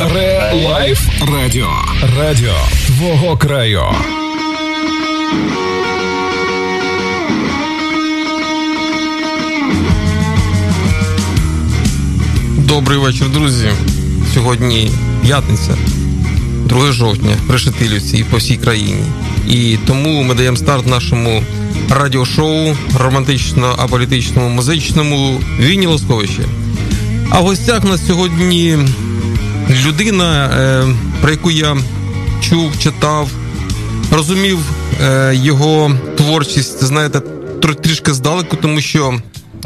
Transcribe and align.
Ре 0.00 0.52
Live 0.54 1.00
Радіо. 1.32 1.70
Радіо 2.18 2.54
твого 2.86 3.36
краю. 3.36 3.82
Добрий 12.56 12.98
вечір, 12.98 13.28
друзі. 13.28 13.70
Сьогодні 14.34 14.90
п'ятниця, 15.22 15.76
2 16.64 16.92
жовтня, 16.92 17.36
в 17.48 17.58
Решетилівці 17.58 18.18
і 18.18 18.24
по 18.24 18.36
всій 18.36 18.56
країні. 18.56 19.04
І 19.48 19.76
тому 19.86 20.22
ми 20.22 20.34
даємо 20.34 20.56
старт 20.56 20.86
нашому 20.86 21.42
радіошоу 21.90 22.76
романтично-аполітичному 22.98 24.48
музичному 24.48 25.40
Вінні 25.60 25.86
Лосковичі. 25.86 26.40
А 27.30 27.40
в 27.40 27.44
гостях 27.44 27.84
нас 27.84 28.06
сьогодні 28.06 28.78
людина, 29.70 30.44
е, 30.46 30.94
про 31.20 31.30
яку 31.30 31.50
я 31.50 31.76
чув, 32.40 32.78
читав, 32.78 33.28
розумів 34.12 34.58
е, 35.02 35.32
його 35.34 35.92
творчість, 36.16 36.84
знаєте, 36.84 37.20
трішки 37.82 38.12
здалеку, 38.12 38.56
тому 38.62 38.80
що 38.80 39.20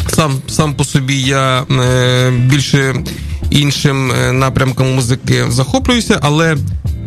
сам 0.08 0.32
сам 0.48 0.74
по 0.74 0.84
собі 0.84 1.20
я 1.20 1.62
е, 1.62 2.30
більше 2.30 2.94
іншим 3.50 4.12
напрямком 4.32 4.94
музики 4.94 5.44
захоплююся, 5.48 6.18
але 6.22 6.56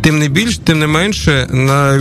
тим 0.01 0.19
не 0.19 0.27
більш, 0.27 0.57
тим 0.57 0.79
не 0.79 0.87
менше, 0.87 1.47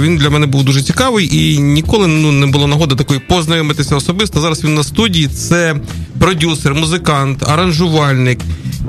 він 0.01 0.17
для 0.17 0.31
мене 0.31 0.47
був 0.47 0.65
дуже 0.65 0.83
цікавий 0.83 1.37
і 1.37 1.59
ніколи 1.59 2.07
ну 2.07 2.33
не 2.33 2.47
було 2.47 2.67
нагоди 2.67 2.95
такої 2.95 3.21
познайомитися 3.21 3.97
особисто. 3.97 4.41
Зараз 4.41 4.65
він 4.65 4.75
на 4.75 4.85
студії. 4.85 5.29
Це 5.29 5.77
продюсер, 6.19 6.75
музикант, 6.75 7.49
аранжувальник. 7.49 8.39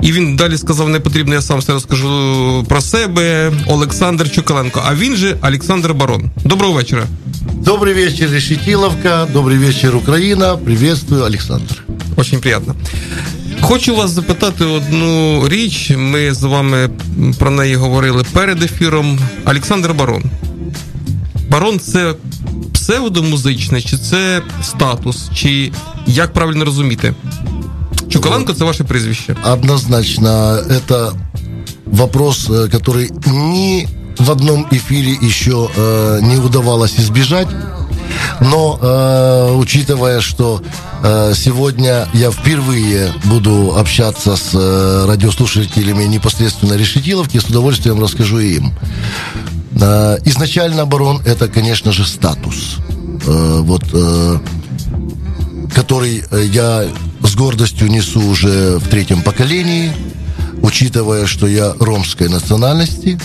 І 0.02 0.12
він 0.12 0.36
далі 0.36 0.58
сказав: 0.58 0.88
не 0.88 1.00
потрібно, 1.00 1.34
я 1.34 1.42
сам 1.42 1.58
все 1.58 1.72
розкажу 1.72 2.64
про 2.68 2.80
себе. 2.80 3.52
Олександр 3.66 4.30
Чукаленко. 4.30 4.82
А 4.86 4.94
він 4.94 5.16
же 5.16 5.36
Олександр 5.42 5.94
Барон. 5.94 6.30
Доброго 6.44 6.74
вечора. 6.74 7.06
Добрый 7.52 7.94
вечер, 7.94 8.30
Решетиловка. 8.30 9.26
Добрый 9.32 9.56
вечер, 9.58 9.96
Украина. 9.96 10.56
Приветствую, 10.56 11.24
Александр. 11.24 11.82
Очень 12.16 12.40
приятно. 12.40 12.74
Хочу 13.60 13.96
вас 13.96 14.10
запитати 14.10 14.64
одну 14.64 15.42
річ. 15.48 15.92
Ми 15.96 16.34
з 16.34 16.42
вами 16.42 16.90
про 17.38 17.50
неї 17.50 17.76
говорили 17.76 18.24
перед 18.32 18.62
ефіром. 18.62 19.18
Олександр 19.44 19.92
Барон. 19.92 20.22
Барон 21.50 21.80
це 21.80 22.14
псевдомузичне, 22.72 23.82
чи 23.82 23.96
це 23.98 24.42
статус, 24.62 25.30
чи 25.34 25.72
як 26.06 26.32
правильно 26.32 26.64
розуміти? 26.64 27.14
Чукаленко 28.16 28.52
це 28.52 28.64
ваше 28.64 28.84
прізвище. 28.84 29.36
Однозначно, 29.52 30.58
это 30.70 31.12
вопрос, 31.86 32.50
э, 32.50 32.68
который 32.68 33.10
ни 33.26 33.86
в 34.18 34.30
одном 34.30 34.66
эфире 34.72 35.16
еще 35.22 35.68
э, 35.76 36.20
не 36.22 36.36
удавалось 36.36 36.98
избежать. 36.98 37.48
Но 38.40 38.78
э, 38.80 39.54
учитывая, 39.56 40.20
что 40.20 40.60
э, 41.04 41.34
сегодня 41.34 42.08
я 42.14 42.30
впервые 42.30 43.12
буду 43.24 43.74
общаться 43.78 44.36
с 44.36 44.54
э, 44.54 45.04
радиослушателями 45.06 46.04
непосредственно 46.04 46.76
Решетиловки, 46.76 47.38
с 47.38 47.44
удовольствием 47.44 48.00
расскажу 48.00 48.38
им. 48.38 48.72
Э, 49.80 50.18
изначально 50.24 50.82
оборон 50.82 51.20
это, 51.26 51.48
конечно 51.48 51.92
же, 51.92 52.06
статус. 52.06 52.76
Э, 53.26 53.60
вот 53.60 53.82
э, 53.92 54.38
который 55.74 56.24
я 56.52 56.84
с 57.36 57.38
гордостью 57.38 57.88
несу 57.88 58.22
уже 58.26 58.78
в 58.78 58.88
третьем 58.88 59.20
поколении, 59.20 59.92
учитывая, 60.62 61.26
что 61.26 61.46
я 61.46 61.74
ромской 61.78 62.30
национальности, 62.30 63.20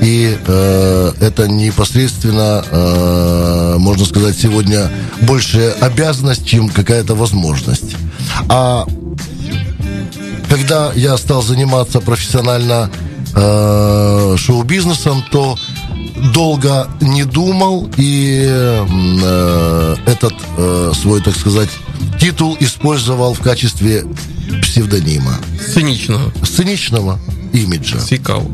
и 0.00 0.38
э, 0.46 1.12
это 1.20 1.46
непосредственно, 1.46 2.64
э, 2.70 3.74
можно 3.76 4.06
сказать, 4.06 4.38
сегодня 4.38 4.90
больше 5.20 5.74
обязанность, 5.82 6.46
чем 6.46 6.70
какая-то 6.70 7.14
возможность. 7.14 7.96
А 8.48 8.86
когда 10.48 10.92
я 10.94 11.18
стал 11.18 11.42
заниматься 11.42 12.00
профессионально 12.00 12.90
э, 13.34 14.36
шоу-бизнесом, 14.38 15.22
то 15.30 15.58
долго 16.32 16.88
не 17.02 17.24
думал 17.24 17.90
и 17.98 18.46
э, 18.48 19.96
этот 20.06 20.32
э, 20.56 20.92
свой, 20.94 21.20
так 21.20 21.36
сказать, 21.36 21.68
титул 22.20 22.56
использовал 22.60 23.34
в 23.34 23.40
качестве 23.40 24.04
псевдонима. 24.62 25.38
Сценичного. 25.60 26.32
Сценичного 26.44 27.18
имиджа. 27.52 27.98
Цікаво. 27.98 28.50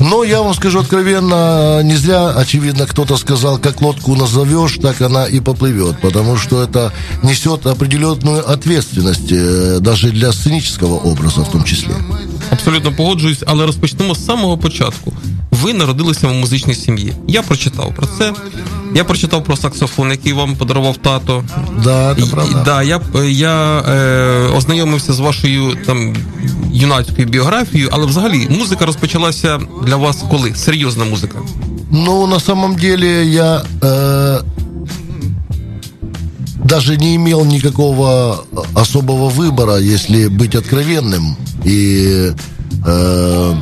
Но 0.00 0.24
я 0.24 0.40
вам 0.40 0.54
скажу 0.54 0.80
откровенно, 0.80 1.82
не 1.82 1.96
зря, 1.96 2.30
очевидно, 2.30 2.86
кто-то 2.86 3.16
сказал, 3.16 3.58
как 3.58 3.82
лодку 3.82 4.16
назовешь, 4.16 4.78
так 4.82 5.00
она 5.00 5.26
и 5.26 5.40
поплывет, 5.40 6.00
потому 6.00 6.36
что 6.36 6.62
это 6.62 6.92
несет 7.22 7.66
определенную 7.66 8.50
ответственность, 8.50 9.32
э, 9.32 9.78
даже 9.80 10.10
для 10.10 10.32
сценического 10.32 10.94
образа 10.94 11.42
в 11.42 11.50
том 11.50 11.64
числе. 11.64 11.94
Абсолютно 12.50 12.92
погоджуюсь, 12.92 13.42
але 13.46 13.66
розпочнемо 13.66 14.14
з 14.14 14.24
самого 14.24 14.58
початку. 14.58 15.12
Ви 15.61 15.73
народилися 15.73 16.27
в 16.27 16.33
музичній 16.33 16.75
сім'ї. 16.75 17.13
Я 17.27 17.41
прочитав 17.41 17.93
про 17.95 18.07
це. 18.17 18.33
Я 18.95 19.03
прочитав 19.03 19.43
про 19.43 19.57
саксофон, 19.57 20.11
який 20.11 20.33
вам 20.33 20.55
подарував 20.55 20.97
тато. 20.97 21.43
Да, 21.83 22.15
це 22.15 22.25
правда. 22.25 22.63
Да, 22.65 22.83
я 22.83 23.01
я 23.23 23.79
е, 23.79 24.49
ознайомився 24.57 25.13
з 25.13 25.19
вашою 25.19 25.77
там 25.85 26.15
юнацькою 26.73 27.27
біографією, 27.27 27.89
але 27.91 28.05
взагалі 28.05 28.47
музика 28.49 28.85
розпочалася 28.85 29.59
для 29.85 29.95
вас 29.95 30.23
коли? 30.31 30.55
Серйозна 30.55 31.05
музика? 31.05 31.37
Ну, 31.91 32.27
на 32.27 32.39
самом 32.39 32.75
деле 32.75 33.25
я 33.25 33.63
э, 33.81 34.41
даже 36.63 36.97
не 36.97 37.15
имел 37.15 37.45
никакого 37.45 38.43
особого 38.75 39.29
выбора, 39.29 39.77
если 39.77 40.27
быть 40.27 40.55
откровенным. 40.55 41.35
И 41.65 42.33
э, 42.85 43.53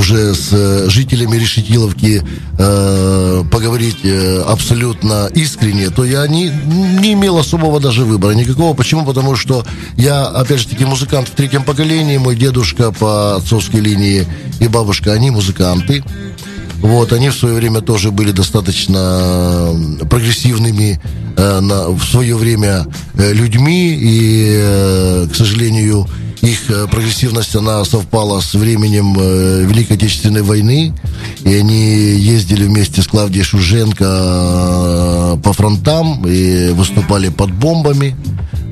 уже 0.00 0.34
с 0.34 0.88
жителями 0.88 1.36
Решетиловки 1.36 2.22
э, 2.58 3.44
поговорить 3.52 3.98
э, 4.02 4.42
абсолютно 4.48 5.28
искренне, 5.34 5.90
то 5.90 6.04
я 6.04 6.26
не, 6.26 6.48
не 6.48 7.12
имел 7.12 7.36
особого 7.36 7.80
даже 7.80 8.04
выбора 8.04 8.32
никакого. 8.32 8.74
Почему? 8.74 9.04
Потому 9.04 9.36
что 9.36 9.64
я, 9.96 10.24
опять 10.24 10.60
же 10.60 10.68
таки, 10.68 10.86
музыкант 10.86 11.28
в 11.28 11.32
третьем 11.32 11.64
поколении. 11.64 12.16
Мой 12.16 12.34
дедушка 12.34 12.92
по 12.92 13.36
отцовской 13.36 13.80
линии 13.80 14.26
и 14.58 14.68
бабушка, 14.68 15.12
они 15.12 15.30
музыканты. 15.30 16.02
Вот, 16.78 17.12
они 17.12 17.28
в 17.28 17.34
свое 17.34 17.54
время 17.56 17.82
тоже 17.82 18.10
были 18.10 18.32
достаточно 18.32 19.68
прогрессивными 20.08 20.98
э, 21.36 21.60
на, 21.60 21.90
в 21.90 22.02
свое 22.04 22.36
время 22.36 22.86
э, 23.18 23.34
людьми, 23.34 23.94
и, 24.00 24.54
э, 24.56 25.28
к 25.30 25.36
сожалению, 25.36 26.08
их 26.42 26.70
э, 26.70 26.86
прогрессивность, 26.86 27.54
она 27.54 27.84
совпала 27.84 28.40
с 28.40 28.54
временем 28.54 29.14
э, 29.18 29.64
Великой 29.64 29.96
Отечественной 29.96 30.42
войны, 30.42 30.94
и 31.44 31.54
они 31.54 32.16
ездили 32.16 32.64
вместе 32.64 33.02
с 33.02 33.06
Клавдией 33.06 33.44
Шуженко 33.44 34.04
э, 34.04 35.36
по 35.42 35.52
фронтам 35.52 36.26
и 36.26 36.70
выступали 36.70 37.28
под 37.28 37.52
бомбами, 37.52 38.16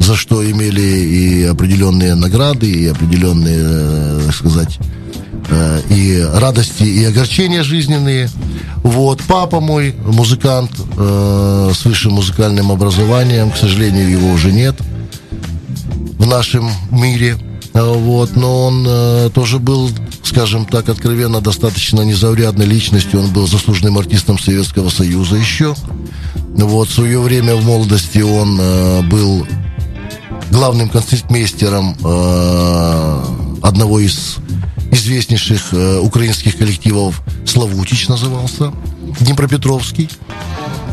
за 0.00 0.16
что 0.16 0.48
имели 0.48 0.80
и 0.80 1.44
определенные 1.44 2.14
награды, 2.14 2.70
и 2.70 2.86
определенные, 2.86 4.24
так 4.24 4.34
сказать, 4.34 4.78
и 5.90 6.26
радости, 6.34 6.84
и 6.84 7.04
огорчения 7.04 7.62
жизненные. 7.62 8.30
Вот, 8.82 9.22
папа 9.26 9.60
мой, 9.60 9.94
музыкант 10.04 10.70
с 10.96 11.84
высшим 11.84 12.12
музыкальным 12.12 12.70
образованием, 12.70 13.50
к 13.50 13.56
сожалению, 13.56 14.10
его 14.10 14.30
уже 14.30 14.52
нет 14.52 14.76
в 16.18 16.26
нашем 16.26 16.70
мире. 16.90 17.36
Вот, 17.82 18.34
но 18.34 18.66
он 18.66 18.84
э, 18.86 19.30
тоже 19.32 19.58
был, 19.58 19.90
скажем 20.22 20.66
так, 20.66 20.88
откровенно 20.88 21.40
достаточно 21.40 22.02
незаурядной 22.02 22.66
личностью. 22.66 23.20
Он 23.20 23.32
был 23.32 23.46
заслуженным 23.46 23.98
артистом 23.98 24.38
Советского 24.38 24.88
Союза 24.88 25.36
еще. 25.36 25.74
Вот, 26.34 26.88
в 26.88 26.92
свое 26.92 27.20
время 27.20 27.54
в 27.54 27.64
молодости 27.64 28.18
он 28.18 28.58
э, 28.60 29.02
был 29.02 29.46
главным 30.50 30.88
концертмейстером 30.88 31.96
э, 32.04 33.24
одного 33.62 34.00
из 34.00 34.36
известнейших 34.90 35.72
э, 35.72 35.98
украинских 36.00 36.56
коллективов 36.56 37.22
Славутич 37.46 38.08
назывался, 38.08 38.72
Днепропетровский. 39.20 40.08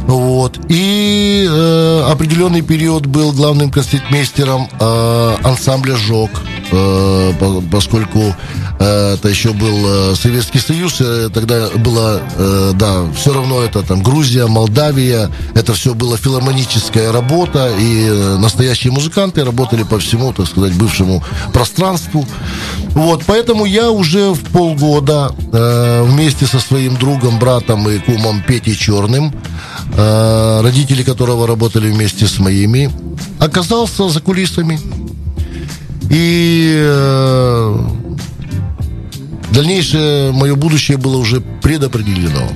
Вот. 0.08 0.60
И 0.70 1.48
э, 1.50 2.06
определенный 2.12 2.62
период 2.62 3.08
был 3.08 3.32
главным 3.32 3.72
концертмейстером 3.72 4.70
э, 4.80 5.36
ансамбля 5.44 5.96
«Жок», 5.96 6.30
поскольку 7.72 8.36
э, 8.80 9.14
это 9.16 9.28
еще 9.30 9.54
был 9.54 10.12
э, 10.12 10.16
Советский 10.16 10.60
Союз, 10.60 10.98
э, 11.00 11.30
тогда 11.34 11.70
было, 11.76 12.22
э, 12.38 12.72
да, 12.76 13.06
все 13.16 13.34
равно 13.34 13.62
это 13.62 13.84
там 13.84 14.02
Грузия, 14.02 14.48
Молдавия, 14.48 15.30
это 15.54 15.74
все 15.74 15.94
было 15.94 16.18
филармоническая 16.18 17.12
работа, 17.12 17.72
и 17.78 18.08
э, 18.08 18.38
настоящие 18.38 18.92
музыканты 18.92 19.44
работали 19.44 19.84
по 19.84 20.00
всему, 20.00 20.34
так 20.34 20.48
сказать, 20.48 20.74
бывшему 20.74 21.24
пространству. 21.54 22.26
Вот, 22.90 23.24
поэтому 23.26 23.66
я 23.66 23.92
уже 23.92 24.32
в 24.34 24.44
полгода 24.52 25.32
э, 25.52 26.04
вместе 26.04 26.46
со 26.46 26.60
своим 26.60 26.98
другом, 26.98 27.40
братом 27.40 27.90
и 27.90 28.00
кумом 28.00 28.42
Петей 28.42 28.76
Черным, 28.76 29.34
э, 29.96 30.62
родители 30.62 31.04
которого 31.04 31.48
работали 31.48 31.92
вместе 31.92 32.28
с 32.28 32.40
моими, 32.40 32.92
оказался 33.40 34.10
за 34.10 34.20
кулисами. 34.20 34.80
И 36.10 36.74
э, 36.78 37.78
дальнейшее 39.52 40.32
мое 40.32 40.56
будущее 40.56 40.98
было 40.98 41.18
уже 41.18 41.42
предопределено. 41.62 42.50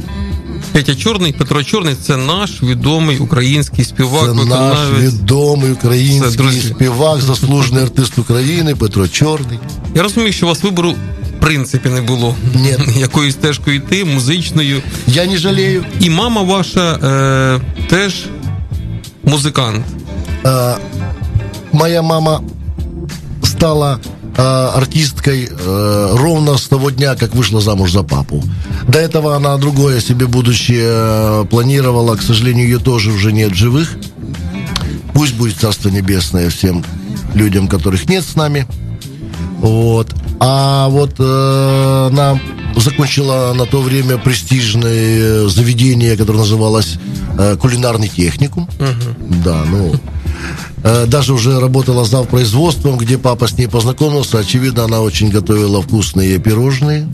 Петя 0.74 0.96
Чорний, 0.96 1.34
Петро 1.34 1.63
Чорний 1.63 1.96
це 1.96 2.18
наш 2.18 2.63
відомий 2.63 3.18
український 3.18 3.86
співак. 3.86 4.25
Це 4.25 4.46
наш 4.46 4.78
відомий 5.00 5.72
український 5.72 6.38
друзі. 6.38 6.62
співак, 6.62 7.22
заслужений 7.22 7.84
артист 7.84 8.19
України 8.19 8.75
Петро 8.75 9.07
Чорний. 9.07 9.60
Я 9.96 10.04
розумію, 10.04 10.34
що 10.34 10.46
у 10.46 10.50
вас 10.50 10.63
вибору 10.63 10.92
в 10.92 11.42
принципі 11.42 11.90
не 11.90 12.01
було. 12.01 12.36
Ні. 12.56 12.75
Якою 13.00 13.31
стежкою 13.31 13.75
йти, 13.75 14.06
музичною. 14.06 14.81
Я 15.07 15.25
не 15.25 15.38
жалею. 15.38 15.86
І 16.00 16.10
мама 16.10 16.42
ваша 16.42 16.94
е, 16.94 17.86
теж 17.90 18.25
музикант. 19.24 19.86
Е, 20.46 20.75
моя 21.72 22.01
мама 22.01 22.42
стала 23.60 24.00
Э, 24.38 24.72
артисткой 24.76 25.50
э, 25.52 26.16
ровно 26.18 26.58
с 26.58 26.68
того 26.68 26.92
дня, 26.92 27.16
как 27.16 27.36
вышла 27.36 27.60
замуж 27.60 27.92
за 27.92 28.04
папу. 28.04 28.42
До 28.88 28.98
этого 28.98 29.36
она 29.36 29.58
другое 29.58 30.00
себе 30.00 30.28
будущее 30.28 30.88
э, 30.88 31.46
планировала. 31.50 32.16
К 32.16 32.22
сожалению, 32.22 32.66
ее 32.66 32.80
тоже 32.80 33.12
уже 33.12 33.34
нет 33.34 33.52
в 33.52 33.56
живых. 33.56 33.98
Пусть 35.14 35.36
будет 35.36 35.58
Царство 35.58 35.90
Небесное 35.90 36.50
всем 36.50 36.86
людям, 37.34 37.68
которых 37.68 38.08
нет 38.08 38.24
с 38.24 38.36
нами. 38.36 38.66
Вот. 39.58 40.16
А 40.40 40.88
вот 40.88 41.16
э, 41.20 42.08
она 42.10 42.40
закончила 42.78 43.54
на 43.54 43.66
то 43.66 43.82
время 43.82 44.18
престижное 44.18 45.50
заведение, 45.50 46.16
которое 46.16 46.40
называлось 46.40 46.98
э, 47.38 47.58
кулинарный 47.58 48.08
техникум. 48.08 48.70
Угу. 48.80 49.42
Да, 49.44 49.66
ну 49.70 49.96
даже 50.84 51.34
уже 51.34 51.60
работала 51.60 52.06
зав 52.06 52.28
производством, 52.28 52.98
где 52.98 53.18
папа 53.18 53.48
с 53.48 53.58
ней 53.58 53.68
познакомился. 53.68 54.40
Очевидно, 54.40 54.86
она 54.86 55.02
очень 55.02 55.30
готовила 55.30 55.81
вкусные 55.81 56.40
пирожные. 56.40 57.08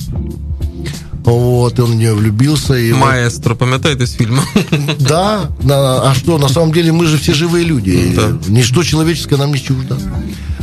Вот, 1.25 1.79
он 1.79 1.91
в 1.91 1.95
нее 1.95 2.13
влюбился. 2.13 2.75
И 2.75 2.93
Маэстро, 2.93 3.51
вот... 3.51 3.59
памятаете 3.59 4.05
с 4.05 4.11
фильма? 4.11 4.43
Да, 4.99 5.49
на, 5.63 6.11
а 6.11 6.13
что, 6.13 6.37
на 6.37 6.47
самом 6.47 6.71
деле 6.71 6.91
мы 6.91 7.07
же 7.07 7.17
все 7.17 7.33
живые 7.33 7.65
люди. 7.65 8.13
Да. 8.15 8.37
Ничто 8.47 8.83
человеческое 8.83 9.37
нам 9.37 9.51
не 9.51 9.59
чуждо. 9.59 9.97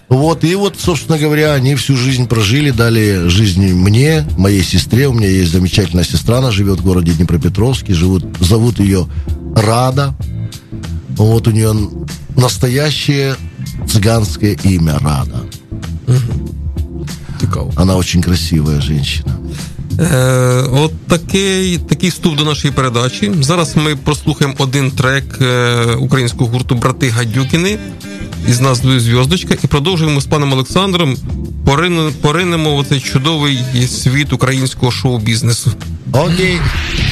Вот, 0.09 0.45
и 0.45 0.55
вот, 0.55 0.77
собственно 0.79 1.19
говоря, 1.19 1.55
они 1.55 1.75
всю 1.75 1.97
жизнь 1.97 2.29
прожили, 2.29 2.71
дали 2.71 3.29
жизнь 3.29 3.73
мне, 3.73 4.27
моей 4.37 4.63
сестре. 4.63 5.09
У 5.09 5.15
меня 5.15 5.29
есть 5.29 5.51
замечательная 5.51 6.05
сестра, 6.05 6.39
она 6.39 6.51
живет 6.51 6.81
в 6.81 6.85
городе 6.85 7.13
Днепропетровске, 7.13 7.95
живут, 7.95 8.25
зовут 8.39 8.79
ее 8.79 9.09
Рада. 9.57 10.15
Вот 11.17 11.47
у 11.47 11.51
нее 11.51 11.75
настоящее 12.37 13.37
цыганское 13.87 14.57
имя 14.65 14.99
Рада. 14.99 15.41
Цікаво. 17.41 17.73
Она 17.77 17.97
очень 17.97 18.23
красивая 18.23 18.81
женщина. 18.81 19.37
Е, 20.01 20.67
От 20.73 20.93
такий 21.07 21.79
такий 21.79 22.11
вступ 22.11 22.37
до 22.37 22.45
нашої 22.45 22.75
передачі. 22.75 23.33
Зараз 23.41 23.77
ми 23.77 23.97
прослухаємо 23.97 24.55
один 24.59 24.91
трек 24.91 25.25
е, 25.41 25.85
українського 25.99 26.51
гурту 26.51 26.75
Брати 26.75 27.09
Гадюкіни 27.09 27.79
із 28.49 28.61
назвою 28.61 29.01
Зв'яздочка 29.01 29.55
і 29.65 29.67
продовжуємо 29.67 30.21
з 30.21 30.27
паном 30.27 30.53
Олександром. 30.53 31.17
Поринемо 32.21 32.81
в 32.81 32.87
цей 32.87 33.01
чудовий 33.01 33.59
світ 33.87 34.33
українського 34.33 34.93
шоу-бізнесу. 34.93 35.73
Окей. 36.13 36.57
Ре 36.57 37.12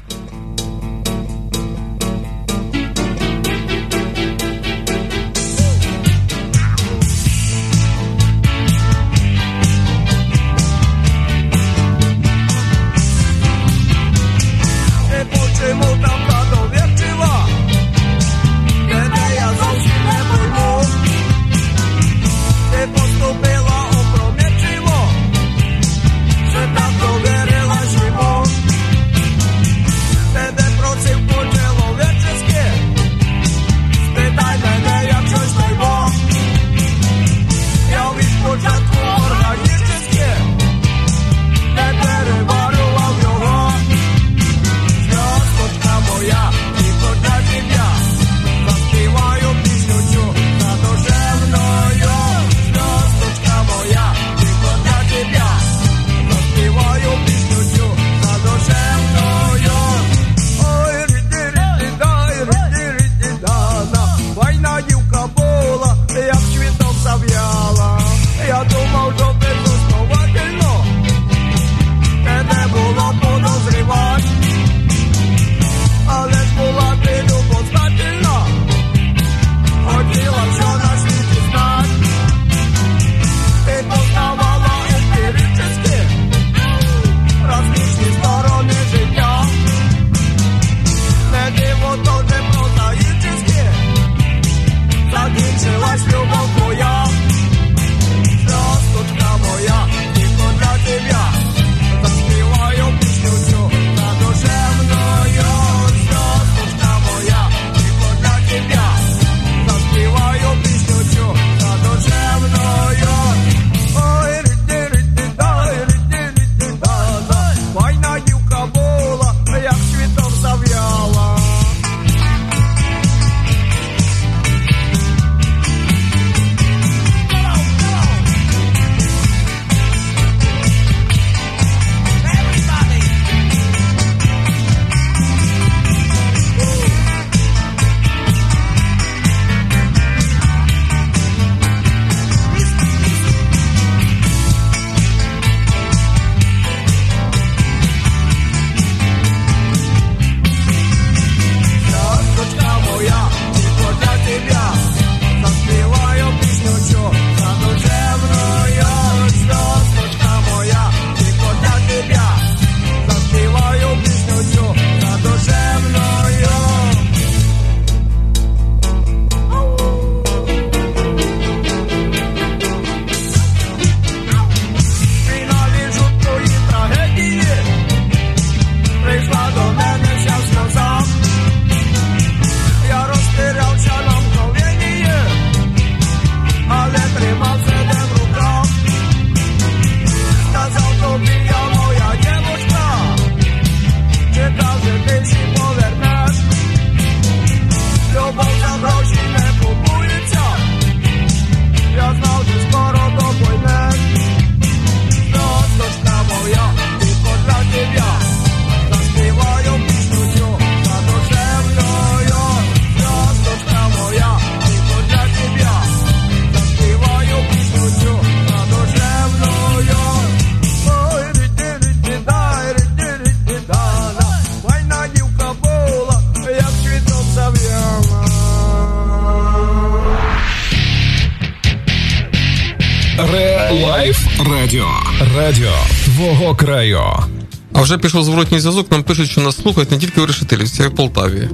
Вже 237.91 237.97
пішов 237.97 238.23
зворотній 238.23 238.59
зв'язок. 238.59 238.91
Нам 238.91 239.03
пишуть, 239.03 239.29
що 239.29 239.41
нас 239.41 239.61
слухають 239.61 239.91
не 239.91 239.97
тільки 239.97 240.21
у 240.21 240.25
Решетилівці, 240.25 240.83
а 240.83 240.85
й 240.85 240.89
в 240.89 240.95
Полтаві. 240.95 241.49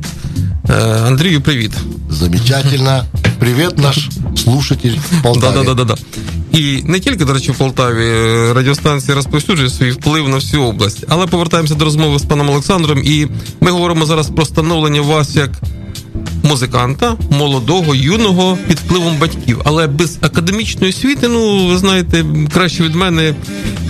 Е, 0.70 0.74
Андрію, 1.08 1.42
привіт. 1.42 1.72
Замечательно. 2.10 3.06
Привіт, 3.40 3.78
наш 3.78 4.10
слушатель 4.44 4.96
в 5.12 5.24
Полтаві. 5.24 5.54
Да, 5.54 5.64
да, 5.64 5.74
да, 5.74 5.84
да. 5.84 5.96
І 6.60 6.84
не 6.84 7.00
тільки, 7.00 7.26
до 7.26 7.34
речі, 7.34 7.52
в 7.52 7.58
Полтаві 7.58 8.06
е, 8.06 8.54
радіостанції 8.54 9.16
розповсюджує 9.16 9.70
свій 9.70 9.92
вплив 9.92 10.30
на 10.30 10.36
всю 10.36 10.64
область. 10.64 11.06
Але 11.08 11.28
повертаємося 11.28 11.76
до 11.76 11.86
розмови 11.86 12.20
з 12.20 12.24
паном 12.24 12.50
Олександром, 12.50 13.02
і 13.04 13.28
ми 13.62 13.72
говоримо 13.72 14.06
зараз 14.06 14.30
про 14.30 14.46
становлення 14.46 15.02
вас 15.02 15.36
як 15.36 15.52
музиканта, 16.48 17.16
молодого, 17.32 17.96
юного 17.96 18.58
під 18.68 18.80
впливом 18.80 19.18
батьків. 19.18 19.62
Але 19.66 19.88
без 19.88 20.18
академічної 20.22 20.90
освіти, 20.90 21.28
ну 21.28 21.68
ви 21.68 21.78
знаєте, 21.78 22.26
краще 22.54 22.84
від 22.84 22.96
мене 22.96 23.34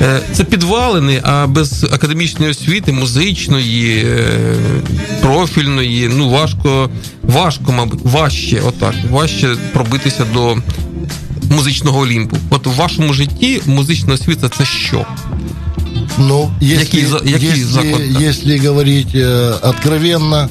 е, 0.02 0.22
це 0.34 0.44
підвалини, 0.44 1.22
а 1.24 1.48
без 1.48 1.84
академічної 1.84 2.52
освіти, 2.52 2.92
музичної, 2.92 4.06
е, 4.06 4.56
профільної, 5.22 6.12
ну 6.16 6.30
важко, 6.30 6.90
важко, 7.24 7.72
мабуть, 7.72 8.00
важче, 8.04 8.62
отак, 8.68 8.96
важче 9.12 9.56
пробитися 9.74 10.26
до 10.34 10.58
музичного 11.50 12.00
олімпу. 12.00 12.38
От 12.50 12.68
у 12.68 12.72
вашому 12.72 13.14
житті 13.14 13.62
музична 13.66 14.14
освіта 14.14 14.50
це 14.58 14.66
що? 14.66 15.06
Ну, 16.18 16.52
если, 16.62 17.00
Який 17.00 17.32
який 17.32 17.50
если, 17.50 18.24
если 18.30 18.58
говорить 18.68 19.16
э, 19.16 19.60
откровенно, 19.62 20.50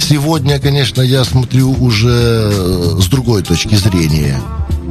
сегодня, 0.00 0.58
конечно, 0.58 1.02
я 1.02 1.24
смотрю 1.24 1.72
уже 1.72 2.50
э, 2.52 2.96
с 3.00 3.06
другой 3.06 3.42
точки 3.42 3.74
зрения. 3.74 4.40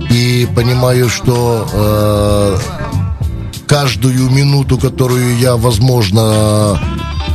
И 0.09 0.47
понимаю, 0.55 1.09
что 1.09 1.67
э, 1.71 2.57
каждую 3.67 4.29
минуту, 4.29 4.77
которую 4.77 5.37
я, 5.37 5.55
возможно, 5.55 6.79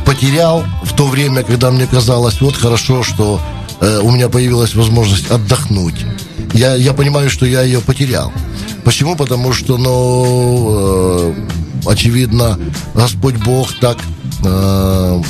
потерял 0.05 0.63
в 0.83 0.93
то 0.95 1.07
время, 1.07 1.43
когда 1.43 1.71
мне 1.71 1.87
казалось, 1.87 2.41
вот 2.41 2.55
хорошо, 2.55 3.03
что 3.03 3.39
э, 3.79 3.99
у 4.01 4.11
меня 4.11 4.29
появилась 4.29 4.75
возможность 4.75 5.31
отдохнуть. 5.31 6.05
Я, 6.53 6.75
я 6.75 6.93
понимаю, 6.93 7.29
что 7.29 7.45
я 7.45 7.61
ее 7.61 7.81
потерял. 7.81 8.31
Почему? 8.83 9.15
Потому 9.15 9.53
что, 9.53 9.77
ну, 9.77 11.33
э, 11.35 11.47
очевидно, 11.85 12.59
Господь 12.93 13.35
Бог 13.35 13.73
так 13.79 13.97
э, 14.43 15.21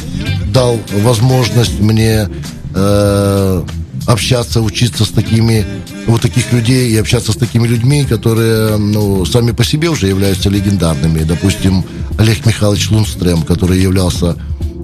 дал 0.56 0.80
возможность 1.04 1.82
мне 1.82 2.30
э, 2.74 3.64
общаться, 4.08 4.62
учиться 4.62 5.04
с 5.04 5.10
такими 5.10 5.66
вот 6.08 6.22
таких 6.22 6.54
людей 6.54 6.92
и 6.92 6.98
общаться 6.98 7.34
с 7.34 7.36
такими 7.36 7.68
людьми, 7.68 8.06
которые 8.06 8.78
ну, 8.78 9.26
сами 9.26 9.52
по 9.52 9.66
себе 9.66 9.90
уже 9.90 10.08
являются 10.08 10.50
легендарными. 10.50 11.24
Допустим, 11.24 11.84
Олег 12.18 12.46
Михайлович 12.46 12.90
Лунстрем, 12.90 13.44
который 13.44 13.82
являлся 13.82 14.38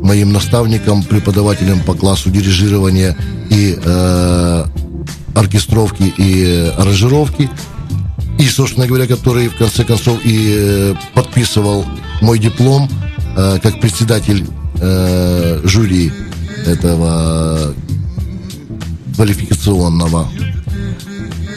моим 0.04 0.34
наставником, 0.34 1.04
преподавателем 1.04 1.80
по 1.80 1.94
классу 1.94 2.30
дирижирования 2.30 3.16
и 3.50 3.80
э, 3.82 4.66
оркестровки 5.36 6.14
и 6.18 6.74
аранжировки. 6.78 7.50
И, 8.38 8.46
собственно 8.48 8.88
говоря, 8.88 9.08
который 9.08 9.48
в 9.48 9.56
конце 9.56 9.86
концов 9.86 10.20
и 10.26 10.54
э, 10.54 10.96
подписывал 11.14 11.86
мой 12.22 12.40
диплом 12.40 12.90
э, 13.38 13.60
как 13.64 13.80
председатель 13.80 14.46
э, 14.82 15.62
жюри 15.64 16.12
этого 16.66 17.74
квалификационного. 19.16 20.28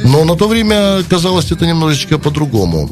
Но 0.04 0.24
на 0.24 0.36
то 0.36 0.48
время 0.48 1.02
казалось 1.08 1.50
это 1.50 1.66
немножечко 1.66 2.18
по-другому. 2.18 2.90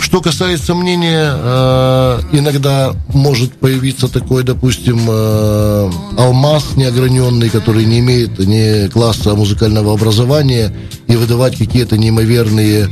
Что 0.00 0.20
касается 0.20 0.74
мнения, 0.74 1.32
э, 1.34 2.20
иногда 2.32 2.94
может 3.12 3.54
появиться 3.54 4.08
такой, 4.08 4.44
допустим, 4.44 5.00
э, 5.08 5.90
алмаз 6.18 6.76
неограненный, 6.76 7.48
который 7.48 7.84
не 7.84 8.00
имеет 8.00 8.38
ни 8.38 8.88
класса 8.88 9.34
музыкального 9.34 9.94
образования, 9.94 10.72
и 11.08 11.16
выдавать 11.16 11.56
какие-то 11.56 11.96
неимоверные 11.98 12.88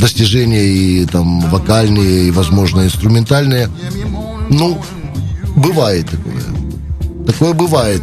достижения 0.00 0.64
и 0.64 1.06
там 1.06 1.40
вокальные, 1.50 2.28
и, 2.28 2.30
возможно, 2.30 2.82
инструментальные. 2.82 3.68
Ну, 4.49 4.77
бывает 5.55 6.05
такое. 6.09 7.25
Такое 7.27 7.53
бывает. 7.53 8.01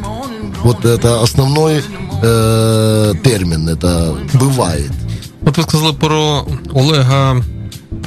Вот 0.63 0.85
это 0.85 1.23
основной 1.23 1.83
э, 2.23 3.15
термин. 3.23 3.69
Это 3.69 4.17
бывает. 4.35 4.91
От 5.47 5.57
ви 5.57 5.63
сказали 5.63 5.93
про 5.93 6.47
Олега 6.75 7.43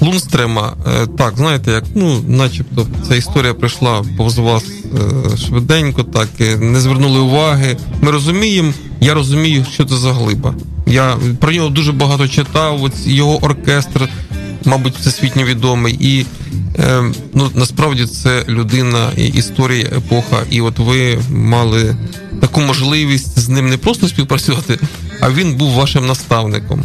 Лунстрема. 0.01 0.74
Е, 1.03 1.07
Так, 1.17 1.34
знаєте, 1.38 1.72
як 1.72 1.84
ну, 1.95 2.22
начебто, 2.27 2.88
ця 3.07 3.15
історія 3.15 3.53
прийшла 3.53 4.03
повз 4.17 4.38
вас 4.38 4.63
е, 4.63 5.38
швиденько, 5.38 6.03
так 6.03 6.29
е, 6.41 6.57
не 6.57 6.79
звернули 6.79 7.19
уваги. 7.19 7.77
Ми 8.01 8.12
розуміємо, 8.12 8.74
я 9.01 9.13
розумію, 9.13 9.65
що 9.74 9.86
це 9.86 9.95
за 9.95 10.13
глиба. 10.13 10.53
Я 10.88 11.17
про 11.39 11.51
нього 11.51 11.69
дуже 11.69 11.91
багато 11.91 12.27
читав. 12.27 12.84
Ось 12.84 13.07
його 13.07 13.43
оркестр, 13.43 14.10
мабуть, 14.65 14.98
всесвітньо 14.98 15.43
відомий. 15.43 15.98
І 16.00 16.22
е, 16.22 16.25
ну, 17.34 17.50
насправді 17.54 18.06
це 18.06 18.44
людина, 18.49 19.10
і 19.16 19.26
історія, 19.26 19.87
епоха. 19.96 20.42
І 20.50 20.60
от 20.60 20.78
ви 20.78 21.18
мали 21.30 21.96
таку 22.40 22.60
можливість 22.60 23.38
з 23.38 23.49
ним 23.49 23.68
не 23.68 23.76
просто 23.76 24.08
співпрацювати, 24.08 24.78
а 25.20 25.30
він 25.30 25.54
був 25.54 25.70
вашим 25.72 26.06
наставником. 26.06 26.84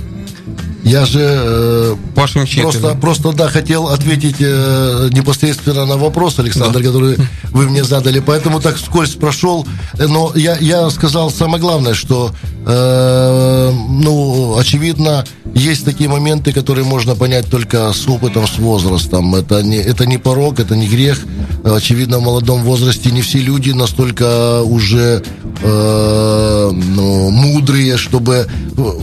Я 0.85 1.03
же 1.05 1.19
э, 1.19 1.95
Вашим 2.15 2.43
учителем. 2.43 2.69
просто, 2.71 2.95
просто, 2.95 3.31
да, 3.33 3.47
хотел 3.49 3.87
ответить 3.87 4.35
э, 4.39 5.09
непосредственно 5.11 5.85
на 5.87 5.97
вопрос, 5.97 6.37
Александр, 6.37 6.79
Да. 6.79 6.85
который 6.85 7.17
вы 7.51 7.67
мне 7.67 7.83
задали, 7.83 8.19
поэтому 8.19 8.59
так 8.61 8.75
вскользь 8.75 9.15
прошел. 9.15 9.65
Но 9.97 10.31
я, 10.35 10.55
я 10.59 10.87
сказал 10.91 11.31
самое 11.31 11.59
главное, 11.59 11.95
что, 11.95 12.31
э, 12.67 13.71
ну, 13.89 14.57
очевидно, 14.59 15.25
есть 15.55 15.85
такие 15.85 16.07
моменты, 16.07 16.53
которые 16.53 16.85
можно 16.85 17.15
понять 17.15 17.49
только 17.49 17.91
с 17.91 18.07
опытом, 18.07 18.45
с 18.47 18.59
возрастом. 18.59 19.33
Это 19.33 19.63
не, 19.63 19.77
это 19.77 20.05
не 20.05 20.19
порог, 20.19 20.59
это 20.59 20.75
не 20.75 20.87
грех. 20.87 21.19
Очевидно, 21.63 22.19
в 22.19 22.21
молодом 22.21 22.61
возрасте 22.61 23.09
не 23.09 23.21
все 23.23 23.39
люди 23.39 23.71
настолько 23.71 24.61
уже 24.61 25.23
э, 25.63 26.71
ну, 26.71 27.29
мудрые, 27.31 27.97
чтобы 27.97 28.47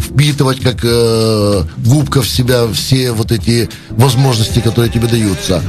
впитывать 0.01 0.61
как 0.61 0.81
э, 0.83 1.63
губка 1.79 2.23
в 2.23 2.29
себя 2.29 2.67
все 2.73 3.13
вот 3.13 3.33
эти 3.33 3.69
возможности, 3.91 4.61
которые 4.61 4.91
тебе 4.91 5.09
даются. 5.09 5.63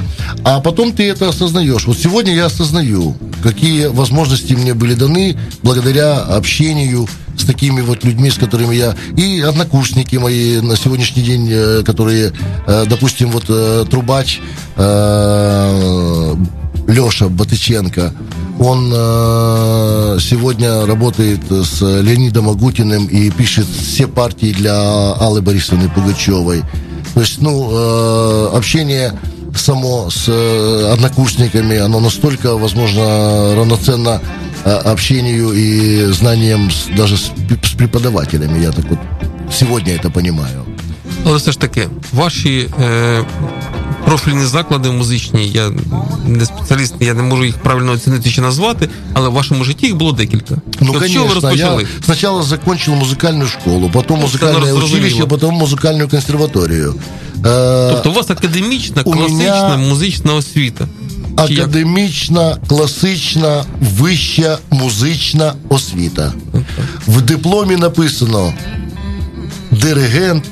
А 0.43 0.59
потом 0.59 0.93
ты 0.93 1.09
это 1.09 1.29
осознаешь. 1.29 1.85
Вот 1.85 1.97
сегодня 1.97 2.33
я 2.33 2.45
осознаю, 2.45 3.15
какие 3.41 3.87
возможности 3.87 4.53
мне 4.53 4.73
были 4.73 4.93
даны 4.93 5.37
благодаря 5.61 6.19
общению 6.19 7.07
с 7.37 7.45
такими 7.45 7.81
вот 7.81 8.03
людьми, 8.03 8.29
с 8.29 8.37
которыми 8.37 8.75
я... 8.75 8.95
И 9.17 9.41
однокурсники 9.41 10.15
мои 10.17 10.61
на 10.61 10.75
сегодняшний 10.75 11.23
день, 11.23 11.49
э, 11.51 11.83
которые, 11.85 12.33
э, 12.67 12.85
допустим, 12.87 13.31
вот 13.31 13.45
э, 13.49 13.85
Трубач, 13.89 14.39
Леша 16.87 17.29
Батыченко, 17.29 18.13
он 18.59 18.91
э, 18.93 20.17
сегодня 20.19 20.85
работает 20.85 21.41
с 21.51 21.81
Леонидом 21.81 22.49
Агутиным 22.49 23.07
и 23.07 23.29
пишет 23.31 23.65
все 23.67 24.07
партии 24.07 24.53
для 24.53 24.75
Аллы 25.13 25.41
Борисовны 25.41 25.89
Пугачевой. 25.89 26.63
То 27.13 27.21
есть, 27.21 27.41
ну, 27.41 27.69
э, 27.71 28.57
общение 28.57 29.13
само 29.55 30.09
с 30.09 30.25
э, 30.27 30.93
однокурсниками, 30.93 31.77
оно 31.77 31.99
настолько, 31.99 32.55
возможно, 32.57 33.55
равноценно 33.55 34.21
общению 34.63 35.51
и 35.51 36.05
знаниям 36.13 36.69
даже 36.95 37.17
с 37.17 37.31
преподавателями. 37.77 38.63
Я 38.63 38.71
так 38.71 38.85
вот 38.89 38.99
сегодня 39.51 39.93
это 39.93 40.09
понимаю. 40.09 40.65
Але 41.25 41.37
все 41.37 41.51
ж 41.51 41.59
таки, 41.59 41.87
ваші 42.13 42.69
е, 42.83 43.23
профільні 44.12 44.44
заклади 44.44 44.90
музичні, 44.90 45.48
я 45.48 45.70
не 46.26 46.44
спеціаліст, 46.44 46.94
я 47.00 47.14
не 47.14 47.22
можу 47.22 47.44
їх 47.44 47.58
правильно 47.58 47.92
оцінити 47.92 48.30
чи 48.30 48.40
назвати, 48.40 48.88
але 49.12 49.28
в 49.28 49.32
вашому 49.32 49.64
житті 49.64 49.86
їх 49.86 49.96
було 49.96 50.12
декілька. 50.12 50.54
Ну, 50.80 50.92
От 50.96 51.04
з 51.08 51.12
чого 51.12 51.26
ви 51.26 51.34
конечно, 51.34 51.50
я 51.50 51.50
розпочали? 51.74 51.86
сначала 52.04 52.42
закончил 52.42 52.94
музыкальную 52.94 53.46
школу, 53.48 53.90
потом 53.92 54.20
Ну, 54.20 54.26
музыкальное 54.26 54.72
это 54.72 54.84
училище, 54.84 55.04
разумело. 55.04 55.28
потом 55.28 55.54
музыкальную 55.62 56.10
консерваторию. 56.10 56.94
Э, 57.42 57.90
Тобто 57.92 58.10
у 58.10 58.12
вас 58.12 58.30
академічна, 58.30 59.02
у 59.04 59.12
класична 59.12 59.68
мене- 59.68 59.88
музична 59.88 60.34
освіта. 60.34 60.88
Чи 61.46 61.54
як? 61.54 61.62
Академічна, 61.64 62.56
класична, 62.66 63.64
вища 63.98 64.58
музична 64.70 65.52
освіта. 65.68 66.32
В 67.06 67.20
дипломі 67.22 67.76
написано 67.76 68.54
диригент. 69.70 70.44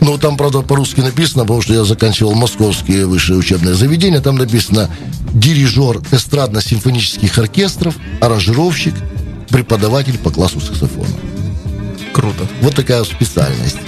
Ну, 0.00 0.16
там, 0.18 0.36
правда, 0.36 0.62
по-русски 0.62 1.00
написано, 1.00 1.42
потому 1.42 1.62
что 1.62 1.74
я 1.74 1.84
заканчивал 1.84 2.34
московские 2.34 3.06
высшие 3.06 3.38
учебные 3.38 3.74
заведения. 3.74 4.20
Там 4.20 4.36
написано 4.36 4.88
дирижер 5.32 5.98
эстрадно-симфонических 6.12 7.38
оркестров, 7.38 7.96
аранжировщик, 8.20 8.94
преподаватель 9.48 10.18
по 10.18 10.30
классу 10.30 10.60
саксофона. 10.60 11.08
Круто. 12.12 12.46
Вот 12.62 12.74
такая 12.74 13.04
специальность. 13.04 13.78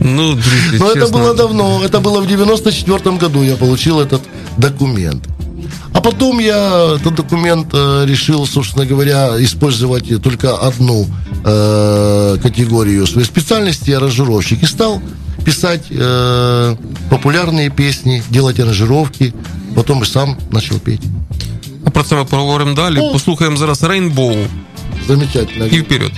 Ну, 0.00 0.34
друзья, 0.34 0.78
Но 0.78 0.92
это 0.92 1.08
было 1.08 1.34
давно, 1.34 1.82
это 1.84 2.00
было 2.00 2.20
в 2.20 2.26
94 2.26 3.16
году 3.16 3.42
я 3.42 3.56
получил 3.56 4.00
этот 4.00 4.22
документ. 4.56 5.22
А 5.95 6.01
потом 6.01 6.39
я 6.39 6.95
этот 6.95 7.15
документ 7.15 7.67
э, 7.73 8.05
решил, 8.07 8.47
собственно 8.47 8.85
говоря, 8.85 9.35
использовать 9.43 10.21
только 10.21 10.57
одну 10.57 11.07
э, 11.45 12.37
категорию 12.41 13.07
своей 13.07 13.27
специальности, 13.27 13.91
аранжировщик, 13.91 14.63
и 14.63 14.65
стал 14.65 15.01
писать 15.45 15.83
э, 15.89 16.75
популярные 17.09 17.69
песни, 17.69 18.23
делать 18.29 18.59
аранжировки, 18.59 19.33
потом 19.75 20.03
и 20.03 20.05
сам 20.05 20.37
начал 20.51 20.79
петь. 20.79 21.01
А 21.85 21.89
про 21.89 22.03
це 22.03 22.15
ми 22.15 22.25
поговоримо 22.25 22.73
далі. 22.73 22.95
Ну. 22.95 23.11
Послухаємо 23.11 23.57
зараз 23.57 23.83
Рейнбоу 23.83 24.35
Замечательно. 25.07 25.65
і 25.65 25.79
вперед. 25.79 26.11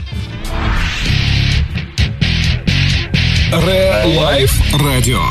Ре 3.65 4.05
Лайф 4.21 4.53
Радіо. 4.85 5.21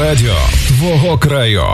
Радіо 0.00 0.36
твого 0.68 1.18
краю. 1.18 1.64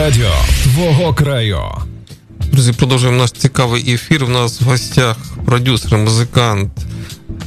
Радіо 0.00 0.32
твого 0.62 1.14
краю. 1.14 1.60
Друзі, 2.52 2.72
продовжуємо 2.72 3.18
наш 3.18 3.30
цікавий 3.30 3.94
ефір. 3.94 4.24
У 4.24 4.28
нас 4.28 4.60
в 4.60 4.64
гостях 4.64 5.16
продюсер, 5.46 5.98
музикант, 5.98 6.70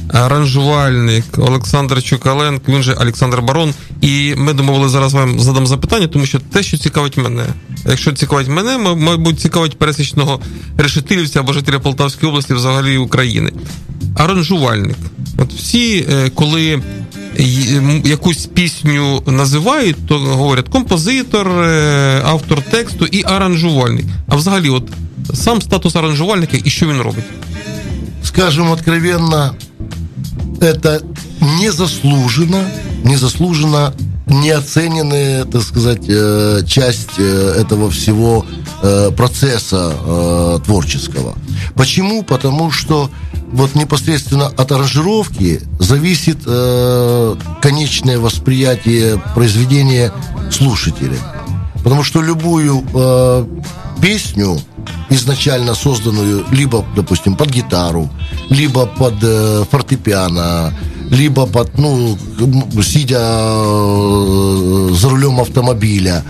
аранжувальник 0.08 1.24
Олександр 1.38 2.02
Чукаленко, 2.02 2.72
він 2.72 2.82
же 2.82 2.94
Олександр 2.94 3.42
Барон. 3.42 3.74
І 4.00 4.34
ми 4.36 4.52
домовили 4.52 4.88
зараз 4.88 5.14
вам 5.14 5.40
задам 5.40 5.66
запитання, 5.66 6.06
тому 6.06 6.26
що 6.26 6.38
те, 6.38 6.62
що 6.62 6.78
цікавить 6.78 7.16
мене. 7.16 7.44
Якщо 7.88 8.12
цікавить 8.12 8.48
мене, 8.48 8.78
мабуть, 8.78 9.40
цікавить 9.40 9.78
пересічного 9.78 10.40
решетилівця 10.78 11.40
або 11.40 11.52
жителя 11.52 11.78
Полтавської 11.78 12.30
області, 12.30 12.54
взагалі 12.54 12.96
України. 12.96 13.52
Аранжувальник. 14.16 14.96
От 15.38 15.52
всі, 15.52 16.06
е, 16.10 16.30
коли 16.30 16.82
якусь 18.03 18.45
пісню 18.45 19.23
називають, 19.25 20.07
то 20.07 20.19
говорять 20.19 20.69
композитор, 20.69 21.47
е, 21.47 22.21
автор 22.25 22.61
тексту 22.61 23.05
і 23.05 23.23
аранжувальник. 23.23 24.05
А 24.27 24.35
взагалі, 24.35 24.69
от 24.69 24.83
сам 25.33 25.61
статус 25.61 25.95
аранжувальника 25.95 26.57
і 26.63 26.69
що 26.69 26.87
він 26.87 27.01
робить? 27.01 27.25
скажем 28.29 28.71
откровенно, 28.71 29.55
это 30.61 31.01
незаслуженно, 31.59 32.63
незаслуженно 33.03 33.93
неоцененная, 34.27 35.45
так 35.45 35.61
сказать, 35.63 36.07
э, 36.07 36.61
часть 36.67 37.17
э, 37.17 37.53
этого 37.57 37.89
всего 37.89 38.45
э, 38.82 39.10
процесса 39.16 39.92
э, 39.94 40.58
творческого. 40.64 41.34
Почему? 41.74 42.22
Потому 42.22 42.70
что 42.70 43.10
вот 43.52 43.74
непосредственно 43.74 44.46
от 44.46 44.72
аранжировки 44.72 45.60
зависит 45.78 46.38
э, 46.46 47.36
конечное 47.62 48.18
восприятие 48.18 49.22
произведения 49.34 50.12
слушателя. 50.50 51.18
Потому 51.82 52.02
что 52.02 52.22
любую 52.22 52.84
э, 52.94 53.46
песню, 54.00 54.58
изначально 55.10 55.74
созданную 55.74 56.44
либо, 56.50 56.84
допустим, 56.96 57.36
под 57.36 57.50
гитару, 57.50 58.10
либо 58.50 58.86
под 58.86 59.14
э, 59.22 59.64
фортепиано, 59.70 60.74
либо 61.10 61.46
под, 61.46 61.78
ну, 61.78 62.18
сидя 62.82 63.20
э, 63.20 64.88
за 64.92 65.08
рулем 65.08 65.40
автомобиля. 65.40 66.24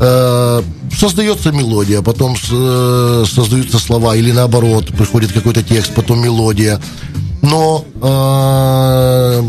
Э, 0.00 0.62
Создается 0.96 1.50
мелодия, 1.50 2.02
потом 2.02 2.34
э, 2.34 3.24
создаются 3.26 3.78
слова, 3.78 4.14
или 4.14 4.30
наоборот, 4.30 4.86
приходит 4.96 5.32
какой-то 5.32 5.62
текст, 5.62 5.92
потом 5.92 6.22
мелодия. 6.22 6.80
Но 7.42 7.84
э, 8.00 9.42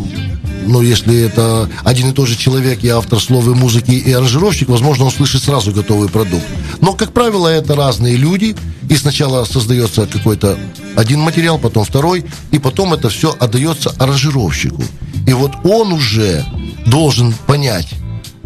ну, 0.66 0.82
если 0.82 1.26
это 1.26 1.70
один 1.84 2.10
и 2.10 2.14
тот 2.14 2.28
же 2.28 2.36
человек, 2.36 2.84
и 2.84 2.90
автор 2.90 3.20
слов 3.20 3.46
и 3.48 3.52
музыки, 3.52 3.92
и 3.92 4.12
аранжировщик, 4.12 4.70
возможно, 4.70 5.06
он 5.06 5.12
слышит 5.12 5.44
сразу 5.44 5.72
готовый 5.72 6.10
продукт. 6.10 6.46
Но, 6.82 6.94
как 6.94 7.12
правило, 7.12 7.48
это 7.48 7.76
разные 7.76 8.16
люди, 8.16 8.56
и 8.90 8.96
сначала 8.96 9.46
создается 9.46 10.08
какой-то 10.08 10.58
один 10.96 11.20
материал, 11.20 11.60
потом 11.60 11.86
второй, 11.86 12.26
и 12.52 12.60
потом 12.60 12.94
это 12.94 13.10
все 13.10 13.36
отдается 13.40 13.92
аранжировщику. 14.00 14.84
И 15.28 15.34
вот 15.34 15.52
он 15.64 15.94
уже 15.94 16.44
должен 16.88 17.34
понять, 17.46 17.90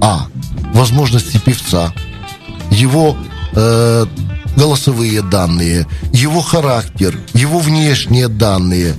а, 0.01 0.27
возможности 0.73 1.37
певца, 1.37 1.93
его 2.71 3.17
э, 3.53 4.05
голосовые 4.55 5.21
данные, 5.21 5.87
его 6.11 6.41
характер, 6.41 7.17
его 7.33 7.59
внешние 7.59 8.27
данные, 8.27 8.95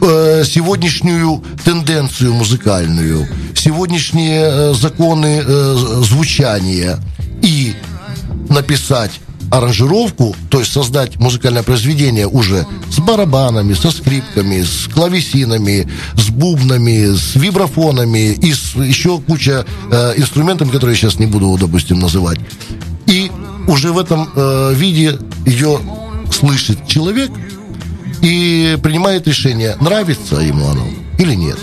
э, 0.00 0.44
сегодняшнюю 0.44 1.42
тенденцию 1.64 2.34
музыкальную, 2.34 3.26
сегодняшние 3.54 4.42
э, 4.42 4.74
законы 4.74 5.42
э, 5.44 5.74
звучания 6.04 6.98
и 7.42 7.74
написать 8.48 9.20
аранжировку, 9.50 10.34
то 10.50 10.60
есть 10.60 10.72
создать 10.72 11.16
музыкальное 11.16 11.62
произведение 11.62 12.26
уже 12.26 12.66
с 12.90 12.98
барабанами, 12.98 13.74
со 13.74 13.90
скрипками, 13.90 14.62
с 14.62 14.88
клавесинами, 14.92 15.88
с 16.14 16.28
бубнами, 16.30 17.14
с 17.14 17.34
вибрафонами 17.34 18.32
и 18.32 18.52
с 18.52 18.74
еще 18.74 19.20
куча 19.20 19.64
э, 19.90 20.14
инструментов, 20.16 20.70
которые 20.70 20.94
я 20.94 21.00
сейчас 21.00 21.18
не 21.18 21.26
буду, 21.26 21.56
допустим, 21.58 21.98
называть. 21.98 22.38
И 23.06 23.30
уже 23.66 23.92
в 23.92 23.98
этом 23.98 24.28
э, 24.34 24.74
виде 24.74 25.18
ее 25.46 25.78
слышит 26.32 26.86
человек 26.86 27.30
и 28.22 28.78
принимает 28.82 29.26
решение, 29.28 29.76
нравится 29.80 30.36
ему 30.36 30.68
оно 30.68 30.86
или 31.18 31.34
нет. 31.34 31.58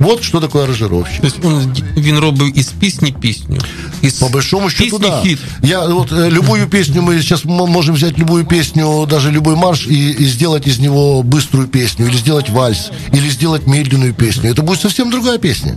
Вот 0.00 0.22
что 0.24 0.40
такое 0.40 0.62
аранжировщик. 0.64 1.20
Тобто 1.22 1.48
він, 1.48 1.84
він 2.04 2.18
робив 2.18 2.58
із 2.58 2.66
пісні 2.68 3.14
пісню. 3.20 3.58
Із 4.02 4.12
По 4.12 4.28
большому 4.28 4.70
счету, 4.70 4.98
пісні 4.98 5.08
да. 5.10 5.20
хіт. 5.22 5.38
Я 5.62 5.86
вот 5.86 6.12
э, 6.12 6.30
любую 6.30 6.66
песню 6.66 7.02
мы 7.02 7.16
сейчас 7.16 7.44
м- 7.44 7.50
можем 7.70 7.94
взять 7.94 8.18
любую 8.18 8.44
песню, 8.44 9.06
даже 9.10 9.30
любой 9.32 9.56
марш 9.56 9.86
и, 9.86 10.16
и 10.20 10.24
сделать 10.26 10.66
из 10.66 10.78
него 10.78 11.22
быструю 11.22 11.66
песню, 11.66 12.06
или 12.06 12.16
сделать 12.16 12.50
вальс, 12.50 12.90
или 13.14 13.28
сделать 13.30 13.66
медленную 13.66 14.14
песню. 14.14 14.50
Это 14.50 14.62
будет 14.62 14.80
совсем 14.80 15.10
другая 15.10 15.38
песня. 15.38 15.74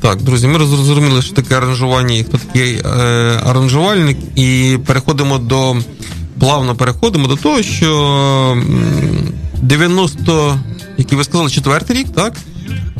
Так, 0.00 0.22
друзі, 0.22 0.46
ми 0.46 0.58
зрозуміли, 0.58 1.22
що 1.22 1.32
таке 1.34 1.56
аранжування 1.56 2.14
і 2.14 2.24
хто 2.24 2.38
такий 2.38 2.74
е, 2.84 2.88
аранжувальник, 3.46 4.16
і 4.36 4.78
переходимо 4.86 5.38
до 5.38 5.76
плавно 6.38 6.74
переходимо 6.74 7.28
до 7.28 7.36
того, 7.36 7.62
що 7.62 7.88
м, 8.52 9.32
90, 9.62 10.58
який 10.98 11.18
ви 11.18 11.24
сказали, 11.24 11.50
четвертий 11.50 11.96
рік, 11.96 12.06
так? 12.14 12.36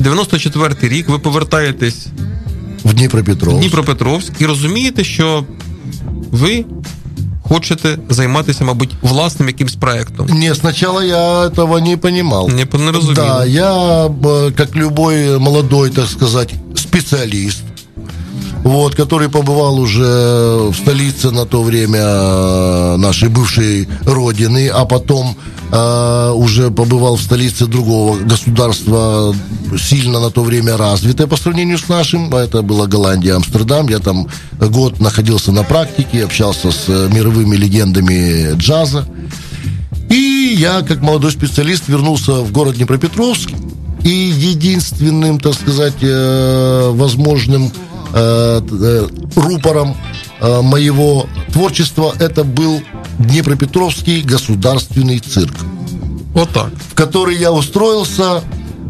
94-й 0.00 0.88
рік 0.88 1.08
ви 1.08 1.18
повертаєтесь 1.18 2.06
В 2.85 2.90
в 2.90 2.94
Днепропетровск. 2.94 3.58
Дніпропетровськ 3.61 4.32
і 4.40 4.46
розумієте, 4.46 5.04
що 5.04 5.44
ви 6.30 6.64
хочете 7.42 7.98
займатися, 8.08 8.64
мабуть, 8.64 8.90
власним 9.02 9.48
якимсь 9.48 9.74
проектом. 9.74 10.26
Не, 10.26 10.54
сначала 10.54 11.04
я 11.04 11.46
этого 11.46 11.80
не 11.80 11.96
понимал. 11.96 12.48
Не, 12.48 12.66
не 12.85 12.92
розумію. 12.92 13.14
Да, 13.14 13.44
я, 13.44 14.06
э, 14.06 14.52
как 14.52 14.76
любой 14.76 15.38
молодой, 15.38 15.90
так 15.90 16.06
сказать, 16.06 16.54
специалист, 16.74 17.62
вот, 18.63 18.95
который 18.95 19.29
побывал 19.29 19.79
уже 19.79 20.03
в 20.69 20.75
столице 20.75 21.31
на 21.31 21.45
то 21.45 21.63
время 21.63 21.99
э, 22.01 22.95
нашей 22.97 23.29
бывшей 23.29 23.87
родины, 24.05 24.67
а 24.67 24.85
потом 24.85 25.35
э, 25.71 26.31
уже 26.35 26.71
побывал 26.71 27.15
в 27.15 27.21
столице 27.21 27.65
другого 27.65 28.17
государства, 28.17 29.35
сильно 29.77 30.19
на 30.19 30.29
то 30.29 30.43
время 30.43 30.77
развитое 30.77 31.27
по 31.27 31.37
сравнению 31.37 31.77
с 31.77 31.87
нашим, 31.87 32.33
а 32.33 32.39
это 32.39 32.61
была 32.61 32.87
Голландия, 32.87 33.35
Амстердам. 33.35 33.87
Я 33.89 33.99
там 33.99 34.27
год 34.59 34.99
находился 34.99 35.51
на 35.51 35.63
практике, 35.63 36.25
общался 36.25 36.71
с 36.71 36.85
э, 36.87 37.09
мировыми 37.13 37.55
легендами 37.55 38.55
джаза. 38.55 39.07
И 40.09 40.55
я, 40.57 40.81
как 40.81 41.01
молодой 41.01 41.31
специалист, 41.31 41.87
вернулся 41.87 42.33
в 42.33 42.51
город 42.51 42.75
Днепропетровск. 42.75 43.49
И 44.03 44.09
единственным, 44.09 45.39
так 45.39 45.53
сказать, 45.53 45.95
э, 46.01 46.91
возможным 46.93 47.71
э, 48.13 48.61
э, 48.61 49.07
рупором 49.35 49.95
э, 50.39 50.61
моего 50.61 51.27
творчества 51.51 52.13
это 52.19 52.43
был 52.43 52.81
Днепропетровский 53.19 54.21
государственный 54.21 55.19
цирк, 55.19 55.55
Отак. 56.35 56.71
в 56.91 56.93
который 56.93 57.35
я 57.35 57.51
устроился 57.51 58.43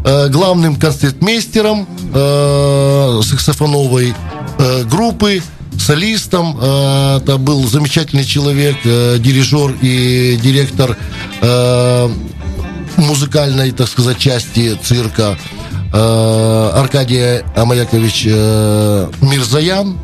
э, 0.04 0.28
главным 0.28 0.76
концертмейстером 0.76 1.86
э, 2.12 3.20
саксофоновой 3.24 4.14
э, 4.58 4.84
группы, 4.84 5.42
солистом. 5.78 6.58
Э, 6.60 7.18
это 7.18 7.38
был 7.38 7.66
замечательный 7.66 8.24
человек, 8.24 8.76
э, 8.84 9.16
дирижер 9.18 9.74
и 9.80 10.38
директор 10.42 10.96
э, 11.40 12.08
музыкальной, 12.96 13.70
так 13.72 13.88
сказать, 13.88 14.18
части 14.18 14.78
цирка 14.82 15.38
э, 15.92 16.70
Аркадий 16.74 17.42
Амаякович 17.56 18.24
э, 18.26 19.10
Мирзаян. 19.20 19.98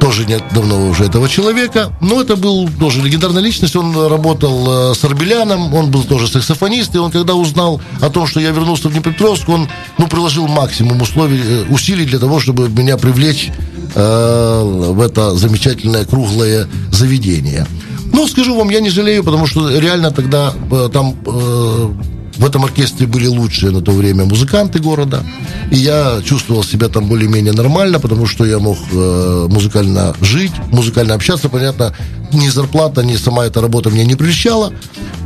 Тоже 0.00 0.24
нет 0.26 0.42
давно 0.52 0.88
уже 0.88 1.04
этого 1.04 1.28
человека. 1.28 1.92
Но 2.00 2.20
это 2.20 2.34
был 2.34 2.68
тоже 2.80 3.00
легендарная 3.02 3.42
личность. 3.42 3.76
Он 3.76 4.08
работал 4.08 4.90
э, 4.90 4.94
с 4.94 5.04
Арбеляном, 5.04 5.72
он 5.74 5.90
был 5.90 6.02
тоже 6.02 6.26
саксофонист. 6.26 6.94
И 6.96 6.98
он, 6.98 7.12
когда 7.12 7.34
узнал 7.34 7.80
о 8.00 8.10
том, 8.10 8.26
что 8.26 8.40
я 8.40 8.50
вернулся 8.50 8.88
в 8.88 8.92
Днепропетровск, 8.92 9.48
он 9.48 9.68
ну, 9.98 10.08
приложил 10.08 10.48
максимум 10.48 11.00
условий, 11.00 11.40
э, 11.40 11.64
усилий 11.70 12.04
для 12.04 12.18
того, 12.18 12.40
чтобы 12.40 12.68
меня 12.68 12.96
привлечь 12.96 13.50
э, 13.94 14.62
в 14.64 15.00
это 15.00 15.36
замечательное 15.36 16.04
круглое 16.04 16.66
заведение. 16.90 17.66
Ну, 18.12 18.26
скажу 18.26 18.56
вам, 18.56 18.70
я 18.70 18.80
не 18.80 18.90
жалею, 18.90 19.22
потому 19.22 19.46
что 19.46 19.78
реально 19.78 20.10
тогда 20.10 20.52
э, 20.70 20.90
там 20.92 21.14
в 22.36 22.44
этом 22.44 22.64
оркестре 22.64 23.06
были 23.06 23.26
лучшие 23.26 23.72
на 23.72 23.80
то 23.80 23.92
время 23.92 24.24
музыканты 24.24 24.78
города. 24.78 25.24
И 25.70 25.76
я 25.76 26.20
чувствовал 26.24 26.64
себя 26.64 26.88
там 26.88 27.06
более-менее 27.06 27.52
нормально, 27.52 28.00
потому 28.00 28.26
что 28.26 28.44
я 28.44 28.58
мог 28.58 28.78
э, 28.92 29.46
музыкально 29.50 30.14
жить, 30.20 30.52
музыкально 30.70 31.14
общаться. 31.14 31.48
Понятно, 31.48 31.94
ни 32.32 32.48
зарплата, 32.48 33.02
ни 33.02 33.16
сама 33.16 33.46
эта 33.46 33.60
работа 33.60 33.90
меня 33.90 34.04
не 34.04 34.14
прельщала, 34.14 34.72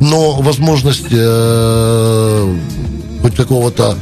но 0.00 0.32
возможность 0.32 1.06
э, 1.10 2.56
хоть 3.22 3.36
какого-то 3.36 3.96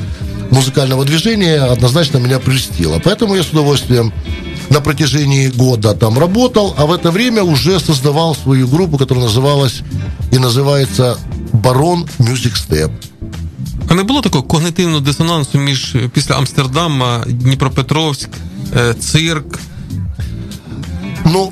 музыкального 0.51 1.05
движения 1.05 1.61
однозначно 1.61 2.19
меня 2.19 2.39
прельстила. 2.39 3.01
Поэтому 3.05 3.35
я 3.35 3.43
с 3.43 3.51
удовольствием 3.51 4.13
на 4.71 4.81
протяжении 4.81 5.49
года 5.49 5.95
там 5.95 6.19
работал, 6.19 6.75
а 6.79 6.87
в 6.87 6.93
это 6.93 7.11
время 7.11 7.43
уже 7.43 7.79
создавал 7.81 8.35
свою 8.35 8.67
группу, 8.67 8.97
которая 8.97 9.25
называлась 9.25 9.83
и 10.33 10.39
называется 10.39 11.19
Барон 11.64 12.06
Music 12.20 12.70
Step. 12.70 12.90
А 13.88 13.96
не 13.96 14.04
було 14.04 14.22
такого 14.22 14.44
когнитивного 14.44 15.00
дисонансу 15.00 15.58
між 15.58 15.96
е, 15.96 16.10
після 16.14 16.36
Амстердама, 16.36 17.24
Дніпропетровськ, 17.28 18.30
е, 18.78 18.94
цирк? 18.94 19.60
Ну, 21.26 21.52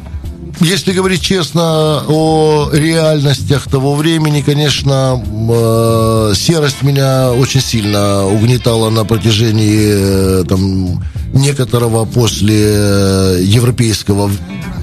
если 0.61 0.93
говорить 0.93 1.21
честно 1.21 2.03
о 2.07 2.69
реальностях 2.71 3.67
того 3.67 3.93
времени, 3.93 4.41
конечно, 4.41 5.23
э, 5.49 6.33
серость 6.35 6.83
меня 6.83 7.31
очень 7.31 7.61
сильно 7.61 8.25
угнетала 8.25 8.89
на 8.89 9.05
протяжении 9.05 10.41
э, 10.41 10.43
там, 10.49 11.03
некоторого 11.33 12.05
после 12.05 12.55
э, 12.55 13.39
европейского 13.43 14.31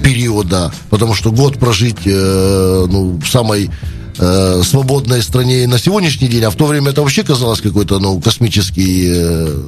периода, 0.03 0.71
потому 0.89 1.13
что 1.13 1.31
год 1.31 1.59
прожить 1.59 2.05
э, 2.05 2.85
ну, 2.89 3.19
в 3.23 3.27
самой 3.27 3.69
э, 4.18 4.62
свободной 4.64 5.22
стране 5.22 5.66
на 5.66 5.78
сегодняшний 5.78 6.28
день, 6.28 6.44
а 6.44 6.50
в 6.50 6.56
то 6.56 6.66
время 6.66 6.90
это 6.90 7.00
вообще 7.02 7.22
казалось 7.22 7.60
какой-то 7.60 7.98
ну, 7.98 8.20
космический 8.20 9.06
э, 9.08 9.58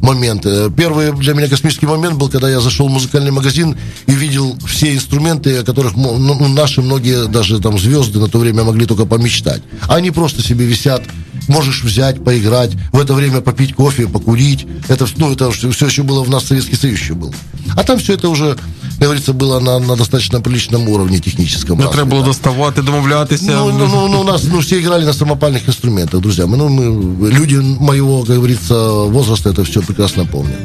момент. 0.00 0.46
Э, 0.46 0.70
Первый 0.76 1.12
для 1.12 1.34
меня 1.34 1.48
космический 1.48 1.86
момент 1.86 2.14
был, 2.16 2.28
когда 2.28 2.50
я 2.50 2.60
зашел 2.60 2.88
в 2.88 2.90
музыкальный 2.90 3.30
магазин 3.30 3.76
и 4.06 4.12
видел 4.12 4.56
все 4.66 4.94
инструменты, 4.94 5.58
о 5.58 5.64
которых 5.64 5.96
мо- 5.96 6.18
ну, 6.18 6.48
наши 6.48 6.82
многие 6.82 7.26
даже 7.28 7.60
там 7.60 7.78
звезды 7.78 8.18
на 8.18 8.28
то 8.28 8.38
время 8.38 8.64
могли 8.64 8.86
только 8.86 9.04
помечтать. 9.06 9.62
Они 9.88 10.10
просто 10.10 10.42
себе 10.42 10.64
висят, 10.66 11.02
можешь 11.48 11.84
взять, 11.84 12.24
поиграть, 12.24 12.70
в 12.92 13.00
это 13.00 13.14
время 13.14 13.40
попить 13.40 13.74
кофе, 13.74 14.06
покурить. 14.06 14.66
Это, 14.88 15.06
ну, 15.16 15.32
это 15.32 15.50
все 15.50 15.86
еще 15.86 16.02
было 16.02 16.22
в 16.22 16.30
нас 16.30 16.44
Советский 16.44 16.76
Союз 16.76 17.00
еще 17.00 17.14
был. 17.14 17.34
А 17.76 17.82
там 17.82 17.98
все 17.98 18.14
это 18.14 18.28
уже 18.28 18.56
говорится, 19.00 19.32
было 19.32 19.60
на, 19.60 19.78
на 19.78 19.96
достаточно 19.96 20.40
приличном 20.40 20.88
уровне 20.88 21.18
техническом. 21.18 21.78
Не 21.78 21.86
треба 21.86 22.10
було 22.10 22.22
доставати, 22.22 22.82
домовлятися. 22.82 23.44
Ну, 23.44 23.81
ну, 23.88 24.06
ну, 24.06 24.08
ну, 24.08 24.20
у 24.20 24.24
нас 24.24 24.44
ну, 24.44 24.60
все 24.60 24.80
играли 24.80 25.04
на 25.04 25.12
самопальных 25.12 25.68
инструментах, 25.68 26.20
друзья. 26.20 26.46
Мы, 26.46 26.56
ну, 26.56 26.68
мы, 26.68 27.30
люди 27.30 27.56
моего, 27.56 28.22
как 28.24 28.36
говорится, 28.36 28.74
возраста 28.74 29.50
это 29.50 29.64
все 29.64 29.82
прекрасно 29.82 30.24
помнят. 30.24 30.58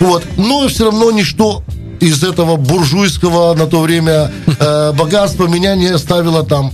Вот. 0.00 0.24
Но 0.36 0.68
все 0.68 0.84
равно 0.84 1.10
ничто 1.10 1.62
из 2.00 2.22
этого 2.22 2.56
буржуйского 2.56 3.54
на 3.54 3.66
то 3.66 3.80
время 3.80 4.30
э, 4.46 4.92
богатства 4.92 5.46
меня 5.46 5.74
не 5.74 5.86
оставило 5.88 6.44
там. 6.44 6.72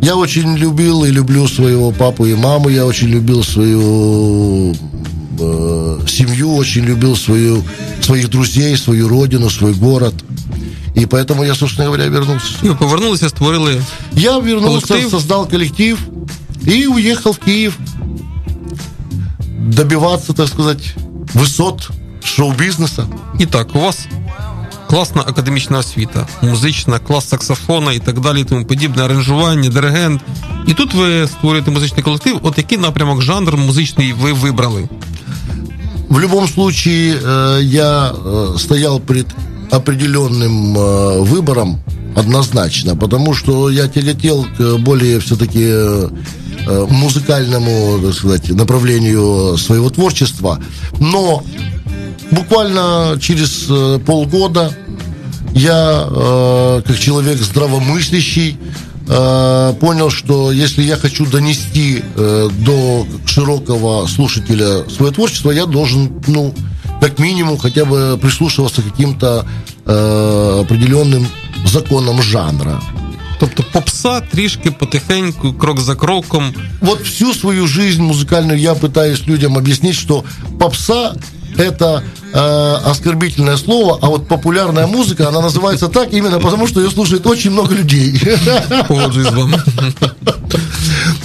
Я 0.00 0.16
очень 0.16 0.56
любил 0.56 1.04
и 1.04 1.10
люблю 1.10 1.46
своего 1.46 1.90
папу 1.92 2.26
и 2.26 2.34
маму. 2.34 2.68
Я 2.68 2.86
очень 2.86 3.08
любил 3.08 3.44
свою 3.44 4.74
э, 5.38 5.98
семью, 6.08 6.56
очень 6.56 6.84
любил 6.84 7.14
свою, 7.16 7.62
своих 8.00 8.30
друзей, 8.30 8.76
свою 8.76 9.08
родину, 9.08 9.50
свой 9.50 9.74
город. 9.74 10.14
И 10.97 11.05
поэтому 11.05 11.45
я, 11.45 11.55
собственно 11.55 11.85
говоря, 11.85 12.09
вернулся. 12.09 12.47
І 12.63 12.67
ви 12.67 12.75
повернулися, 12.75 13.29
створили. 13.29 13.81
Я 14.13 14.37
вернулся, 14.37 14.87
Коллектив? 14.87 15.11
создал 15.11 15.49
коллектив 15.49 15.99
и 16.67 16.87
уехал 16.87 17.33
в 17.33 17.37
Киев 17.37 17.77
добиваться, 19.59 20.33
так 20.33 20.47
сказать, 20.47 20.93
высот 21.33 21.89
шоу-бизнеса. 22.23 23.07
І 23.39 23.45
так, 23.45 23.75
у 23.75 23.79
вас 23.79 24.07
класна 24.89 25.21
академічна 25.21 25.77
освіта, 25.77 26.27
музична, 26.41 26.99
клас 26.99 27.29
саксофона 27.29 27.93
і 27.93 27.99
так 27.99 28.19
далі, 28.19 28.41
і 28.41 28.43
тому 28.43 28.65
подібне, 28.65 29.03
аранжування, 29.03 29.69
диригент. 29.69 30.21
І 30.67 30.73
тут 30.73 30.93
ви 30.93 31.27
створюєте 31.27 31.71
музичний 31.71 32.03
колектив. 32.03 32.39
От 32.43 32.57
який 32.57 32.77
напрямок 32.77 33.21
жанр 33.21 33.57
музичний 33.57 34.13
ви 34.13 34.33
вибрали? 34.33 34.89
В 36.09 36.19
любом 36.19 36.47
случае, 36.47 37.15
э, 37.15 37.61
я 37.63 38.11
э, 38.11 38.57
стоял 38.57 38.99
пред 38.99 39.25
определенным 39.72 40.76
э, 40.76 41.20
выбором 41.20 41.80
однозначно, 42.14 42.94
потому 42.94 43.32
что 43.32 43.70
я 43.70 43.88
тяготел 43.88 44.46
к 44.56 44.76
более 44.76 45.18
все-таки 45.18 45.64
э, 45.64 46.08
э, 46.66 46.86
музыкальному, 46.90 47.98
так 48.02 48.14
сказать, 48.14 48.50
направлению 48.50 49.56
своего 49.56 49.88
творчества. 49.88 50.60
Но 51.00 51.42
буквально 52.30 53.18
через 53.18 53.64
э, 53.70 53.98
полгода 54.04 54.76
я, 55.54 56.06
э, 56.06 56.82
как 56.86 56.98
человек 56.98 57.38
здравомыслящий, 57.38 58.58
э, 59.08 59.74
понял, 59.80 60.10
что 60.10 60.52
если 60.52 60.82
я 60.82 60.98
хочу 60.98 61.24
донести 61.24 62.04
э, 62.14 62.48
до 62.58 63.06
широкого 63.24 64.06
слушателя 64.06 64.84
свое 64.90 65.12
творчество, 65.12 65.50
я 65.50 65.64
должен, 65.64 66.22
ну, 66.26 66.54
как 67.02 67.18
минимум, 67.18 67.58
хотя 67.58 67.84
бы 67.84 68.16
прислушиваться 68.16 68.80
к 68.80 68.84
каким-то 68.84 69.44
э, 69.86 70.60
определенным 70.62 71.26
законам 71.66 72.22
жанра. 72.22 72.80
Тобто 73.40 73.64
попса 73.64 74.20
трішки 74.20 74.70
потихеньку, 74.70 75.52
крок 75.52 75.80
за 75.80 75.96
кроком. 75.96 76.54
Вот 76.80 77.02
всю 77.02 77.34
свою 77.34 77.66
жизнь 77.66 78.00
музыкальную 78.00 78.56
я 78.56 78.74
пытаюсь 78.74 79.26
людям 79.26 79.58
объяснить, 79.58 79.96
что 79.96 80.24
попса 80.60 81.16
это 81.56 82.02
э, 82.32 82.74
оскорбительное 82.84 83.56
слово, 83.56 83.98
а 84.00 84.06
вот 84.06 84.28
популярная 84.28 84.86
музыка, 84.86 85.28
она 85.28 85.40
называется 85.40 85.88
так 85.88 86.12
именно 86.12 86.38
потому, 86.40 86.66
что 86.66 86.80
ее 86.80 86.90
слушает 86.90 87.26
очень 87.26 87.50
много 87.50 87.74
людей. 87.74 88.20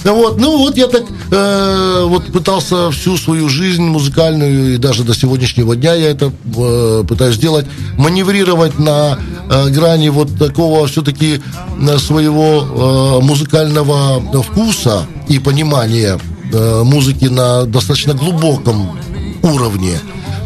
Вот, 0.03 0.39
ну 0.39 0.57
вот 0.57 0.77
я 0.77 0.87
так 0.87 1.03
э, 1.31 2.03
вот 2.05 2.31
пытался 2.31 2.91
всю 2.91 3.17
свою 3.17 3.49
жизнь 3.49 3.83
музыкальную 3.83 4.75
и 4.75 4.77
даже 4.77 5.03
до 5.03 5.13
сегодняшнего 5.13 5.75
дня 5.75 5.93
я 5.95 6.11
это 6.11 6.31
э, 6.55 7.03
пытаюсь 7.07 7.35
сделать, 7.35 7.65
маневрировать 7.97 8.79
на 8.79 9.19
э, 9.49 9.69
грани 9.69 10.09
вот 10.09 10.37
такого 10.37 10.87
все-таки 10.87 11.41
э, 11.81 11.97
своего 11.97 13.19
э, 13.21 13.25
музыкального 13.25 14.21
вкуса 14.43 15.05
и 15.27 15.39
понимания 15.39 16.17
э, 16.53 16.83
музыки 16.83 17.25
на 17.25 17.65
достаточно 17.65 18.13
глубоком 18.13 18.97
уровне. 19.41 19.99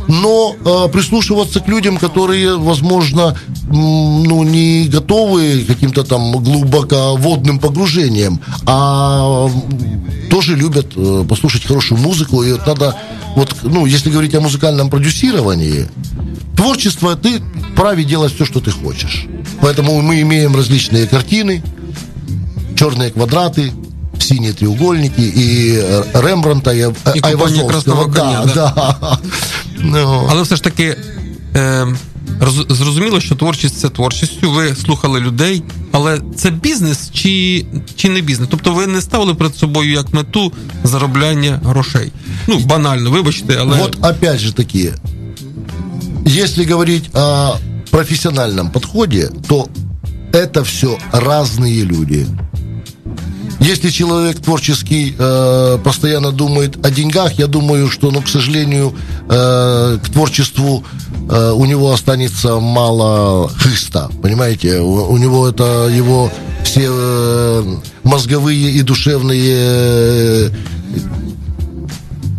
Но 0.08 0.54
э, 0.54 0.90
прислушиваться 0.92 1.60
к 1.60 1.68
людям, 1.68 1.98
которые, 1.98 2.58
возможно, 2.58 3.38
ну, 3.70 4.44
не 4.44 4.88
готовы 4.88 5.64
каким-то 5.66 6.04
там 6.04 6.32
глубоководным 6.32 7.60
погружениям, 7.60 8.42
а 8.66 9.50
тоже 10.30 10.56
любят 10.56 10.88
э, 10.96 11.26
послушать 11.28 11.66
хорошую 11.66 12.00
музыку. 12.02 12.44
И 12.44 12.52
вот 12.52 12.66
надо, 12.68 12.96
вот, 13.36 13.56
ну, 13.64 13.86
если 13.86 14.10
говорить 14.10 14.36
о 14.36 14.42
музыкальном 14.42 14.90
продюсировании, 14.90 15.88
творчество 16.58 17.16
ты 17.16 17.42
вправе 17.74 18.04
делать 18.04 18.34
все, 18.34 18.46
что 18.46 18.60
ты 18.60 18.72
хочешь. 18.72 19.28
Поэтому 19.62 20.02
мы 20.02 20.22
имеем 20.22 20.56
различные 20.56 21.08
картины, 21.08 21.64
черные 22.76 23.12
квадраты, 23.12 23.72
синие 24.21 24.53
треугольники 24.53 25.21
и 25.21 25.77
э, 25.83 26.03
Рембранта, 26.15 26.73
и, 26.73 26.81
э, 26.81 26.89
И 26.89 26.93
купание 26.93 27.23
Айвазовского. 27.23 27.69
красного 27.69 28.05
коня, 28.13 28.45
да, 28.55 28.73
да. 29.01 29.19
Ну, 29.79 30.27
Але 30.31 30.43
все 30.43 30.57
ж 30.57 30.63
таки 30.63 30.97
е, 31.57 31.87
роз- 32.41 32.75
зрозуміло, 32.75 33.21
що 33.21 33.35
творчість 33.35 33.79
це 33.79 33.89
творчістю. 33.89 34.51
Ви 34.51 34.75
слухали 34.75 35.21
людей, 35.21 35.63
але 35.93 36.21
це 36.37 36.51
бізнес 36.51 37.11
чи, 37.13 37.67
чи 37.97 38.09
не 38.09 38.21
бізнес? 38.21 38.49
Тобто 38.51 38.73
ви 38.73 38.87
не 38.87 39.01
ставили 39.01 39.35
перед 39.35 39.57
собою 39.57 39.93
як 39.93 40.13
мету 40.13 40.53
заробляння 40.85 41.61
грошей. 41.65 42.13
Ну, 42.47 42.59
банально, 42.59 43.11
вибачте, 43.11 43.57
але 43.61 43.79
Вот 43.79 43.97
опять 44.05 44.39
же 44.41 44.53
таки, 44.53 44.93
если 46.27 46.65
говорить 46.65 47.11
о 47.15 47.57
профессиональном 47.91 48.71
подходе, 48.71 49.31
то 49.49 49.69
это 50.33 50.63
все 50.63 50.99
разные 51.13 51.85
люди. 51.85 52.27
Если 53.62 53.92
человек 53.92 54.40
творческий 54.40 55.16
э, 55.18 55.78
постоянно 55.84 56.32
думает 56.32 56.84
о 56.84 56.90
деньгах, 56.90 57.34
я 57.34 57.46
думаю, 57.46 57.92
что, 57.92 58.10
ну, 58.10 58.22
к 58.24 58.28
сожалению, 58.28 58.96
э, 59.30 60.00
к 60.04 60.10
творчеству 60.10 60.84
э, 61.30 61.52
у 61.52 61.66
него 61.66 61.94
останется 61.94 62.60
мало 62.60 63.50
хыста, 63.50 64.10
понимаете? 64.24 64.80
У, 64.80 65.12
у 65.12 65.18
него 65.18 65.48
это 65.48 65.88
его 65.96 66.32
все 66.64 66.88
э, 66.90 67.76
мозговые 68.04 68.72
и 68.72 68.82
душевные 68.82 69.54
э, 69.54 70.50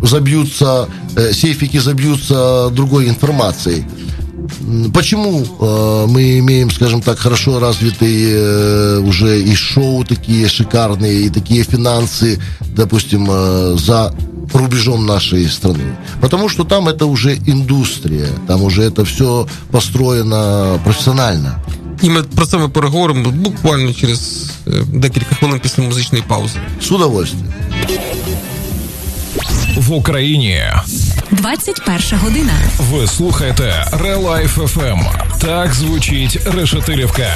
забьются, 0.02 0.88
э, 1.14 1.32
сейфики 1.32 1.78
забьются 1.78 2.68
другой 2.72 3.08
информацией 3.08 3.84
М, 4.71 4.91
Почему 4.91 5.43
э, 5.43 6.05
мы 6.07 6.39
имеем, 6.39 6.71
скажем 6.71 7.01
так, 7.01 7.19
хорошо 7.19 7.59
развитые 7.59 8.33
э, 8.33 8.99
уже 8.99 9.41
и 9.41 9.55
шоу 9.55 10.03
такие 10.03 10.47
шикарные, 10.47 11.25
и 11.25 11.29
такие 11.29 11.63
финансы, 11.63 12.39
допустим, 12.75 13.27
э, 13.29 13.77
за 13.77 14.13
рубежом 14.53 15.05
нашей 15.05 15.47
страны? 15.49 15.95
Потому 16.21 16.49
что 16.49 16.63
там 16.63 16.87
это 16.87 17.05
уже 17.05 17.35
индустрия, 17.47 18.29
там 18.47 18.63
уже 18.63 18.83
это 18.83 19.03
все 19.05 19.47
построено 19.71 20.79
профессионально. 20.83 21.55
і 22.01 22.09
ми 22.09 22.23
про 22.23 22.45
це 22.45 22.57
ми 22.57 22.69
переговоримо 22.69 23.31
буквально 23.31 23.93
через 23.93 24.51
е, 24.67 24.71
декілька 24.93 25.35
хвилин 25.35 25.59
після 25.63 25.83
музичної 25.83 26.23
паузи. 26.27 26.59
С 26.81 26.91
удовольствием. 26.91 27.47
В 29.77 29.91
Україні 29.93 30.61
21 31.31 32.19
година. 32.19 32.53
ви 32.79 33.07
слухаєте 33.07 33.85
Релайф 33.91 34.57
FM. 34.57 34.99
Так 35.41 35.73
звучить 35.73 36.39
Решетилівка. 36.45 37.33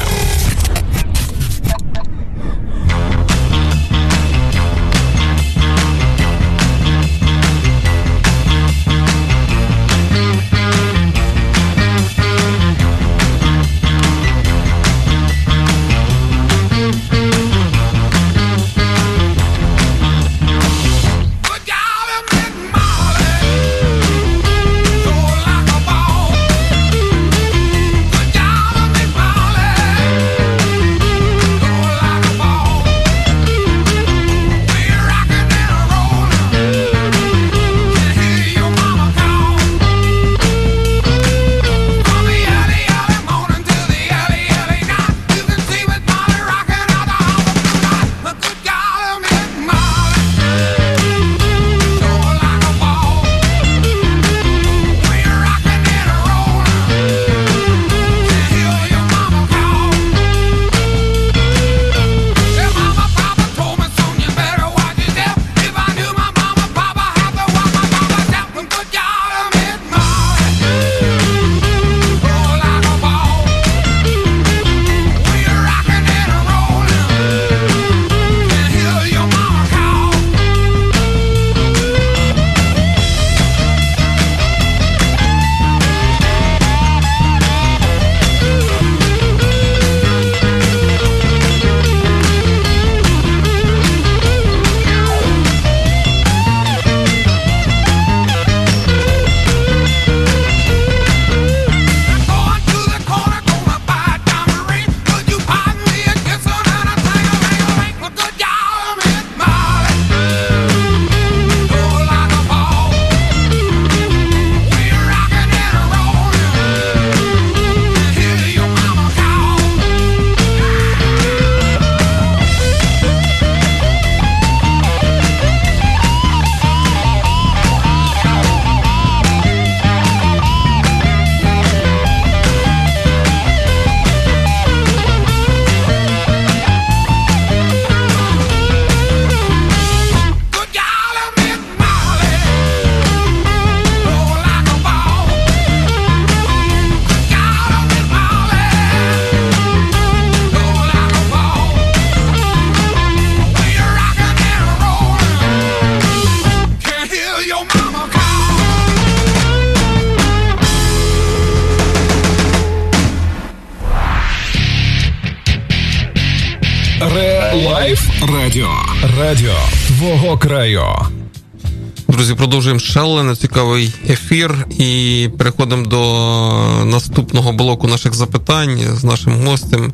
Продовжуємо 172.76 173.10
шалений 173.10 173.36
цікавий 173.36 173.94
ефір 174.08 174.66
і 174.78 175.28
переходимо 175.38 175.86
до 175.86 176.84
наступного 176.84 177.52
блоку 177.52 177.88
наших 177.88 178.14
запитань 178.14 178.78
з 178.96 179.04
нашим 179.04 179.32
гостем 179.46 179.92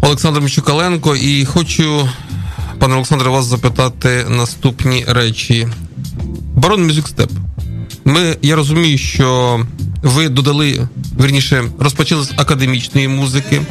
Олександром 0.00 0.48
Чукаленко. 0.48 1.16
І 1.16 1.44
хочу, 1.44 2.08
пане 2.78 2.94
Олександре, 2.94 3.30
вас 3.30 3.44
запитати 3.44 4.26
наступні 4.28 5.04
речі. 5.08 5.68
Барон 6.56 6.90
Music 6.90 7.14
Step. 7.14 7.30
Ми, 8.04 8.36
я 8.42 8.56
розумію, 8.56 8.98
що 8.98 9.60
ви 10.02 10.28
додали, 10.28 10.88
верніше, 11.16 11.64
розпочали 11.78 12.24
з 12.24 12.32
академічної 12.36 13.08
музики 13.08 13.62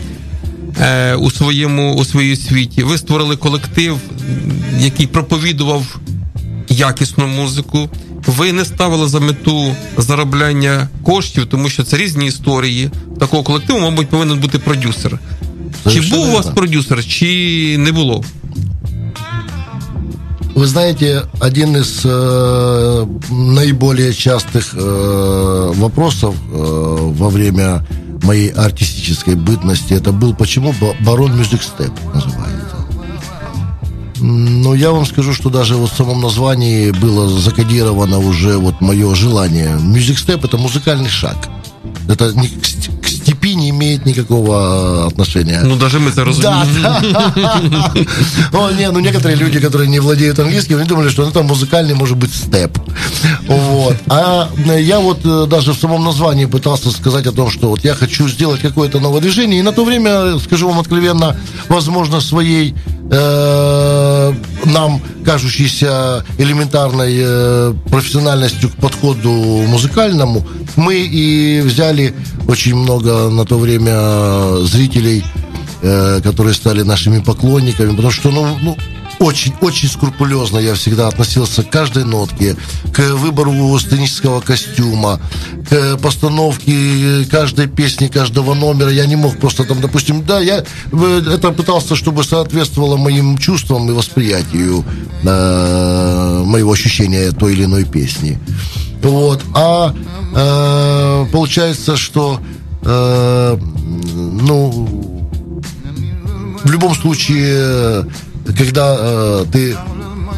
е, 0.80 1.16
у 1.16 1.32
своєму 1.32 1.96
у 1.96 2.06
своїй 2.06 2.36
світі. 2.36 2.84
Ви 2.84 2.98
створили 2.98 3.36
колектив, 3.36 4.00
який 4.80 5.08
проповідував 5.08 6.00
якісну 6.73 7.27
музику. 7.27 7.89
Ви 8.27 8.53
не 8.53 8.65
ставили 8.65 9.09
за 9.09 9.21
мету 9.21 9.75
заробляння 9.97 10.89
коштів, 11.03 11.47
тому 11.47 11.69
що 11.69 11.83
це 11.85 11.97
різні 11.97 12.27
історії. 12.27 12.91
Такого 13.21 13.43
колективу, 13.43 13.79
мабуть, 13.81 14.09
повинен 14.09 14.39
бути 14.39 14.59
продюсер. 14.59 15.19
Чи 15.85 15.91
Совершенно 15.91 16.17
був 16.17 16.29
у 16.29 16.33
вас 16.37 16.45
верно. 16.47 16.55
продюсер, 16.61 17.05
чи 17.07 17.77
не 17.79 17.93
було? 17.93 18.25
Вы 20.55 20.67
знаете, 20.67 21.23
один 21.41 21.77
из 21.77 22.01
э, 22.05 23.07
наиболее 23.31 24.13
частых 24.13 24.75
э, 24.75 25.73
вопросов 25.77 26.35
э, 26.35 27.13
во 27.19 27.29
время 27.29 27.87
моей 28.25 28.49
артистической 28.51 29.37
бытности 29.37 29.95
это 29.95 30.11
был, 30.11 30.35
почему 30.35 30.75
ба- 30.81 30.97
барон 31.01 31.33
Music 31.41 31.61
Step 31.63 31.93
называется. 32.13 32.62
М, 34.23 34.63
Ну, 34.63 34.75
я 34.75 34.91
вам 34.91 35.07
скажу, 35.07 35.33
что 35.35 35.51
даже 35.51 35.75
вот 35.77 35.91
в 35.93 35.97
самом 35.97 36.21
названии 36.21 36.91
было 36.91 37.29
закодировано 37.41 38.19
уже 38.19 38.57
вот 38.57 38.81
мое 38.81 39.15
желание. 39.15 39.77
Music 39.81 40.17
Step 40.27 40.41
это 40.45 40.57
музыкальный 40.59 41.09
шаг. 41.09 41.37
Это 42.09 42.33
ни- 42.35 42.49
к 42.49 42.67
ст- 42.67 42.91
к 43.03 43.09
степи 43.09 43.55
не 43.55 43.69
имеет 43.69 44.07
никакого 44.07 44.53
э, 44.53 45.07
отношения. 45.07 45.61
Ну, 45.65 45.77
навіть 45.77 46.01
ми 46.01 46.11
це 46.11 46.25
розуміємо. 46.25 46.65
Да, 46.83 47.03
да. 47.37 47.93
О, 48.53 48.71
не, 48.73 48.91
ну 48.93 49.01
некоторые 49.01 49.37
люди, 49.37 49.59
которые 49.59 49.87
не 49.89 50.01
владеют 50.01 50.39
английским, 50.39 50.79
они 50.79 50.87
думали, 50.89 51.11
что 51.11 51.25
ну, 51.25 51.31
там 51.31 51.47
музыкальный 51.47 51.95
может 51.95 52.17
быть 52.17 52.35
степ. 52.35 52.79
Вот. 53.49 53.97
А 54.09 54.49
э, 54.67 54.83
я 54.83 54.99
вот 54.99 55.19
э, 55.25 55.47
даже 55.47 55.73
в 55.73 55.77
самом 55.79 56.05
названии 56.05 56.47
пытался 56.47 56.91
сказать 56.91 57.27
о 57.27 57.33
том, 57.33 57.51
что 57.51 57.69
вот 57.69 57.85
я 57.85 57.95
хочу 57.95 58.29
сделать 58.29 58.61
какое-то 58.61 59.01
новое 59.01 59.21
движение. 59.21 59.61
И 59.61 59.63
на 59.63 59.73
то 59.73 59.85
время, 59.85 60.39
скажу 60.45 60.69
вам 60.69 60.79
откровенно, 60.81 61.37
возможно, 61.69 62.21
своей 62.21 62.75
э, 63.14 64.34
нам 64.66 65.02
кажущейся 65.26 66.26
элементарной 66.38 67.16
э, 67.18 67.74
профессиональностью 67.90 68.70
к 68.70 68.74
подходу 68.74 69.32
музыкальному, 69.32 70.46
мы 70.76 70.96
и 70.96 71.62
взяли 71.62 72.14
очень 72.48 72.76
много 72.76 73.30
на 73.30 73.46
то 73.46 73.58
время 73.58 74.66
зрителей 74.66 75.24
э, 75.82 76.22
которые 76.24 76.54
стали 76.54 76.82
нашими 76.82 77.20
поклонниками, 77.20 77.96
потому 77.96 78.12
что, 78.12 78.32
ну, 78.32 78.58
ну 78.62 78.78
очень, 79.24 79.54
очень 79.62 79.90
скрупулезно 79.90 80.60
я 80.60 80.76
всегда 80.76 81.08
относился 81.08 81.64
к 81.64 81.70
каждой 81.70 82.04
нотке, 82.04 82.56
к 82.94 83.00
выбору 83.14 83.80
сценического 83.80 84.42
костюма, 84.42 85.20
к 85.70 85.98
постановке 85.98 87.26
каждой 87.32 87.68
песни, 87.68 88.08
каждого 88.08 88.54
номера. 88.54 88.92
Я 88.92 89.06
не 89.06 89.16
мог 89.16 89.38
просто 89.38 89.64
там, 89.64 89.80
допустим, 89.80 90.26
да, 90.26 90.40
я 90.42 90.64
э, 90.92 91.22
это 91.34 91.52
пытался, 91.52 91.96
чтобы 91.96 92.24
соответствовало 92.24 92.98
моим 92.98 93.38
чувствам 93.38 93.90
и 93.90 93.94
восприятию 93.94 94.84
э, 95.24 96.44
моего 96.46 96.74
ощущения 96.74 97.32
той 97.32 97.54
или 97.54 97.64
иной 97.64 97.86
песни. 97.86 98.38
Вот. 99.02 99.42
А 99.56 99.96
э, 100.36 101.26
получается, 101.32 101.96
что 101.96 102.42
э, 102.82 103.58
ну, 103.58 105.30
в 106.64 106.72
любом 106.72 106.96
случае, 106.96 108.06
когда 108.59 108.97
э, 108.99 109.45
ты 109.53 109.77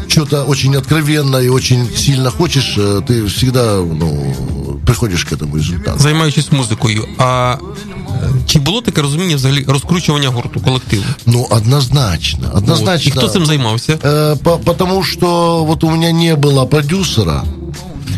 что-то 0.07 0.43
очень 0.43 0.75
откровенно 0.75 1.37
и 1.37 1.49
очень 1.49 1.87
сильно 1.95 2.31
хочешь, 2.31 2.75
э, 2.77 3.01
ты 3.07 3.25
всегда 3.27 3.75
ну, 3.77 4.33
приходишь 4.85 5.25
к 5.25 5.31
этому 5.31 5.57
результату. 5.57 5.99
Займаючись 5.99 6.51
музикою. 6.51 7.07
А 7.17 7.57
е, 8.23 8.29
чи 8.47 8.59
було 8.59 8.81
таке 8.81 9.01
розуміння 9.01 9.35
взагалі 9.35 9.65
розкручування 9.67 10.29
гурту 10.29 10.59
колективу? 10.59 11.03
Ну, 11.25 11.47
однозначно. 11.49 12.47
От. 12.51 12.57
Однозначно. 12.57 13.09
І 13.09 13.11
хто 13.11 13.27
цим 13.27 13.45
займався? 13.45 13.93
Э, 13.93 14.37
по- 14.37 14.57
потому 14.57 15.03
что 15.03 15.63
вот 15.63 15.83
у 15.83 15.89
меня 15.89 16.11
не 16.11 16.35
было 16.35 16.65
продюсера, 16.65 17.43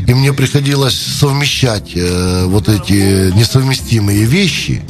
и 0.09 0.15
мне 0.15 0.33
приходилось 0.33 1.17
совмещать 1.19 1.93
э, 1.95 2.45
вот 2.45 2.69
эти 2.69 3.31
несовместимые 3.35 4.25
вещи. 4.25 4.81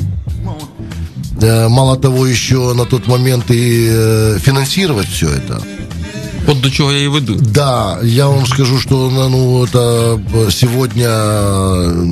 Э, 1.40 1.68
мало 1.68 1.96
того, 1.96 2.26
еще 2.26 2.74
на 2.74 2.84
тот 2.84 3.06
момент 3.06 3.50
и 3.50 3.88
э, 3.90 4.38
финансировать 4.40 5.08
все 5.08 5.28
это. 5.28 5.62
От 6.48 6.60
до 6.60 6.70
чого 6.70 6.92
я 6.92 6.98
і 6.98 7.08
веду. 7.08 7.36
Да, 7.40 7.98
я 8.02 8.26
вам 8.26 8.46
скажу, 8.46 8.78
что 8.78 9.10
ну, 9.10 9.64
это 9.64 10.18
э, 10.34 10.50
сегодня 10.50 11.08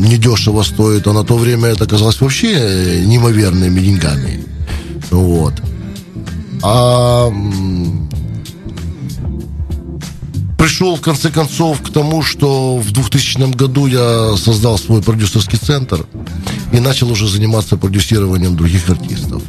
недешево 0.08 0.62
стоит, 0.62 1.06
а 1.06 1.12
на 1.12 1.24
то 1.24 1.36
время 1.36 1.68
это 1.68 1.86
казалось 1.86 2.20
вообще 2.20 2.52
э, 2.52 3.04
неимоверными 3.06 3.80
деньгами. 3.80 4.44
Вот. 5.10 5.54
А 6.62 7.30
пришел 10.58 10.96
в 10.96 11.00
конце 11.00 11.30
концов 11.30 11.80
к 11.80 11.90
тому, 11.90 12.22
что 12.22 12.76
в 12.76 12.92
2000 12.92 13.56
году 13.56 13.86
я 13.86 14.36
создал 14.36 14.78
свой 14.78 15.00
продюсерский 15.00 15.58
центр 15.58 16.04
и 16.72 16.80
начал 16.80 17.10
уже 17.10 17.28
заниматься 17.28 17.76
продюсированием 17.76 18.56
других 18.56 18.88
артистов. 18.90 19.42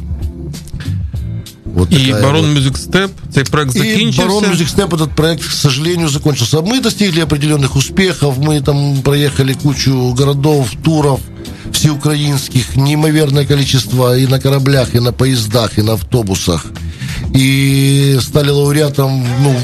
Вот 1.64 1.90
такая 1.90 2.22
Барон 2.22 2.56
Music 2.56 2.76
Step, 2.90 3.10
цей 3.34 3.44
проект 3.44 3.76
и 3.76 3.78
закінчився. 3.78 4.22
Барон 4.22 4.44
Music 4.44 4.76
Step 4.76 4.94
этот 4.94 5.14
проект, 5.14 5.44
к 5.44 5.52
сожалению, 5.52 6.08
закончился. 6.08 6.60
Мы 6.60 6.80
достигли 6.80 7.20
определенных 7.20 7.76
успехов, 7.76 8.38
мы 8.38 8.60
там 8.60 9.02
проехали 9.02 9.52
кучу 9.52 10.14
городов, 10.18 10.70
туров 10.82 11.20
всеукраинских, 11.72 12.76
неимоверное 12.76 13.44
количество 13.44 14.18
и 14.18 14.26
на 14.26 14.40
кораблях, 14.40 14.94
и 14.94 15.00
на 15.00 15.12
поездах, 15.12 15.78
и 15.78 15.82
на 15.82 15.92
автобусах. 15.92 16.66
И 17.34 18.18
стали 18.20 18.50
лауреатом 18.50 19.24
ну, 19.42 19.54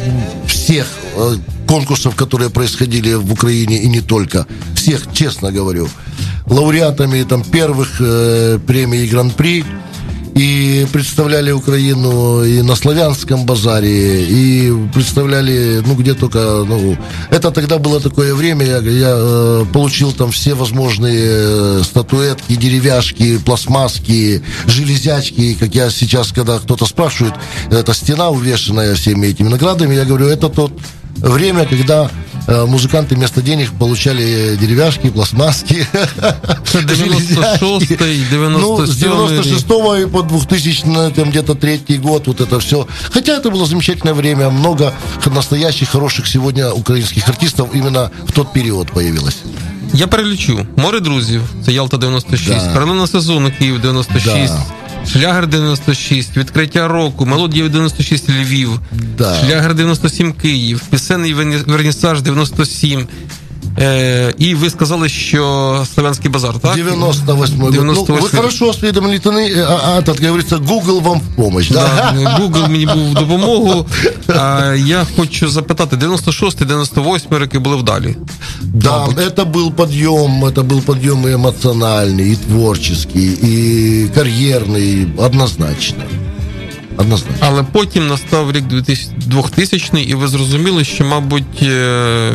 всех 0.47 0.87
э, 1.17 1.37
конкурсов, 1.67 2.15
которые 2.15 2.51
происходили 2.51 3.15
в 3.15 3.33
Украине 3.33 3.79
и 3.79 3.89
не 3.89 4.01
только. 4.01 4.47
Всех, 4.75 5.13
честно 5.13 5.51
говорю. 5.53 5.89
Лауреатами 6.47 7.23
там 7.23 7.43
первых 7.43 7.97
э, 8.01 8.59
премий 8.67 9.07
Гран-при 9.09 9.65
и 10.35 10.87
представляли 10.93 11.53
Украину 11.53 12.43
и 12.43 12.61
на 12.63 12.75
славянском 12.75 13.47
базаре, 13.47 14.25
и 14.25 14.73
представляли, 14.93 15.83
ну, 15.87 15.95
где 15.95 16.15
только, 16.15 16.65
ну, 16.67 16.97
это 17.31 17.51
тогда 17.51 17.79
было 17.79 18.01
такое 18.01 18.35
время, 18.35 18.67
я, 18.67 18.79
я 18.79 19.15
э, 19.17 19.65
получил 19.73 20.13
там 20.13 20.33
все 20.33 20.55
возможные 20.55 21.25
э, 21.25 21.83
статуэтки, 21.85 22.57
деревяшки, 22.57 23.39
пластмасски, 23.39 24.43
железячки, 24.67 25.55
как 25.55 25.75
я 25.75 25.89
сейчас, 25.91 26.33
когда 26.33 26.59
кто-то 26.59 26.87
спрашивает, 26.87 27.35
это 27.71 27.95
стена, 27.95 28.31
увешанная 28.31 28.95
всеми 28.95 29.29
этими 29.29 29.49
наградами, 29.49 29.95
я 29.95 30.05
говорю, 30.05 30.27
это 30.27 30.49
тот 30.49 30.73
время, 31.18 31.66
когда 31.66 32.10
э, 32.48 32.66
музыканты 32.66 33.16
вместо 33.16 33.42
денег 33.42 33.72
получали 33.80 34.58
деревяшки, 34.62 35.10
пластмасски, 35.10 35.86
Це 36.72 36.80
96-й, 36.80 38.26
ну, 38.50 38.88
с 38.88 38.90
97-й. 38.90 39.30
96 39.30 39.66
и 40.04 40.08
по 40.08 40.22
2000 40.22 40.84
ну, 40.88 41.12
там 41.12 41.30
где-то 41.30 41.56
третий 41.56 41.98
год, 41.98 42.28
вот 42.28 42.42
это 42.42 42.58
все. 42.60 42.86
Хотя 43.14 43.32
это 43.38 43.50
было 43.52 43.66
замечательное 43.66 44.14
время, 44.14 44.50
много 44.50 44.92
х- 45.24 45.30
настоящих, 45.32 45.90
хороших 45.90 46.28
сегодня 46.28 46.70
украинских 46.72 47.28
артистов 47.30 47.70
именно 47.76 48.10
в 48.28 48.32
тот 48.32 48.54
период 48.54 48.92
появилось. 48.92 49.38
Я 49.94 50.08
перелічу. 50.08 50.66
Море 50.78 51.00
друзів, 51.00 51.42
це 51.66 51.72
Ялта 51.74 51.98
96, 51.98 52.48
Да. 52.66 52.72
Хранина 52.74 53.08
сезону 53.08 53.52
Київ 53.60 53.80
96, 53.82 54.54
Да. 54.54 54.64
Шлягер 55.14 55.48
96, 55.48 56.38
відкриття 56.38 56.88
року, 56.88 57.26
Мелодія 57.26 57.70
96 57.70 58.30
Львів, 58.30 58.80
Да. 59.18 59.36
Шлягер 59.40 59.74
97 59.74 60.34
Київ, 60.34 60.82
Пісенний 60.90 61.34
верні- 61.36 61.64
вернісаж 61.72 62.22
97. 62.22 63.08
Е, 63.80 64.34
і 64.38 64.56
ви 64.56 64.70
сказали, 64.70 65.10
що 65.10 65.86
Славянський 65.94 66.32
базар, 66.32 66.60
так? 66.60 66.76
98 66.76 67.60
год. 67.60 67.70
Ну, 67.70 67.72
98. 67.72 68.16
вы 68.16 68.36
хорошо 68.36 68.70
осведомлены, 68.70 69.20
а, 69.62 69.98
а, 69.98 70.02
так 70.02 70.22
говорится, 70.22 70.58
Google 70.58 71.02
вам 71.02 71.20
в 71.20 71.36
помощь, 71.36 71.70
да? 71.70 72.14
Да, 72.14 72.38
Google 72.40 72.70
мені 72.70 72.86
був 72.86 73.12
в 73.12 73.14
допомогу. 73.14 73.86
А 74.28 74.76
я 74.86 75.06
хочу 75.18 75.50
запитати: 75.50 75.96
96-98 75.96 77.38
роки 77.38 77.60
були 77.60 77.76
вдалі. 77.76 78.16
Да, 78.62 79.00
Мабуть. 79.00 79.18
это 79.18 79.46
был 79.52 79.72
подъем, 79.72 80.46
это 80.46 80.64
был 80.64 80.82
подъем 80.82 81.28
и 81.28 81.36
эмоциональный, 81.36 82.32
и 82.32 82.36
творческий, 82.36 83.38
и 83.44 84.10
карьерный, 84.16 85.08
однозначно. 85.18 86.04
однозначно. 86.98 87.36
Але 87.40 87.64
потім 87.64 88.08
настав 88.08 88.52
рік 88.52 88.64
2000 89.28 89.98
і 90.02 90.14
ви 90.14 90.28
зрозуміли, 90.28 90.84
що, 90.84 91.06
мабуть, 91.06 91.62
е, 91.62 92.32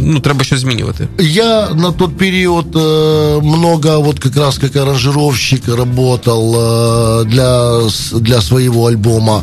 ну, 0.00 0.20
треба 0.20 0.44
щось 0.44 0.60
змінювати. 0.60 1.08
Я 1.20 1.68
на 1.70 1.92
тот 1.92 2.16
период 2.16 2.76
э, 2.76 3.40
много 3.42 4.00
вот 4.00 4.18
как 4.18 4.36
раз 4.36 4.58
как 4.58 4.76
аранжировщик 4.76 5.68
работал 5.68 6.54
э, 6.56 7.24
для, 7.24 7.80
с- 7.90 8.12
для 8.20 8.40
своего 8.40 8.86
альбома. 8.88 9.42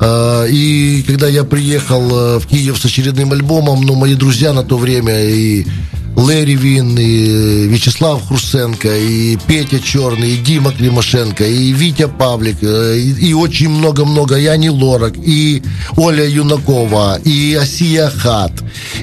Э, 0.00 0.48
и 0.52 1.02
когда 1.06 1.28
я 1.28 1.44
приехал 1.44 2.02
э, 2.10 2.38
в 2.38 2.46
Киев 2.46 2.76
с 2.78 2.84
очередным 2.84 3.32
альбомом, 3.32 3.82
ну, 3.82 3.94
мои 3.94 4.14
друзья 4.14 4.52
на 4.52 4.62
то 4.62 4.76
время 4.78 5.12
и 5.24 5.66
Лэри 6.15 6.55
Вин, 6.55 6.97
и 6.97 7.67
Вячеслав 7.67 8.25
Хрусенко, 8.27 8.97
и 8.97 9.37
Петя 9.47 9.79
Черный, 9.79 10.31
и 10.31 10.37
Дима 10.37 10.71
Климашенко, 10.71 11.45
и 11.45 11.71
Витя 11.71 12.07
Павлик, 12.07 12.57
э, 12.61 12.97
и, 12.97 13.29
и 13.29 13.33
очень 13.33 13.69
много-много, 13.69 14.35
и 14.35 14.45
Ани 14.45 14.69
Лорак, 14.69 15.13
и 15.17 15.63
Оля 15.97 16.27
Юнакова, 16.27 17.19
и 17.23 17.55
Асия 17.55 18.09
Хат, 18.09 18.51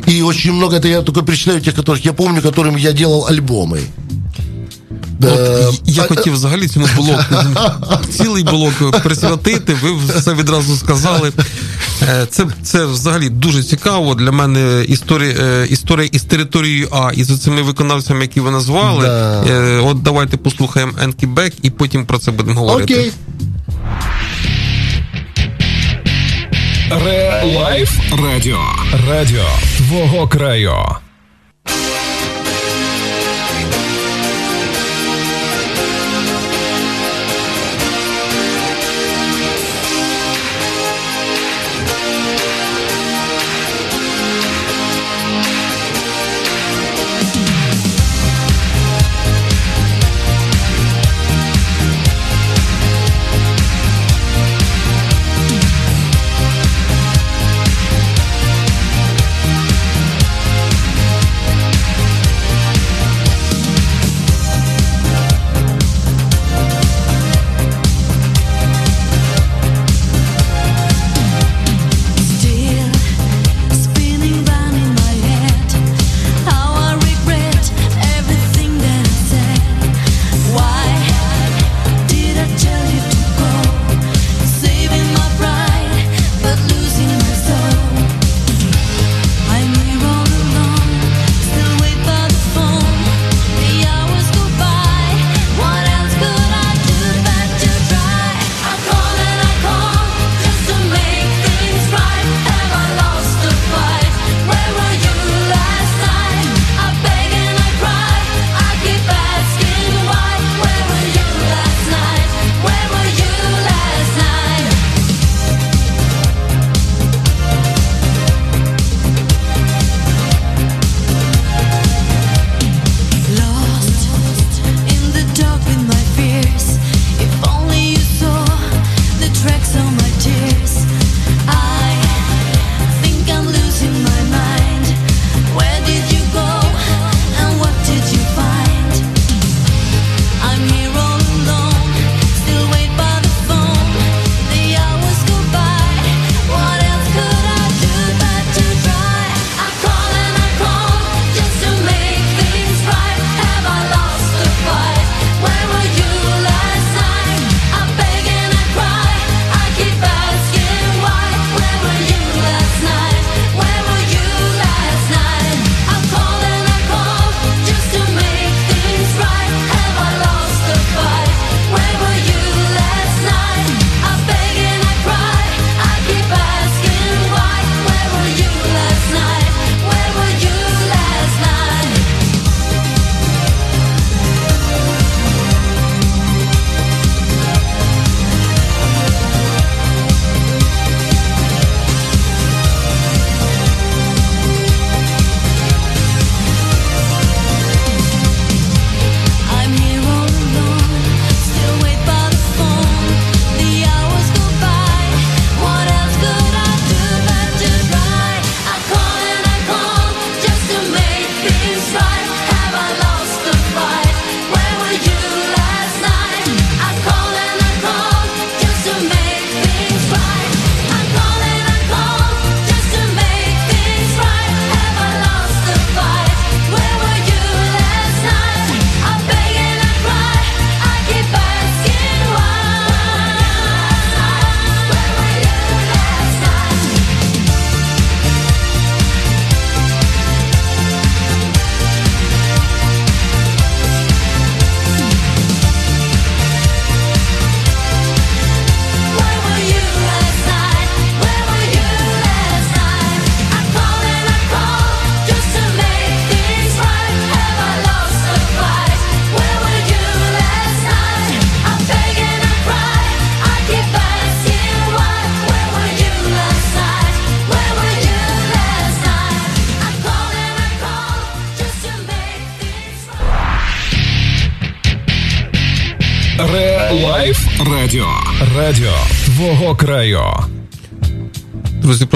и 0.06 0.22
очень 0.22 0.52
много, 0.52 0.76
это 0.76 0.88
я 0.88 1.02
только 1.02 1.22
перечисляю 1.22 1.60
тех, 1.60 1.74
которых 1.74 2.04
я 2.04 2.12
помню, 2.12 2.42
которым 2.42 2.76
я 2.76 2.92
делал 2.92 3.26
альбомы. 3.26 3.80
От 5.22 5.80
я 5.84 6.02
а- 6.02 6.06
хотів 6.06 6.32
взагалі 6.32 6.68
цьому 6.68 6.86
блоку 6.96 7.22
цілий 8.10 8.44
блок 8.44 9.02
присвятити. 9.02 9.74
Ви 9.74 9.90
все 10.18 10.34
відразу 10.34 10.76
сказали. 10.76 11.32
Е, 12.02 12.26
Це, 12.30 12.46
це 12.62 12.86
взагалі 12.86 13.28
дуже 13.28 13.62
цікаво 13.62 14.14
для 14.14 14.32
мене 14.32 14.84
історія, 14.88 15.34
е, 15.40 15.66
історія 15.70 16.08
із 16.12 16.22
територією 16.22 16.88
А 16.92 17.10
і 17.14 17.24
з 17.24 17.38
цими 17.38 17.62
виконавцями, 17.62 18.20
які 18.20 18.40
ви 18.40 18.50
назвали. 18.50 19.06
Да. 19.06 19.44
Е, 19.48 19.80
От 19.84 20.02
давайте 20.02 20.36
послухаємо 20.36 20.92
Енкі 21.02 21.26
Бек 21.26 21.52
і 21.62 21.70
потім 21.70 22.06
про 22.06 22.18
це 22.18 22.30
будемо 22.30 22.60
говорити. 22.60 22.94
Окей. 22.94 23.12
Ре 27.04 27.42
Лайф 27.56 27.90
Радіо. 28.24 28.60
Радіо 29.08 29.46
твого 29.76 30.28
краю. 30.28 30.74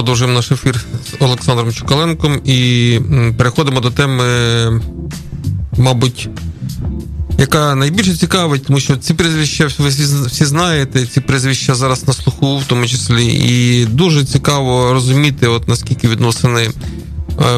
Продовжуємо 0.03 0.35
наш 0.35 0.53
ефір 0.53 0.85
з 1.11 1.23
Олександром 1.23 1.73
Чукаленком 1.73 2.41
і 2.45 3.01
переходимо 3.39 3.81
до 3.81 3.91
теми, 3.91 4.25
мабуть, 5.79 6.29
яка 7.39 7.75
найбільше 7.75 8.15
цікавить, 8.15 8.67
тому 8.67 8.81
що 8.81 8.97
ці 8.97 9.15
прізвища 9.15 9.69
ви 9.79 9.89
всі, 9.89 10.45
знаєте, 10.45 11.07
ці 11.07 11.21
прізвища 11.21 11.75
зараз 11.75 12.09
на 12.09 12.15
слуху, 12.15 12.59
в 12.59 12.65
тому 12.65 12.87
числі, 12.87 13.27
і 13.27 13.87
дуже 13.87 14.25
цікаво 14.25 14.93
розуміти, 14.93 15.49
от 15.49 15.69
наскільки 15.69 16.09
відносини 16.09 16.71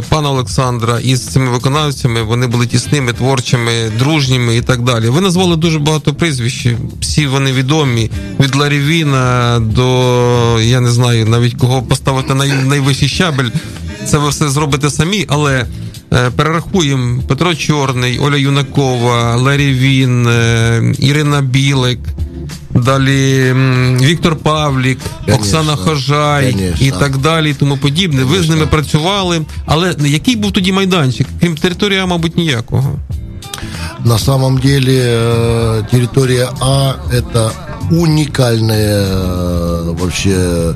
пана 0.09 0.31
Олександра 0.31 1.01
із 1.01 1.27
цими 1.27 1.51
виконавцями 1.51 2.23
вони 2.23 2.47
були 2.47 2.67
тісними, 2.67 3.13
творчими, 3.13 3.73
дружніми 3.99 4.57
і 4.57 4.61
так 4.61 4.83
далі. 4.83 5.09
Ви 5.09 5.21
назвали 5.21 5.57
дуже 5.57 5.79
багато 5.79 6.15
прізвищ, 6.15 6.67
всі 7.01 7.27
вони 7.27 7.53
відомі 7.53 8.11
від 8.41 8.57
Ларі 8.57 8.79
Віна 8.79 9.59
до 9.61 10.61
я 10.61 10.81
не 10.81 10.91
знаю 10.91 11.27
навіть 11.27 11.55
кого 11.55 11.83
поставити 11.83 12.35
на 12.35 12.47
найвищий 12.47 13.09
щабель. 13.09 13.49
Це 14.07 14.19
ви 14.19 14.29
все 14.29 14.49
зробите 14.49 14.91
самі, 14.91 15.25
але 15.29 15.67
е, 16.13 16.31
перерахуємо 16.31 17.23
Петро 17.29 17.55
Чорний, 17.55 18.19
Оля 18.19 18.37
Юнакова, 18.37 19.37
Ларі 19.37 19.73
Він, 19.73 20.27
е, 20.27 20.95
Ірина 20.99 21.41
Білик. 21.41 21.99
Далі 22.76 23.48
м, 23.50 23.98
Віктор 24.02 24.36
Павлік, 24.36 25.00
Конечно, 25.26 25.36
Оксана 25.44 25.76
Хожай 25.76 26.54
конечно. 26.54 26.88
і 26.88 26.92
так 26.92 27.18
далі, 27.18 27.52
і 27.52 27.54
тому 27.54 27.78
подібне. 27.78 28.24
Ви 28.24 28.44
з 28.44 28.50
ними 28.50 28.66
працювали. 28.66 29.42
Але 29.66 29.96
який 30.00 30.36
був 30.36 30.52
тоді 30.52 30.72
майданчик? 30.72 31.28
Крім 31.42 31.58
територія, 31.58 32.06
мабуть, 32.06 32.38
ніякого. 32.38 33.00
На 34.06 34.18
самом 34.20 34.58
деле 34.58 34.92
э, 34.92 35.84
территория 35.92 36.50
А 36.62 36.94
это 37.12 37.52
уникальная 37.92 39.04
э, 39.04 39.94
вообще 40.00 40.30
э, 40.30 40.74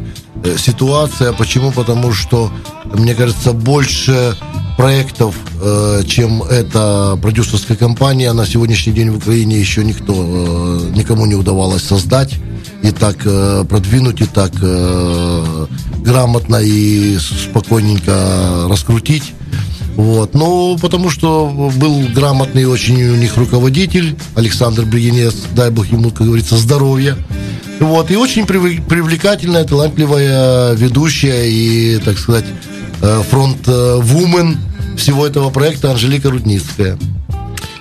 ситуация. 0.59 1.33
Почему? 1.33 1.73
Потому 1.73 2.13
что, 2.13 2.51
мне 2.85 3.15
кажется, 3.15 3.53
больше 3.53 4.37
проектов, 4.77 5.35
э, 5.61 6.03
чем 6.07 6.43
эта 6.45 7.19
продюсерская 7.21 7.77
компания, 7.77 8.33
на 8.33 8.47
сегодняшний 8.47 8.93
день 8.93 9.11
в 9.11 9.17
Украине 9.17 9.59
еще 9.59 9.83
никто, 9.85 10.15
э, 10.15 10.91
никому 10.95 11.27
не 11.27 11.35
удавалось 11.35 11.83
создать 11.83 12.35
и 12.83 12.93
так 12.93 13.17
э, 13.25 13.65
продвинуть, 13.69 14.21
и 14.21 14.27
так 14.27 14.53
э, 14.63 15.67
грамотно 15.99 16.57
и 16.57 17.19
спокойненько 17.19 18.67
раскрутить. 18.69 19.35
Вот. 19.99 20.33
Ну, 20.35 20.79
потому 20.81 21.11
что 21.11 21.73
был 21.75 22.03
грамотный 22.15 22.67
очень 22.67 23.03
у 23.03 23.17
них 23.17 23.37
руководитель, 23.37 24.17
Александр 24.37 24.85
Бригинец, 24.85 25.35
дай 25.57 25.73
бог 25.73 25.87
ему, 25.91 26.11
как 26.11 26.25
говорится, 26.25 26.57
здоровья. 26.57 27.17
Вот. 27.81 28.09
И 28.13 28.17
очень 28.17 28.45
прив- 28.45 28.87
привлекательная, 28.87 29.65
талантливая 29.65 30.75
ведущая 30.75 31.51
и, 31.51 31.99
так 31.99 32.17
сказать, 32.17 32.45
э, 33.03 33.23
фронт-вумен 33.29 34.59
всего 34.97 35.27
этого 35.27 35.51
проекта 35.51 35.91
Анжелика 35.91 36.31
Рудницкая. 36.31 36.97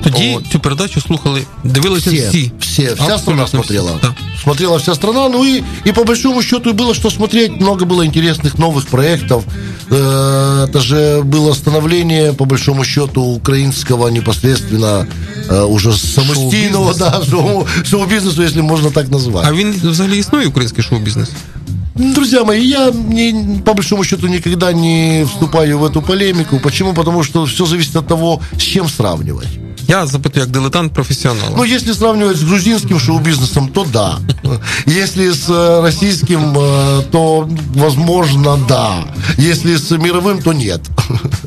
Тоді 0.02 0.34
От. 0.36 0.46
цю 0.52 0.60
передачу 0.60 1.00
слухали, 1.00 1.42
дивилися 1.64 2.10
Все, 2.10 2.28
всі. 2.28 2.52
все, 2.60 2.82
вся 2.82 2.92
Абсолютно 2.92 3.18
страна 3.18 3.44
всі. 3.44 3.50
смотрела. 3.50 3.90
Так. 4.00 4.12
Смотрела 4.42 4.76
вся 4.76 4.94
страна, 4.94 5.28
ну 5.28 5.44
и, 5.44 5.62
и 5.86 5.92
по 5.92 6.04
большому 6.04 6.42
счету 6.42 6.70
и 6.70 6.72
было 6.72 6.94
что 6.94 7.10
смотреть. 7.10 7.60
Много 7.60 7.84
было 7.84 8.04
интересных 8.06 8.58
новых 8.58 8.86
проектов. 8.86 9.44
Э, 9.90 10.66
Это 10.68 10.80
же 10.80 11.22
было 11.24 11.54
становление, 11.54 12.32
по 12.32 12.44
большому 12.44 12.84
счету, 12.84 13.22
украинского 13.22 14.08
непосредственно 14.08 15.06
э, 15.50 15.62
уже 15.62 15.92
самостийного 15.92 16.94
да, 16.94 17.22
шоу, 17.30 17.66
шоу-бизнесу, 17.84 18.42
если 18.42 18.62
можно 18.62 18.90
так 18.90 19.10
назвать. 19.10 19.46
А 19.48 19.52
він 19.52 19.72
взагалі 19.84 20.18
існує 20.18 20.46
український 20.46 20.84
шоу-бізнес? 20.84 21.28
Друзья 21.94 22.44
мои, 22.44 22.60
я 22.60 22.90
не, 22.90 23.60
по 23.64 23.74
большому 23.74 24.04
счету 24.04 24.26
никогда 24.28 24.72
не 24.72 25.24
вступаю 25.24 25.78
в 25.78 25.84
эту 25.84 26.00
полемику. 26.02 26.58
Почему? 26.58 26.94
Потому 26.94 27.22
что 27.24 27.44
все 27.44 27.66
зависит 27.66 27.96
от 27.96 28.06
того, 28.06 28.40
с 28.56 28.62
чем 28.62 28.88
сравнивать. 28.88 29.48
Я 29.88 30.06
запитую 30.06 30.44
як 30.44 30.50
дилетант 30.52 30.92
професіонала. 30.92 31.50
Ну, 31.56 31.64
если 31.64 31.94
сравнивать 31.94 32.36
с 32.36 32.42
грузинским 32.42 33.00
шоу-бизнесом, 33.00 33.68
то 33.68 33.86
да. 33.92 34.18
Если 34.86 35.30
с 35.32 35.48
э, 35.50 35.82
российским, 35.82 36.58
э, 36.58 37.02
то, 37.10 37.48
возможно, 37.74 38.58
да. 38.68 39.04
Если 39.38 39.76
с 39.76 39.90
мировым, 39.90 40.42
то 40.42 40.52
нет. 40.52 40.80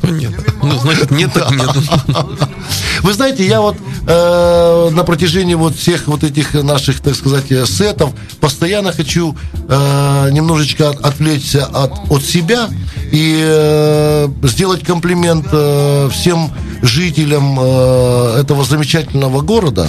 Ну, 0.02 0.10
ні. 0.12 0.28
Ну, 0.62 0.72
значить, 0.82 1.10
ні, 1.10 1.26
так 1.34 1.50
ні. 1.50 1.58
Вы 3.02 3.12
знаете, 3.12 3.44
я 3.44 3.60
вот 3.60 3.76
э, 4.06 4.90
на 4.90 5.04
протяжении 5.04 5.54
вот 5.54 5.76
всех 5.76 6.08
вот 6.08 6.24
этих 6.24 6.64
наших, 6.64 7.00
так 7.00 7.14
сказать, 7.14 7.52
э, 7.52 7.66
сетов 7.66 8.10
постоянно 8.40 8.92
хочу 8.92 9.36
э, 9.68 10.30
немножечко 10.32 10.88
от- 10.90 11.06
отвлечься 11.06 11.66
от, 11.72 11.92
от 12.10 12.24
себя 12.24 12.68
и 13.12 13.38
э, 13.44 14.28
сделать 14.42 14.82
комплимент 14.86 15.46
э, 15.52 16.08
всем 16.12 16.50
жителям 16.82 17.58
э, 17.60 18.29
этого 18.37 18.63
замечательного 18.63 19.41
города. 19.41 19.87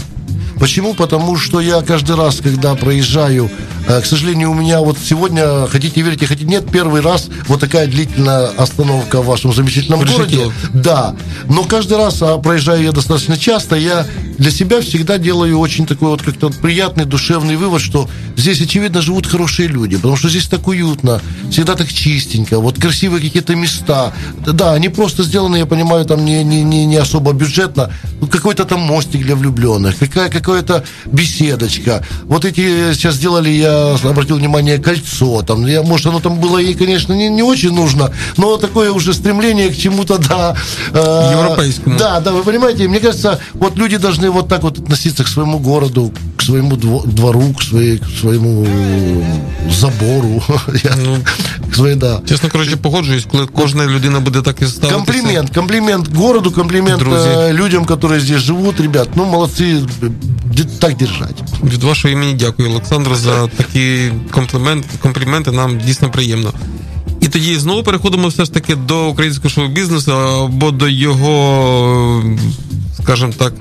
Почему? 0.58 0.94
Потому 0.94 1.36
что 1.36 1.60
я 1.60 1.82
каждый 1.82 2.16
раз, 2.16 2.40
когда 2.40 2.74
проезжаю, 2.74 3.50
к 3.86 4.04
сожалению, 4.04 4.50
у 4.50 4.54
меня 4.54 4.80
вот 4.80 4.98
сегодня, 4.98 5.66
хотите 5.66 6.00
верьте, 6.02 6.26
хотите 6.26 6.48
нет, 6.48 6.70
первый 6.70 7.00
раз 7.00 7.28
вот 7.48 7.60
такая 7.60 7.86
длительная 7.86 8.48
остановка 8.48 9.22
в 9.22 9.26
вашем 9.26 9.52
замечательном 9.52 10.00
городе. 10.00 10.22
Решетилов. 10.22 10.54
Да, 10.72 11.14
но 11.48 11.64
каждый 11.64 11.98
раз, 11.98 12.22
а 12.22 12.38
проезжаю 12.38 12.82
я 12.82 12.92
достаточно 12.92 13.36
часто, 13.36 13.76
я 13.76 14.06
для 14.38 14.50
себя 14.50 14.80
всегда 14.80 15.18
делаю 15.18 15.58
очень 15.58 15.86
такой 15.86 16.08
вот 16.08 16.22
как-то 16.22 16.50
приятный 16.50 17.04
душевный 17.04 17.56
вывод, 17.56 17.80
что 17.80 18.08
здесь, 18.36 18.60
очевидно, 18.60 19.02
живут 19.02 19.26
хорошие 19.26 19.68
люди, 19.68 19.96
потому 19.96 20.16
что 20.16 20.28
здесь 20.28 20.46
так 20.46 20.66
уютно, 20.68 21.20
всегда 21.50 21.74
так 21.74 21.92
чистенько, 21.92 22.58
вот 22.58 22.80
красивые 22.80 23.22
какие-то 23.22 23.54
места. 23.54 24.12
Да, 24.46 24.72
они 24.72 24.88
просто 24.88 25.22
сделаны, 25.22 25.56
я 25.56 25.66
понимаю, 25.66 26.04
там 26.04 26.24
не, 26.24 26.42
не, 26.44 26.62
не, 26.62 26.86
не 26.86 26.96
особо 26.96 27.32
бюджетно, 27.32 27.92
ну, 28.20 28.26
какой-то 28.26 28.64
там 28.64 28.80
мостик 28.80 29.22
для 29.22 29.36
влюбленных, 29.36 29.98
какая, 29.98 30.28
какая-то 30.28 30.84
беседочка. 31.06 32.04
Вот 32.24 32.44
эти 32.44 32.92
сейчас 32.94 33.16
сделали, 33.16 33.50
я 33.50 33.71
обратил 34.09 34.37
внимание, 34.37 34.77
кольцо, 34.79 35.41
там, 35.43 35.65
я, 35.67 35.83
может, 35.83 36.05
оно 36.07 36.19
там 36.19 36.39
было 36.39 36.57
и, 36.59 36.73
конечно, 36.73 37.13
не, 37.13 37.29
не 37.29 37.43
очень 37.43 37.73
нужно, 37.73 38.11
но 38.37 38.57
такое 38.57 38.91
уже 38.91 39.13
стремление 39.13 39.69
к 39.69 39.77
чему-то, 39.77 40.17
да. 40.17 40.55
э, 40.93 41.31
Европейскому. 41.33 41.97
Да, 41.97 42.19
да, 42.19 42.31
вы 42.31 42.43
понимаете, 42.43 42.87
мне 42.87 42.99
кажется, 42.99 43.39
вот 43.53 43.77
люди 43.77 43.97
должны 43.97 44.29
вот 44.29 44.47
так 44.47 44.63
вот 44.63 44.79
относиться 44.79 45.23
к 45.23 45.27
своему 45.27 45.59
городу, 45.59 46.11
к 46.37 46.41
своему 46.43 46.75
дво- 46.75 47.05
двору, 47.07 47.53
к, 47.59 47.63
своей, 47.63 47.97
к 47.97 48.05
своему 48.21 48.67
забору, 49.71 50.43
Я- 50.83 50.95
Ну, 51.05 51.17
к 51.71 51.75
своей, 51.75 51.95
да. 51.95 52.21
чесно 52.29 52.49
кажучи, 52.49 52.75
погоджуюсь, 52.75 53.25
коли 53.31 53.45
кожна 53.47 53.85
людина 53.85 54.19
буде 54.19 54.41
так 54.41 54.61
і 54.61 54.65
ставитися. 54.65 54.93
Комплимент, 54.95 55.49
комплимент 55.55 56.15
городу, 56.15 56.51
комплимент 56.51 56.99
Друзі. 56.99 57.27
э, 57.27 57.53
людям, 57.53 57.85
которые 57.85 58.19
здесь 58.19 58.39
живут, 58.41 58.79
ребят, 58.81 59.09
ну 59.15 59.23
молодцы, 59.25 59.81
д- 60.01 60.63
так 60.79 60.97
держать. 60.97 61.35
Від 61.63 61.83
вашого 61.83 62.11
імені 62.13 62.33
дякую, 62.33 62.69
Олександр, 62.71 63.15
за 63.15 63.49
такі 63.62 64.12
компліменти, 64.30 64.88
компліменти. 65.02 65.50
Нам 65.50 65.78
дійсно 65.78 66.10
приємно. 66.10 66.52
І 67.20 67.28
тоді 67.28 67.56
знову 67.56 67.82
переходимо 67.82 68.28
все 68.28 68.44
ж 68.44 68.52
таки 68.52 68.74
до 68.74 69.08
українського 69.08 69.48
шоу-бізнесу 69.48 70.12
або 70.12 70.70
до 70.70 70.88
його, 70.88 72.24
скажімо 73.02 73.32
так, 73.38 73.52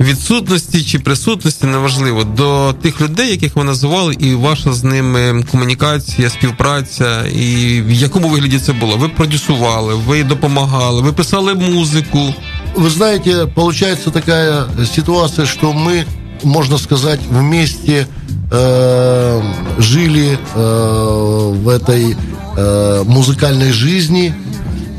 відсутності 0.00 0.84
чи 0.84 0.98
присутності, 0.98 1.66
неважливо, 1.66 2.24
до 2.24 2.74
тих 2.82 3.00
людей, 3.00 3.30
яких 3.30 3.56
ви 3.56 3.64
називали, 3.64 4.14
і 4.14 4.34
ваша 4.34 4.72
з 4.72 4.84
ними 4.84 5.44
комунікація, 5.50 6.30
співпраця, 6.30 7.26
і 7.26 7.82
в 7.82 7.92
якому 7.92 8.28
вигляді 8.28 8.58
це 8.58 8.72
було? 8.72 8.96
Ви 8.96 9.08
продюсували, 9.08 9.94
ви 9.94 10.24
допомагали, 10.24 11.02
ви 11.02 11.12
писали 11.12 11.54
музику. 11.54 12.34
Вы 12.76 12.90
знаете, 12.90 13.46
получается 13.54 14.10
такая 14.10 14.66
ситуация, 14.94 15.46
что 15.46 15.72
мы, 15.72 16.04
можно 16.42 16.78
сказать, 16.78 17.20
вместе 17.30 18.06
э, 18.52 19.42
жили 19.78 20.38
э, 20.54 21.52
в 21.54 21.68
этой 21.68 22.16
э, 22.56 23.02
музыкальной 23.06 23.72
жизни. 23.72 24.34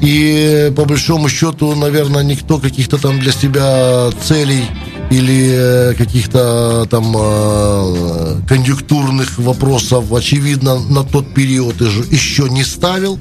И 0.02 0.74
по 0.76 0.84
большому 0.84 1.30
счету, 1.30 1.76
наверное, 1.76 2.24
никто 2.24 2.58
каких-то 2.58 2.98
там 2.98 3.20
для 3.20 3.32
себя 3.32 4.10
целей 4.22 4.66
или 5.10 5.52
э, 5.54 5.94
каких-то 5.94 6.88
там 6.90 7.16
э, 7.16 8.40
конъюнктурных 8.48 9.38
вопросов, 9.40 10.12
очевидно, 10.12 10.80
на 10.80 11.04
тот 11.04 11.34
период 11.34 11.80
еще 12.12 12.50
не 12.50 12.64
ставил, 12.64 13.20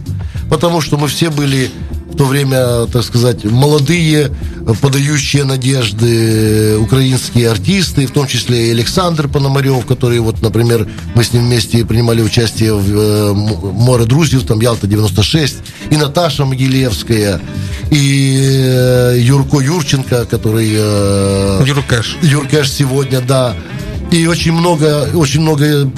потому 0.51 0.81
что 0.81 0.97
мы 0.97 1.07
все 1.09 1.31
были 1.31 1.71
в 2.13 2.17
то 2.17 2.25
время, 2.27 2.87
так 2.87 3.03
сказать, 3.05 3.45
молодые, 3.45 4.31
подающие 4.81 5.45
надежды 5.45 6.77
украинские 6.79 7.51
артисты, 7.51 8.07
в 8.07 8.11
том 8.11 8.27
числе 8.27 8.69
и 8.69 8.71
Александр 8.71 9.29
Пономарев, 9.29 9.87
который, 9.87 10.19
вот, 10.21 10.43
например, 10.43 10.87
мы 11.15 11.25
с 11.25 11.33
ним 11.33 11.45
вместе 11.45 11.85
принимали 11.85 12.23
участие 12.23 12.75
в 12.75 12.99
э, 12.99 13.33
«Море 13.33 14.05
друзів», 14.05 14.43
там 14.43 14.61
«Ялта-96», 14.61 15.55
и 15.91 15.97
Наташа 15.97 16.45
Могилевская, 16.45 17.41
и 17.91 18.37
э, 18.39 19.17
Юрко 19.19 19.61
Юрченко, 19.61 20.27
который... 20.27 20.71
э, 20.75 21.65
Юркеш. 21.67 22.19
Юркеш 22.23 22.71
сегодня, 22.71 23.21
да. 23.21 23.55
И 24.13 24.27
очень 24.27 24.53
много, 24.53 25.09
очень 25.15 25.41
много 25.41 25.91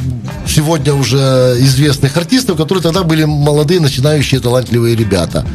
сегодня 0.47 0.95
уже 0.95 1.57
известных 1.59 2.17
артистов, 2.17 2.57
которые 2.57 2.83
тогда 2.83 3.03
были 3.03 3.25
молодые, 3.25 3.81
начинающие, 3.81 4.41
талантливые 4.41 4.95
ребята. 4.95 5.47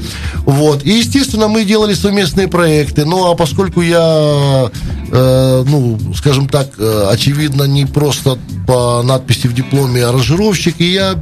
Вот. 0.46 0.84
И, 0.84 0.90
естественно, 0.90 1.48
мы 1.48 1.64
делали 1.64 1.94
совместные 1.94 2.48
проекты. 2.48 3.06
Ну, 3.06 3.32
а 3.32 3.36
поскольку 3.36 3.82
я, 3.82 4.70
э, 5.12 5.64
ну, 5.68 6.00
скажем 6.16 6.50
так, 6.50 6.70
э, 6.78 7.08
очевидно, 7.12 7.64
не 7.64 7.86
просто 7.86 8.38
по 8.68 9.02
надписи 9.04 9.48
в 9.48 9.54
дипломе 9.54 10.06
аранжировщик, 10.06 10.76
и 10.80 10.92
я 10.92 11.16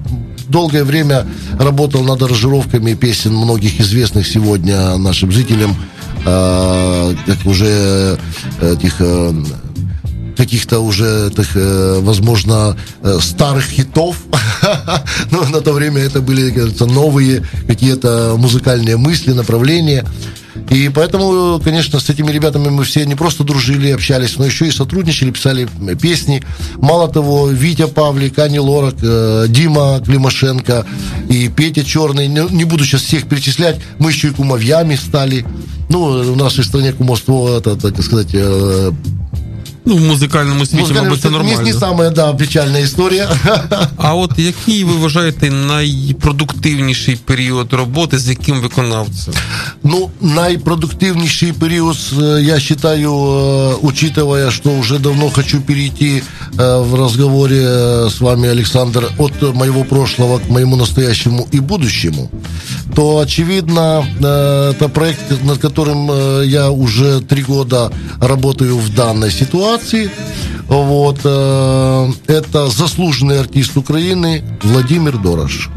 долгое 0.47 0.83
время 0.83 1.27
работал 1.59 2.03
над 2.03 2.21
аранжировками 2.21 2.93
песен 2.93 3.35
многих 3.35 3.79
известных 3.79 4.27
сегодня 4.27 4.97
нашим 4.97 5.31
зрителям, 5.31 5.75
э, 6.25 7.15
как 7.25 7.45
уже 7.45 8.17
этих 8.61 8.95
э, 8.99 9.33
каких-то 10.37 10.79
уже, 10.79 11.29
так, 11.31 11.47
э, 11.55 11.99
возможно, 12.01 12.77
э, 13.01 13.17
старых 13.21 13.65
хитов. 13.65 14.17
Но 15.31 15.43
на 15.49 15.61
то 15.61 15.73
время 15.73 16.01
это 16.01 16.21
были, 16.21 16.51
кажется, 16.51 16.85
новые 16.85 17.43
какие-то 17.67 18.35
музыкальные 18.37 18.97
мысли, 18.97 19.33
направления. 19.33 20.05
И 20.69 20.89
поэтому, 20.89 21.59
конечно, 21.63 21.99
с 21.99 22.09
этими 22.09 22.31
ребятами 22.31 22.69
мы 22.69 22.83
все 22.83 23.05
не 23.05 23.15
просто 23.15 23.43
дружили, 23.43 23.91
общались, 23.91 24.37
но 24.37 24.45
еще 24.45 24.67
и 24.67 24.71
сотрудничали, 24.71 25.31
писали 25.31 25.67
песни. 26.01 26.43
Мало 26.75 27.07
того, 27.07 27.49
Витя 27.49 27.87
Павлик, 27.87 28.37
Ани 28.39 28.59
Лорак, 28.59 28.95
э, 29.01 29.45
Дима 29.47 30.01
Климашенко 30.05 30.85
и 31.29 31.47
Петя 31.47 31.83
Черный, 31.83 32.27
не, 32.27 32.63
буду 32.65 32.85
сейчас 32.85 33.01
всех 33.01 33.27
перечислять, 33.27 33.79
мы 33.99 34.11
еще 34.11 34.29
и 34.29 34.31
кумовьями 34.31 34.95
стали. 34.95 35.45
Ну, 35.89 36.33
в 36.33 36.35
нашей 36.35 36.65
стране 36.65 36.91
кумовство, 36.91 37.61
так 37.61 38.03
сказать, 38.03 38.35
Ну, 39.86 39.96
в 39.96 40.00
музикальному 40.00 40.66
світі, 40.66 40.82
музыкальное 40.82 41.02
мабуть, 41.02 41.20
це 41.20 41.30
не, 41.30 41.36
нормально. 41.36 41.62
не 41.62 41.72
самая, 41.72 42.10
да, 42.10 42.32
печальная 42.32 42.84
история. 42.84 43.28
А 43.96 44.14
от 44.14 44.38
який 44.38 44.84
ви 44.84 44.92
вважаєте 44.92 45.50
найпродуктивніший 45.50 47.16
період 47.16 47.72
роботи 47.72 48.18
з 48.18 48.28
яким 48.28 48.60
виконавцем? 48.60 49.34
Ну, 49.82 50.10
наипродуктивнейший 50.20 51.52
период, 51.52 51.96
э, 51.96 52.42
я 52.42 52.60
считаю, 52.60 53.10
э, 53.10 53.74
учитывая, 53.82 54.50
что 54.50 54.70
уже 54.70 54.98
давно 54.98 55.30
хочу 55.30 55.60
перейти 55.60 56.22
э, 56.58 56.82
в 56.82 56.94
разговоре 56.94 57.60
э, 57.60 58.10
с 58.10 58.20
вами, 58.20 58.48
Александр, 58.48 59.10
от 59.18 59.54
моего 59.54 59.84
прошлого 59.84 60.38
к 60.38 60.48
моему 60.50 60.76
настоящему 60.76 61.48
и 61.54 61.60
будущему, 61.60 62.30
то, 62.94 63.18
очевидно, 63.18 64.04
э, 64.20 64.72
это 64.72 64.88
проект, 64.88 65.44
над 65.44 65.58
которым 65.58 66.10
э, 66.10 66.46
я 66.46 66.70
уже 66.70 67.20
три 67.20 67.42
года 67.42 67.90
работаю 68.20 68.78
в 68.78 68.94
данной 68.94 69.30
ситуации. 69.30 69.72
Вот, 70.68 71.20
э, 71.24 72.12
это 72.26 72.70
заслуженный 72.70 73.40
артист 73.40 73.76
Украины 73.76 74.42
Владимир 74.62 75.18
Дорош. 75.18 75.68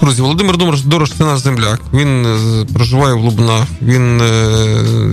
Друзі, 0.00 0.22
Володимир 0.22 0.56
Дорош, 0.56 0.80
Дорош 0.80 1.12
це 1.12 1.24
наш 1.24 1.38
земляк. 1.38 1.80
Він 1.92 2.26
е, 2.26 2.66
проживає 2.74 3.14
в 3.14 3.20
Лубнах. 3.20 3.66
Він 3.82 4.20
е, 4.20 4.54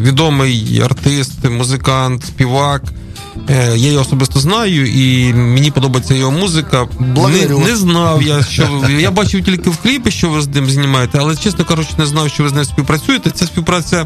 відомий 0.01 0.81
артист, 0.85 1.49
музикант, 1.49 2.25
співак. 2.25 2.83
Е, 3.49 3.73
Я 3.77 3.91
його 3.91 4.01
особисто 4.01 4.39
знаю, 4.39 4.87
і 4.87 5.33
мені 5.33 5.71
подобається 5.71 6.13
його 6.13 6.31
музика. 6.31 6.87
Не, 6.99 7.05
Благодарю. 7.07 7.59
не 7.59 7.75
знав 7.75 8.23
я, 8.23 8.43
що 8.43 8.67
ви- 8.71 9.01
я 9.01 9.11
бачив 9.11 9.45
тільки 9.45 9.69
в 9.69 9.77
кліпі, 9.77 10.11
що 10.11 10.29
ви 10.29 10.41
з 10.41 10.47
ним 10.47 10.69
знімаєте, 10.69 11.17
але 11.21 11.35
чесно 11.35 11.65
кажучи, 11.65 11.89
не 11.97 12.05
знав, 12.05 12.29
що 12.29 12.43
ви 12.43 12.49
з 12.49 12.53
ним 12.53 12.65
співпрацюєте. 12.65 13.29
Ця 13.29 13.45
співпраця 13.45 14.05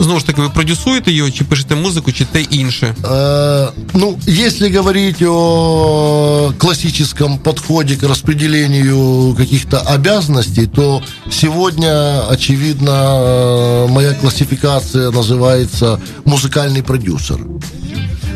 знову 0.00 0.20
ж 0.20 0.26
таки, 0.26 0.40
ви 0.42 0.48
продюсуєте 0.48 1.12
його, 1.12 1.30
чи 1.30 1.44
пишете 1.44 1.74
музику, 1.74 2.12
чи 2.12 2.24
те 2.24 2.40
інше. 2.40 2.94
Э, 3.02 3.68
Ну, 3.94 4.18
если 4.28 4.76
говорить 4.76 5.22
о 5.22 6.52
классическом 6.58 7.38
подходе 7.38 7.96
к 7.96 8.08
распределению 8.08 9.34
каких-то 9.38 9.82
обязанностей, 9.94 10.66
то 10.66 11.02
сегодня, 11.30 12.22
очевидно, 12.30 12.90
э, 12.90 13.88
моя 13.88 14.12
классификация 14.14 15.08
называется 15.10 15.98
музыкальный 16.26 16.82
продюсер. 16.82 17.36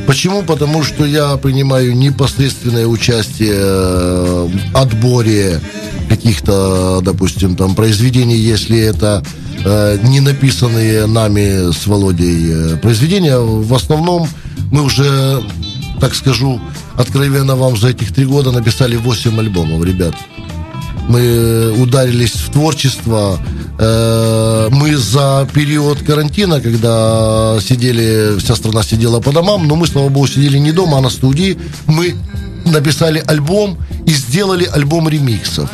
Почему? 0.10 0.42
Потому 0.42 0.84
что 0.84 1.06
я 1.06 1.38
принимаю 1.38 1.96
непосредственное 1.96 2.88
участие 2.88 3.54
э, 3.54 4.48
в 4.48 4.76
отборе 4.76 5.62
каких-то, 6.10 7.02
допустим, 7.04 7.56
там 7.56 7.76
произведений, 7.76 8.36
если 8.36 8.80
это 8.80 9.24
э, 9.64 10.00
не 10.02 10.20
написанные 10.20 11.06
нами 11.06 11.72
с 11.72 11.86
Володей 11.86 12.74
э, 12.74 12.78
произведения. 12.78 13.38
В 13.38 13.72
основном 13.72 14.28
мы 14.72 14.82
уже, 14.82 15.44
так 16.02 16.16
скажу, 16.16 16.60
откровенно 16.96 17.56
вам 17.56 17.78
за 17.78 17.90
этих 17.90 18.12
три 18.12 18.26
года 18.26 18.52
написали 18.52 18.96
8 18.96 19.40
альбомов, 19.40 19.86
ребят. 19.86 20.16
Мы 21.10 21.72
ударились 21.72 22.34
в 22.34 22.52
творчество. 22.52 23.40
Э, 23.80 24.70
Мы 24.72 24.96
за 24.96 25.48
период 25.54 26.00
карантина, 26.04 26.62
когда 26.62 27.58
сидели, 27.62 28.38
вся 28.38 28.56
страна 28.56 28.84
сидела 28.84 29.20
по 29.20 29.32
домам, 29.32 29.68
но 29.68 29.76
мы, 29.76 29.88
слава 29.88 30.10
богу, 30.10 30.28
сидели 30.28 30.60
не 30.60 30.72
дома, 30.72 31.00
а 31.00 31.02
на 31.02 31.10
студии. 31.10 31.58
Мы 31.88 32.16
написали 32.66 33.24
альбом 33.26 33.78
и 34.06 34.12
сделали 34.12 34.66
альбом 34.66 35.10
ремиксов. 35.10 35.70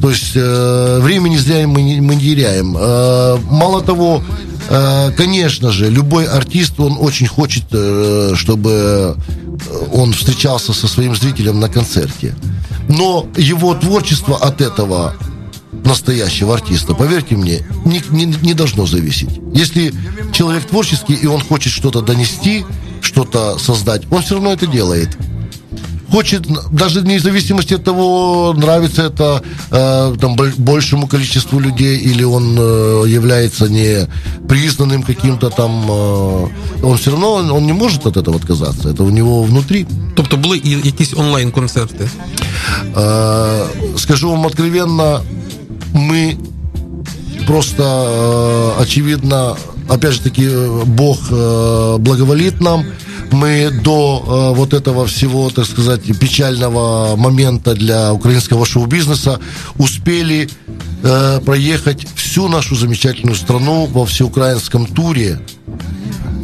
То 0.00 0.10
есть 0.10 0.36
э, 0.36 1.00
времени 1.02 1.36
зря 1.36 1.66
мы 1.66 1.82
не, 1.82 2.00
мы 2.00 2.14
не 2.14 2.22
теряем. 2.22 2.76
Э, 2.78 3.36
мало 3.50 3.82
того, 3.82 4.22
э, 4.70 5.10
конечно 5.16 5.72
же, 5.72 5.90
любой 5.90 6.24
артист, 6.24 6.78
он 6.78 6.96
очень 7.00 7.26
хочет, 7.26 7.64
э, 7.72 8.34
чтобы 8.36 8.70
э, 8.70 9.14
он 9.92 10.12
встречался 10.12 10.72
со 10.72 10.88
своим 10.88 11.14
зрителем 11.14 11.60
на 11.60 11.68
концерте. 11.68 12.34
Но 12.88 13.26
его 13.36 13.74
творчество 13.74 14.36
от 14.36 14.60
этого 14.60 15.14
настоящего 15.84 16.54
артиста, 16.54 16.94
поверьте 16.94 17.36
мне, 17.36 17.66
не, 17.84 18.02
не, 18.10 18.24
не 18.24 18.54
должно 18.54 18.86
зависеть. 18.86 19.40
Если 19.54 19.92
человек 20.32 20.66
творческий, 20.66 21.14
и 21.14 21.26
он 21.26 21.40
хочет 21.40 21.72
что-то 21.72 22.00
донести, 22.00 22.64
что-то 23.00 23.58
создать, 23.58 24.02
он 24.10 24.22
все 24.22 24.34
равно 24.34 24.52
это 24.52 24.66
делает 24.66 25.16
хочет, 26.10 26.46
даже 26.72 27.00
вне 27.00 27.20
зависимости 27.20 27.74
от 27.74 27.84
того, 27.84 28.54
нравится 28.56 29.02
это 29.02 29.42
э, 29.70 30.16
там, 30.20 30.36
боль- 30.36 30.54
большему 30.56 31.06
количеству 31.06 31.60
людей, 31.60 31.98
или 31.98 32.24
он 32.24 32.56
э, 32.58 33.04
является 33.08 33.68
не 33.68 34.06
признанным 34.48 35.02
каким-то 35.02 35.50
там, 35.50 35.86
э, 35.90 36.46
он 36.82 36.96
все 36.96 37.10
равно, 37.10 37.32
он, 37.32 37.50
он 37.50 37.66
не 37.66 37.72
может 37.72 38.06
от 38.06 38.16
этого 38.16 38.36
отказаться, 38.36 38.88
это 38.88 39.02
у 39.04 39.10
него 39.10 39.42
внутри. 39.42 39.86
Тобто 40.14 40.36
були 40.36 40.60
і 40.64 40.70
якісь 40.70 41.14
онлайн-концерти. 41.16 42.08
Э, 42.94 43.64
скажу 43.96 44.30
вам 44.30 44.46
откровенно, 44.46 45.20
мы 45.94 46.36
просто, 47.46 47.82
э, 47.82 48.82
очевидно, 48.82 49.56
опять 49.88 50.12
же 50.12 50.20
таки, 50.20 50.42
э, 50.42 50.84
Бог 50.84 51.18
э, 51.30 51.98
благоволит 51.98 52.60
нам. 52.60 52.84
Мы 53.32 53.70
до 53.70 54.52
э, 54.52 54.56
вот 54.56 54.72
этого 54.72 55.06
всего, 55.06 55.50
так 55.50 55.66
сказать, 55.66 56.02
печального 56.18 57.16
момента 57.16 57.74
для 57.74 58.12
украинского 58.12 58.64
шоу-бизнеса 58.64 59.38
успели 59.76 60.48
э, 61.02 61.40
проехать 61.44 62.06
всю 62.14 62.48
нашу 62.48 62.74
замечательную 62.74 63.36
страну 63.36 63.86
во 63.86 64.06
всеукраинском 64.06 64.86
туре. 64.86 65.40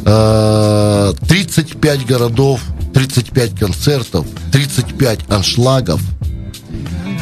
Э, 0.05 1.13
35 1.27 2.05
городов, 2.05 2.61
35 2.93 3.59
концертов, 3.59 4.25
35 4.51 5.19
аншлагов, 5.29 6.01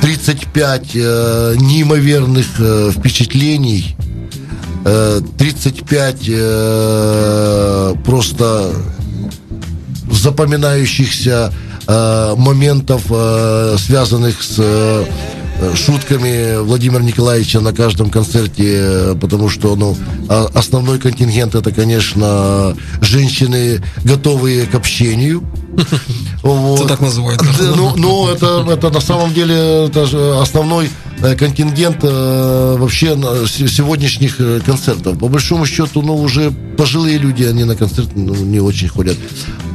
35 0.01 0.91
э, 0.95 1.55
неимоверных 1.59 2.47
э, 2.59 2.91
впечатлений, 2.91 3.95
э, 4.83 5.21
35 5.37 6.15
э, 6.27 7.95
просто 8.03 8.73
запоминающихся 10.17 11.53
э, 11.87 12.35
моментов, 12.37 13.03
э, 13.09 13.75
связанных 13.77 14.41
с 14.41 14.55
э, 14.57 15.05
шутками 15.75 16.61
Владимира 16.61 17.01
Николаевича 17.01 17.59
на 17.61 17.73
каждом 17.73 18.09
концерте, 18.09 18.63
э, 18.79 19.15
потому 19.19 19.49
что 19.49 19.75
ну, 19.75 19.95
а- 20.29 20.49
основной 20.53 20.99
контингент 20.99 21.55
это, 21.55 21.71
конечно, 21.71 22.75
женщины, 23.01 23.81
готовые 24.03 24.65
к 24.65 24.75
общению. 24.75 25.43
Вот. 26.43 26.79
Это 26.79 26.89
так 26.89 26.99
называется. 26.99 27.45
Да, 27.57 27.73
Ну, 27.73 27.93
ну, 27.95 28.27
это, 28.27 28.65
это 28.69 28.89
на 28.89 28.99
самом 28.99 29.33
деле 29.33 29.85
это 29.87 30.05
же 30.05 30.37
основной 30.41 30.89
э, 31.21 31.35
контингент 31.35 31.99
э, 32.03 32.75
вообще 32.77 33.17
сегодняшних 33.47 34.41
э, 34.41 34.59
концертов. 34.59 35.17
По 35.19 35.29
большому 35.29 35.65
счету, 35.65 36.01
ну, 36.01 36.17
уже 36.17 36.51
пожилые 36.77 37.17
люди, 37.17 37.43
они 37.43 37.63
на 37.63 37.77
концерт 37.77 38.09
ну, 38.13 38.35
не 38.35 38.59
очень 38.59 38.89
ходят. 38.89 39.17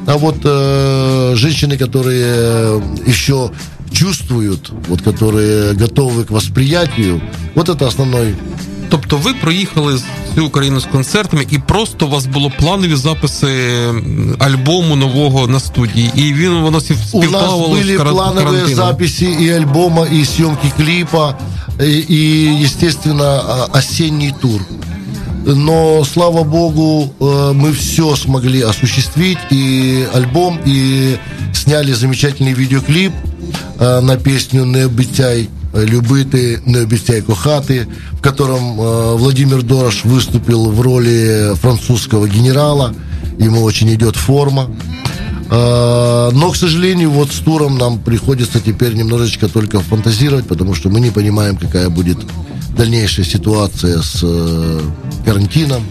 А 0.09 0.17
вот 0.17 0.37
э, 0.43 1.33
женщины, 1.37 1.77
которые 1.77 2.25
э, 2.25 2.81
еще 3.07 3.51
чувствуют, 3.93 4.73
вот 4.89 5.03
которые 5.03 5.75
готовы 5.75 6.25
к 6.25 6.31
восприятию, 6.31 7.21
вот 7.55 7.69
это 7.69 7.87
основной. 7.87 8.35
Тобто 8.89 9.17
ви 9.17 9.35
проїхали 9.35 10.01
всю 10.29 10.47
Україну 10.47 10.81
з 10.81 10.85
концертами, 10.85 11.47
і 11.51 11.59
просто 11.59 12.07
у 12.07 12.11
вас 12.11 12.27
було 12.27 12.53
планові 12.59 12.95
записи 12.95 13.49
альбому 14.39 14.97
нового 14.97 15.47
на 15.47 15.61
студії, 15.61 16.13
і 16.15 16.33
він 16.33 16.53
воно 16.53 16.81
співпало 16.81 17.27
У 17.27 17.31
нас 17.31 17.69
були 17.69 17.97
каран... 17.97 18.15
планові 18.15 18.75
записи 18.75 19.37
і 19.41 19.51
альбома, 19.51 20.07
і 20.07 20.25
зйомки 20.25 20.73
кліпа, 20.77 21.39
і, 21.81 21.99
і, 21.99 22.65
естественно, 22.65 23.43
осінній 23.73 24.35
тур. 24.41 24.61
но 25.55 26.05
слава 26.05 26.45
богу, 26.45 27.13
э, 27.19 27.53
мы 27.55 27.73
все 27.73 28.15
смогли 28.17 28.61
осуществить, 28.61 29.39
и 29.51 30.07
альбом, 30.13 30.61
и 30.65 31.17
сняли 31.55 31.93
замечательный 31.93 32.53
видеоклип 32.53 33.13
э, 33.79 34.01
на 34.01 34.17
песню 34.17 34.65
«Не 34.65 34.81
обещай 34.81 35.49
любити, 35.75 36.61
не 36.67 36.77
обещай 36.77 37.23
кохаты", 37.23 37.89
в 38.13 38.21
котором 38.21 38.81
э, 38.81 39.15
Владимир 39.15 39.63
Дорош 39.63 40.05
выступил 40.05 40.71
в 40.71 40.81
роли 40.81 41.55
французского 41.55 42.29
генерала, 42.29 42.95
ему 43.39 43.63
очень 43.63 43.93
идет 43.95 44.17
форма. 44.17 44.71
Но, 45.51 46.51
к 46.53 46.57
сожалению, 46.57 47.11
вот 47.11 47.33
с 47.33 47.37
туром 47.37 47.79
нам 47.79 48.01
приходится 48.01 48.61
теперь 48.61 48.93
немножечко 48.93 49.49
только 49.49 49.81
фантазировать, 49.81 50.47
потому 50.47 50.75
что 50.75 50.91
мы 50.91 51.01
не 51.01 51.09
понимаем, 51.09 51.57
какая 51.57 51.89
будет 51.89 52.19
дальнейшая 52.79 53.27
ситуація 53.27 54.03
з 54.03 54.25
э, 54.25 54.81
карантином. 55.25 55.83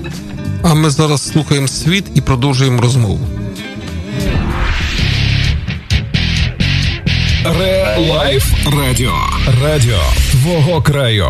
А 0.63 0.73
ми 0.73 0.89
зараз 0.89 1.27
слухаємо 1.27 1.67
світ 1.67 2.05
і 2.15 2.21
продовжуємо 2.21 2.81
розмову. 2.81 3.27
Реалайф 7.59 8.53
Радіо. 8.65 9.13
Радіо 9.63 9.99
твого 10.31 10.81
краю. 10.81 11.29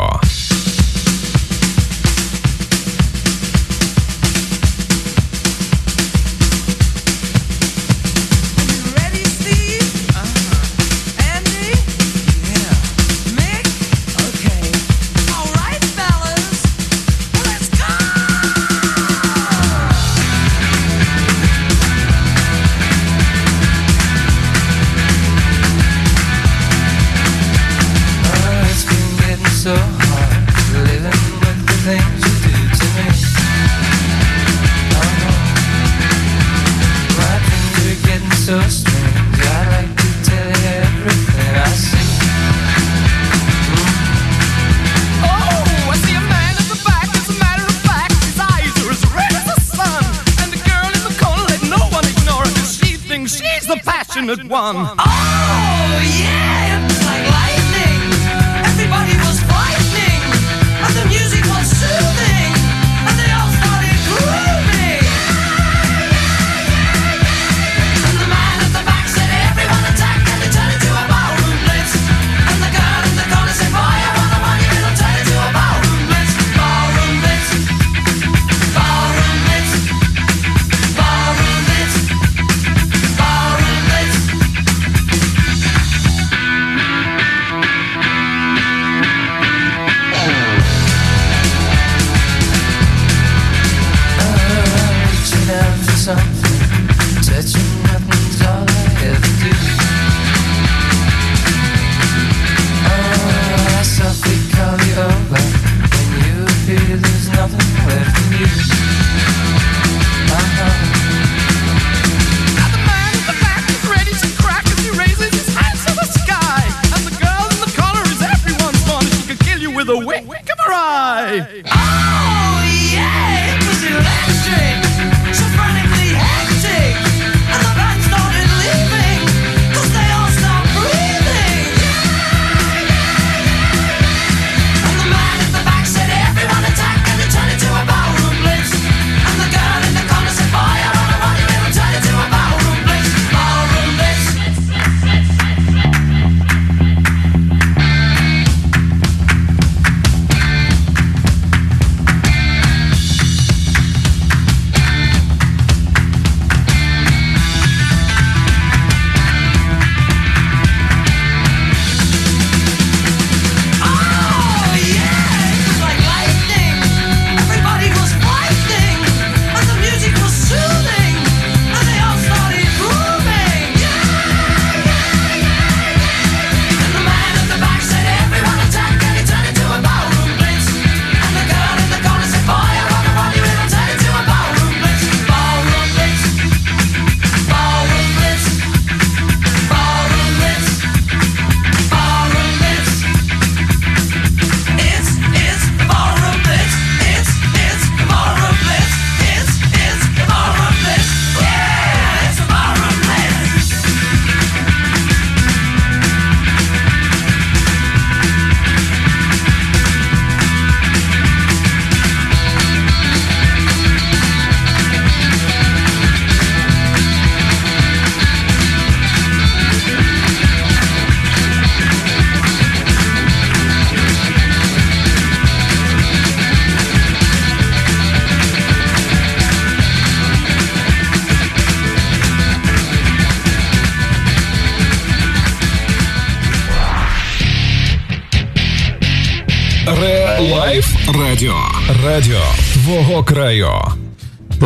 fun. 54.73 55.06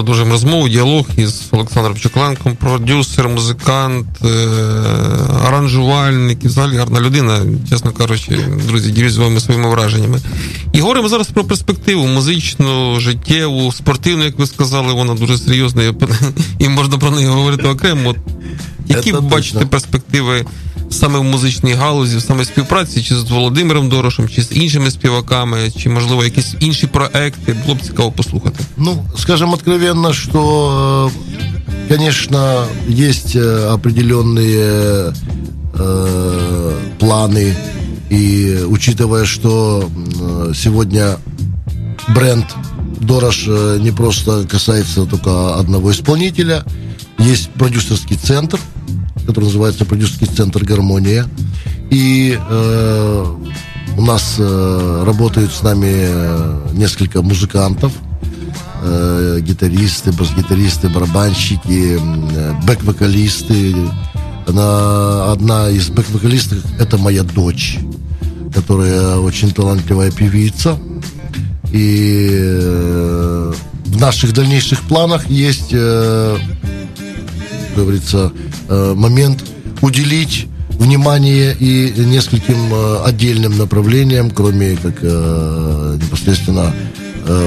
Продовжуємо 0.02 0.34
розмову, 0.34 0.70
діалог 0.70 1.06
із 1.18 1.42
Олександром 1.52 1.98
Чоколенком, 1.98 2.56
продюсер, 2.56 3.30
музикант, 3.30 4.08
е- 4.26 4.28
аранжувальник 5.48 6.44
і 6.44 6.48
взагалі 6.48 6.78
гарна 6.78 7.02
людина, 7.02 7.40
чесно 7.70 7.92
кажучи, 7.92 8.40
друзі, 8.68 8.92
ділюсь 8.92 9.14
з 9.14 9.18
вами 9.18 9.40
своїми 9.40 9.70
враженнями. 9.70 10.20
І 10.74 10.82
говоримо 10.82 11.10
зараз 11.10 11.28
про 11.28 11.44
перспективу 11.44 12.08
музичну, 12.08 13.00
життєву, 13.00 13.72
спортивну, 13.72 14.24
як 14.24 14.40
ви 14.40 14.48
сказали, 14.48 14.94
вона 14.94 15.14
дуже 15.14 15.38
серйозна, 15.38 15.84
і 16.60 16.70
можна 16.70 16.98
про 16.98 17.12
неї 17.12 17.28
говорити 17.28 17.68
окремо. 17.68 18.16
Які 18.88 19.12
ви 19.12 19.22
бачите 19.22 19.66
перспективи 19.66 20.46
саме 20.91 21.19
в 21.19 21.25
музичній 21.25 21.73
галузі, 21.73 22.21
саме 22.21 22.45
співпраці 22.45 23.03
чи 23.03 23.17
з 23.17 23.31
Володимиром 23.31 23.89
Дорошем, 23.89 24.29
чи 24.29 24.43
з 24.43 24.53
іншими 24.53 24.91
співаками, 24.91 25.59
чи 25.79 25.89
можливо 25.89 26.25
якісь 26.25 26.55
інші 26.61 26.87
проекти? 26.87 27.57
Було 27.65 27.75
б 27.75 27.81
цікаво 27.81 28.13
послухати. 28.13 28.65
Ну, 28.77 29.05
скажем 29.19 29.53
откровенно, 29.53 30.13
что, 30.13 31.11
э, 31.89 31.89
конечно, 31.89 32.67
есть 32.89 33.37
э, 33.37 33.75
определенные 33.75 35.13
э, 35.75 36.73
планы, 36.99 37.55
и 38.11 38.59
учитывая, 38.69 39.25
что 39.27 39.89
э, 39.89 40.55
сегодня 40.55 41.17
бренд 42.15 42.45
Дорож 43.01 43.45
э, 43.49 43.79
не 43.83 43.93
просто 43.93 44.47
касается 44.51 45.05
только 45.07 45.57
одного 45.57 45.91
исполнителя, 45.91 46.65
есть 47.19 47.51
продюсерский 47.51 48.17
центр, 48.17 48.59
который 49.26 49.46
называется 49.46 49.86
продюсерский 49.86 50.28
центр 50.28 50.64
«Гармония», 50.64 51.28
и 51.90 52.40
э, 52.40 53.26
у 53.98 54.02
нас 54.02 54.36
э, 54.40 55.04
работают 55.06 55.52
с 55.52 55.62
нами 55.62 55.92
э, 55.92 56.68
несколько 56.74 57.22
музыкантов, 57.22 57.92
э, 58.82 59.40
гитаристы, 59.42 60.12
бас-гитаристы, 60.14 60.88
барабанщики, 60.90 62.00
э, 62.00 62.54
бэк-вокалисты. 62.66 63.76
Она, 64.48 65.32
одна 65.32 65.70
из 65.70 65.90
бэк-вокалистов– 65.90 66.60
это 66.80 66.98
моя 66.98 67.24
дочь, 67.24 67.78
которая 68.56 69.18
очень 69.18 69.52
талантливая 69.52 70.12
певица. 70.12 70.80
И 71.72 72.30
э, 72.32 73.54
в 73.86 74.00
наших 74.00 74.34
дальнейших 74.34 74.82
планах 74.82 75.30
есть, 75.30 75.70
э, 75.72 76.38
говорится, 77.76 78.32
э, 78.70 78.94
момент 78.96 79.44
уделить 79.82 80.48
внимание 80.70 81.56
и 81.60 81.94
нескольким 81.98 82.74
э, 82.74 83.04
отдельным 83.06 83.58
направлениям, 83.58 84.32
кроме 84.32 84.76
как 84.76 84.94
э, 85.02 85.98
непосредственно 86.04 86.74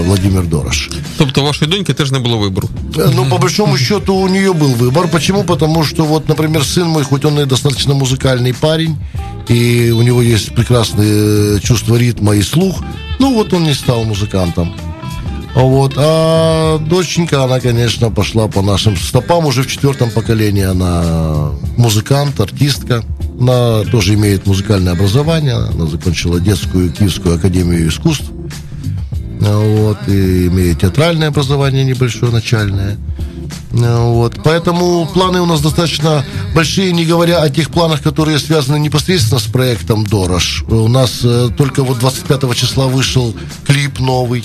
Владимир 0.06 0.46
Дорош. 0.46 0.90
Тобто, 1.18 1.40
у 1.40 1.44
вашої 1.44 1.70
доньки 1.70 1.92
теж 1.92 2.12
не 2.12 2.18
було 2.18 2.38
вибору. 2.38 2.68
Э, 2.96 3.10
Ну, 3.16 3.26
по 3.26 3.38
большому 3.38 3.76
счету, 3.78 4.14
у 4.14 4.28
нее 4.28 4.52
был 4.52 4.68
выбор. 4.74 5.08
Почему? 5.08 5.44
Потому 5.44 5.84
что, 5.84 6.04
вот, 6.04 6.28
например, 6.28 6.64
сын 6.64 6.86
мой, 6.86 7.02
хоть 7.04 7.24
он 7.24 7.40
и 7.40 7.44
достаточно 7.44 7.94
музыкальный 7.94 8.52
парень, 8.54 8.96
и 9.50 9.90
у 9.90 10.02
него 10.02 10.22
есть 10.22 10.54
прекрасное 10.54 11.58
чувство 11.60 11.96
ритма 11.96 12.34
и 12.36 12.42
слух, 12.42 12.84
ну, 13.18 13.34
вот 13.34 13.52
он 13.52 13.64
не 13.64 13.74
стал 13.74 14.04
музыкантом. 14.04 14.72
Вот. 15.54 15.94
А 15.96 16.78
доченька, 16.78 17.44
она, 17.44 17.60
конечно, 17.60 18.10
пошла 18.10 18.48
по 18.48 18.60
нашим 18.60 18.96
стопам. 18.96 19.46
Уже 19.46 19.62
в 19.62 19.66
четвертом 19.68 20.10
поколении 20.10 20.64
она 20.64 21.52
музыкант, 21.76 22.40
артистка. 22.40 23.04
Она 23.38 23.82
тоже 23.84 24.14
имеет 24.14 24.46
музыкальное 24.46 24.92
образование. 24.92 25.54
Она 25.54 25.86
закончила 25.86 26.40
детскую 26.40 26.92
Киевскую 26.92 27.36
академию 27.36 27.88
искусств. 27.88 28.30
Вот, 29.40 29.98
и 30.08 30.46
имеет 30.46 30.80
театральное 30.80 31.28
образование 31.28 31.84
небольшое, 31.84 32.32
начальное. 32.32 32.96
Вот, 33.70 34.36
поэтому 34.44 35.06
планы 35.12 35.40
у 35.40 35.46
нас 35.46 35.60
достаточно 35.60 36.24
большие, 36.54 36.92
не 36.92 37.04
говоря 37.04 37.42
о 37.42 37.50
тех 37.50 37.70
планах, 37.70 38.02
которые 38.02 38.38
связаны 38.38 38.78
непосредственно 38.78 39.40
с 39.40 39.44
проектом 39.44 40.06
Дорож. 40.06 40.64
У 40.68 40.88
нас 40.88 41.20
э, 41.24 41.48
только 41.56 41.82
вот 41.82 41.98
25 41.98 42.56
числа 42.56 42.86
вышел 42.86 43.34
клип 43.66 43.98
новый. 43.98 44.44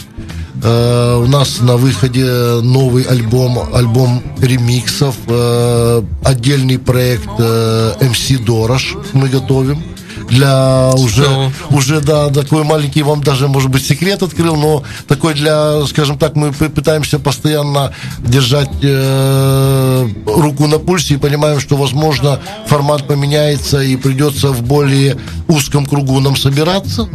Э, 0.62 1.22
у 1.24 1.28
нас 1.28 1.62
на 1.62 1.78
выходе 1.78 2.60
новый 2.62 3.04
альбом, 3.04 3.60
альбом 3.74 4.22
ремиксов, 4.40 5.16
э, 5.28 6.02
отдельный 6.24 6.78
проект 6.78 7.30
э, 7.40 7.94
MC 8.02 8.44
Дорож 8.44 8.96
мы 9.14 9.30
готовим 9.30 9.82
для 10.30 10.92
уже, 10.96 11.24
Всё. 11.24 11.52
уже, 11.72 12.02
да, 12.02 12.30
такой 12.30 12.64
маленький 12.64 13.04
вам 13.04 13.22
даже, 13.22 13.48
может 13.48 13.70
быть, 13.70 13.86
секрет 13.86 14.22
открыл, 14.22 14.56
но 14.56 14.84
такой 15.08 15.34
для, 15.34 15.86
скажем 15.88 16.18
так, 16.18 16.36
мы 16.36 16.52
пытаемся 16.52 17.20
постоянно 17.20 17.94
держать 18.20 18.70
э, 18.82 20.08
руку 20.26 20.68
на 20.68 20.78
пульсе 20.78 21.16
и 21.16 21.18
понимаем, 21.18 21.60
что, 21.60 21.78
возможно, 21.78 22.40
формат 22.68 23.08
поменяется 23.08 23.82
и 23.82 23.96
придется 23.96 24.50
в 24.50 24.62
более 24.62 25.18
узком 25.48 25.86
кругу 25.86 26.20
нам 26.20 26.36
собираться. 26.36 27.10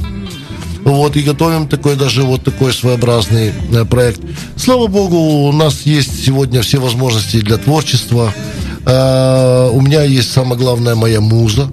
Вот, 0.84 1.16
и 1.16 1.22
готовим 1.22 1.66
такой 1.66 1.96
даже 1.96 2.22
вот 2.22 2.44
такой 2.44 2.72
своеобразный 2.72 3.52
э, 3.72 3.84
проект. 3.84 4.20
Слава 4.56 4.86
богу, 4.86 5.16
у 5.16 5.52
нас 5.52 5.82
есть 5.82 6.24
сегодня 6.24 6.60
все 6.60 6.78
возможности 6.78 7.40
для 7.40 7.56
творчества. 7.56 8.32
Э, 8.86 9.70
у 9.72 9.80
меня 9.80 10.02
есть 10.02 10.30
самое 10.30 10.56
главное 10.60 10.94
моя 10.94 11.20
муза. 11.20 11.68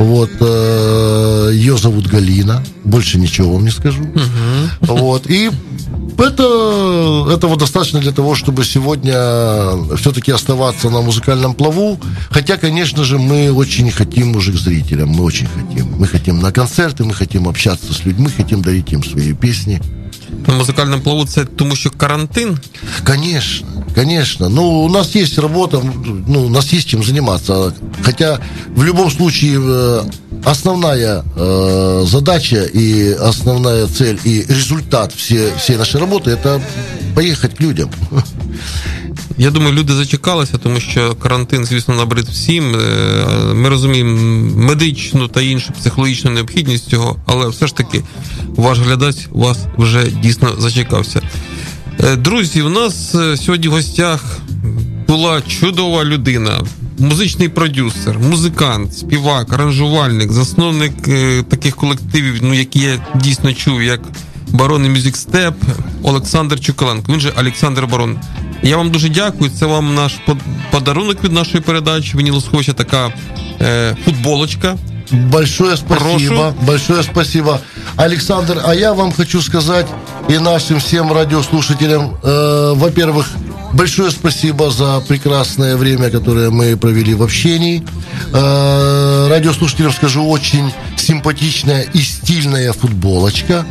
Вот, 0.00 0.30
э, 0.40 1.50
ее 1.52 1.76
зовут 1.76 2.06
Галина. 2.06 2.64
Больше 2.84 3.18
ничего 3.18 3.52
вам 3.52 3.64
не 3.64 3.70
скажу. 3.70 4.02
Вот, 4.80 5.28
и 5.28 5.50
это, 6.18 7.28
этого 7.30 7.58
достаточно 7.58 8.00
для 8.00 8.12
того, 8.12 8.34
чтобы 8.34 8.64
сегодня 8.64 9.14
все-таки 9.96 10.32
оставаться 10.32 10.88
на 10.88 11.02
музыкальном 11.02 11.52
плаву. 11.52 12.00
Хотя, 12.30 12.56
конечно 12.56 13.04
же, 13.04 13.18
мы 13.18 13.52
очень 13.52 13.90
хотим 13.90 14.36
уже 14.36 14.52
к 14.52 14.56
зрителям. 14.56 15.10
Мы 15.10 15.22
очень 15.22 15.48
хотим. 15.48 15.92
Мы 15.98 16.06
хотим 16.06 16.40
на 16.40 16.50
концерты, 16.50 17.04
мы 17.04 17.12
хотим 17.12 17.46
общаться 17.46 17.92
с 17.92 18.02
людьми, 18.06 18.28
хотим 18.34 18.62
дарить 18.62 18.90
им 18.92 19.04
свои 19.04 19.34
песни. 19.34 19.82
На 20.46 20.54
музикальному 20.54 21.02
плаву 21.02 21.26
це 21.26 21.44
тому, 21.44 21.76
що 21.76 21.90
карантин. 21.90 22.58
Конечно, 23.06 23.66
конечно. 23.94 24.48
Ну, 24.48 24.62
у 24.62 24.88
нас 24.88 25.16
есть 25.16 25.38
работа, 25.38 25.82
ну, 26.28 26.40
у 26.40 26.48
нас 26.48 26.72
есть 26.72 26.88
чем 26.88 27.02
заниматься. 27.02 27.72
Хотя 28.02 28.38
в 28.76 28.84
любом 28.84 29.10
случае 29.10 29.60
э, 29.60 30.02
основная 30.44 31.24
э, 31.36 32.04
задача 32.06 32.64
и 32.64 33.12
основная 33.12 33.86
цель 33.86 34.18
и 34.24 34.44
результат 34.48 35.12
все, 35.12 35.52
всей 35.56 35.76
нашей 35.76 36.00
работы 36.00 36.30
это 36.30 36.60
поехать 37.14 37.56
к 37.56 37.60
людям. 37.60 37.90
Я 39.40 39.50
думаю, 39.50 39.74
люди 39.74 39.92
зачекалися, 39.92 40.58
тому 40.58 40.80
що 40.80 41.14
карантин, 41.14 41.64
звісно, 41.64 41.94
набрид 41.94 42.28
всім. 42.28 42.74
Е, 42.74 43.54
Ми 43.54 43.68
розуміємо 43.68 44.16
медичну 44.56 45.28
та 45.28 45.40
іншу 45.40 45.72
психологічну 45.72 46.30
необхідність 46.30 46.90
цього, 46.90 47.16
але 47.26 47.48
все 47.48 47.66
ж 47.66 47.76
таки 47.76 48.02
ваш 48.56 48.78
глядач 48.78 49.16
вас 49.30 49.58
вже 49.78 50.06
дійсно 50.22 50.54
зачекався. 50.58 51.22
Е, 52.00 52.16
Друзі, 52.16 52.62
у 52.62 52.68
нас 52.68 53.14
е, 53.14 53.36
сьогодні 53.36 53.68
в 53.68 53.72
гостях 53.72 54.38
була 55.08 55.42
чудова 55.42 56.04
людина, 56.04 56.60
музичний 56.98 57.48
продюсер, 57.48 58.18
музикант, 58.18 58.98
співак, 58.98 59.52
аранжувальник, 59.52 60.32
засновник 60.32 60.92
таких 61.48 61.76
колективів, 61.76 62.34
ну 62.42 62.54
які 62.54 62.80
я 62.80 63.06
дійсно 63.14 63.54
чув, 63.54 63.82
як 63.82 64.00
Барон 64.48 64.86
і 64.86 64.88
Мюзик 64.88 65.16
Степ, 65.16 65.54
Олександр 66.02 66.60
Чуколенко. 66.60 67.12
Він 67.12 67.20
же 67.20 67.32
Олександр 67.38 67.86
Барон. 67.86 68.18
Я 68.63 68.77
вам 68.77 68.91
дуже 68.91 69.09
дякую. 69.09 69.51
Це 69.59 69.65
вам 69.65 69.95
наш 69.95 70.13
под- 70.25 70.37
подарунок 70.71 71.23
від 71.23 71.31
нашої 71.31 71.63
передачі. 71.63 72.17
Вініло 72.17 72.41
схоча 72.41 72.73
така 72.73 73.11
е, 73.61 73.95
футболочка. 74.05 74.75
Большое 75.11 75.77
спасибо, 75.77 76.05
Прошу. 76.09 76.53
большое 76.61 77.03
спасибо. 77.03 77.59
Александр, 77.95 78.61
а 78.65 78.73
я 78.73 78.91
вам 78.93 79.11
хочу 79.13 79.41
сказать 79.41 79.85
и 80.29 80.39
нашим 80.39 80.77
всем 80.79 81.13
радиослушателям, 81.13 82.17
э, 82.23 82.73
во-первых, 82.75 83.25
большое 83.73 84.11
спасибо 84.11 84.71
за 84.71 85.01
прекрасное 85.07 85.75
время, 85.75 86.09
которое 86.09 86.49
мы 86.49 86.75
провели 86.75 87.13
в 87.13 87.21
общении. 87.21 87.83
Э, 88.33 89.27
радиослушателям 89.29 89.93
скажу, 89.93 90.27
очень 90.27 90.71
симпатичная 90.97 91.85
и 91.93 92.01
стильная 92.01 92.73
футболочка. 92.73 93.63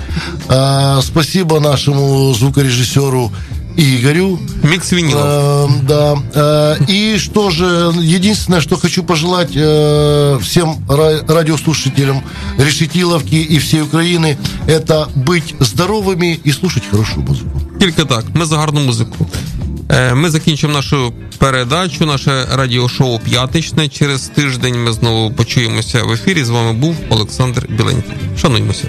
Э, 0.49 1.01
спасибо 1.03 1.61
нашему 1.61 2.33
звукорежиссеру 2.35 3.33
Игорю. 3.79 4.39
Мікс 4.71 4.93
вінілов. 4.93 5.23
Э, 5.25 5.69
да. 5.87 6.15
Э, 6.35 6.91
И 6.91 7.19
что 7.19 7.51
же, 7.51 7.93
единственное, 8.17 8.61
что 8.61 8.77
хочу 8.77 9.03
пожелать 9.05 9.57
э, 9.57 10.39
всем 10.39 10.69
ра- 10.89 11.35
радиослушателям 11.35 12.23
Решетиловки 12.59 13.35
и 13.37 13.59
всей 13.59 13.83
Украины, 13.83 14.37
это 14.69 15.07
быть 15.17 15.55
здоровыми 15.61 16.39
и 16.47 16.53
слушать 16.53 16.83
хорошую 16.91 17.27
музыку. 17.27 17.61
Тільки 17.81 18.05
так, 18.05 18.25
ми 18.35 18.47
за 18.47 18.57
гарну 18.57 18.81
музику. 18.81 19.27
Е, 19.91 20.15
Ми 20.15 20.31
закінчимо 20.31 20.73
нашу 20.73 21.12
передачу, 21.39 22.07
наше 22.07 22.47
радіошоу 22.55 23.19
п'ятничне. 23.19 23.89
Через 23.89 24.21
тиждень 24.23 24.85
ми 24.85 24.93
знову 24.93 25.31
почуємося 25.31 26.03
в 26.03 26.12
ефірі. 26.12 26.45
З 26.45 26.49
вами 26.49 26.73
був 26.73 26.97
Олександр 27.09 27.67
Біленький. 27.71 28.12
Шануймося. 28.41 28.89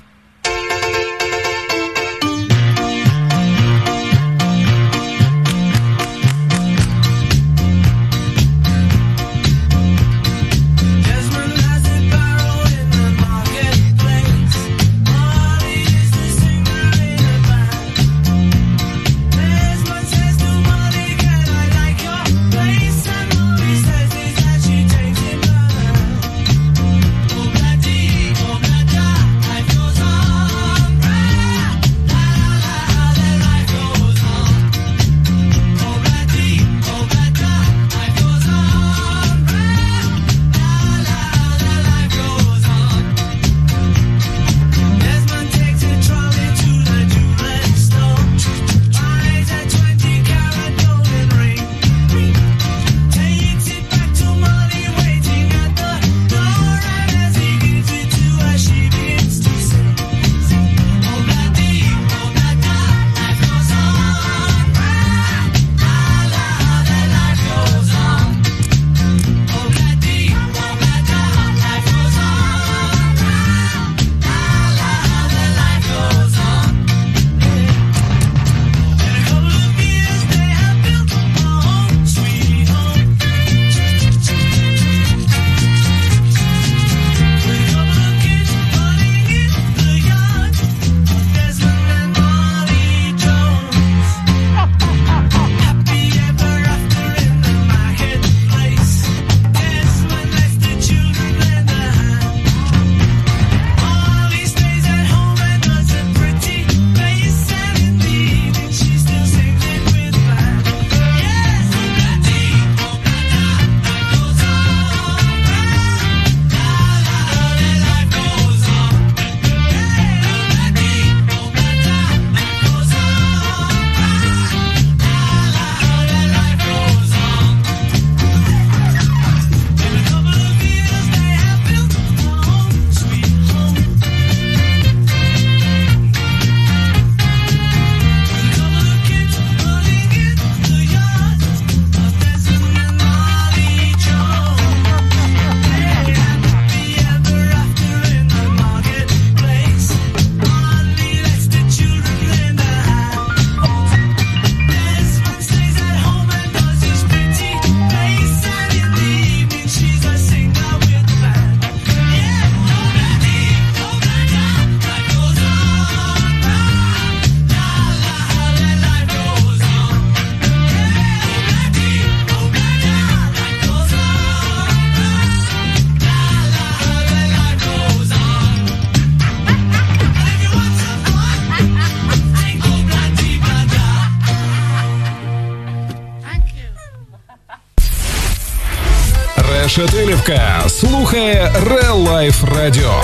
Кропивка 190.25 190.69
слухає 190.69 191.51
Real 191.55 192.07
Life 192.07 192.45
Radio. 192.55 193.03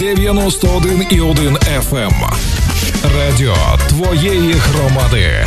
91,1 0.00 1.58
FM. 1.90 2.12
Радіо 3.18 3.56
твоєї 3.88 4.52
громади. 4.52 5.46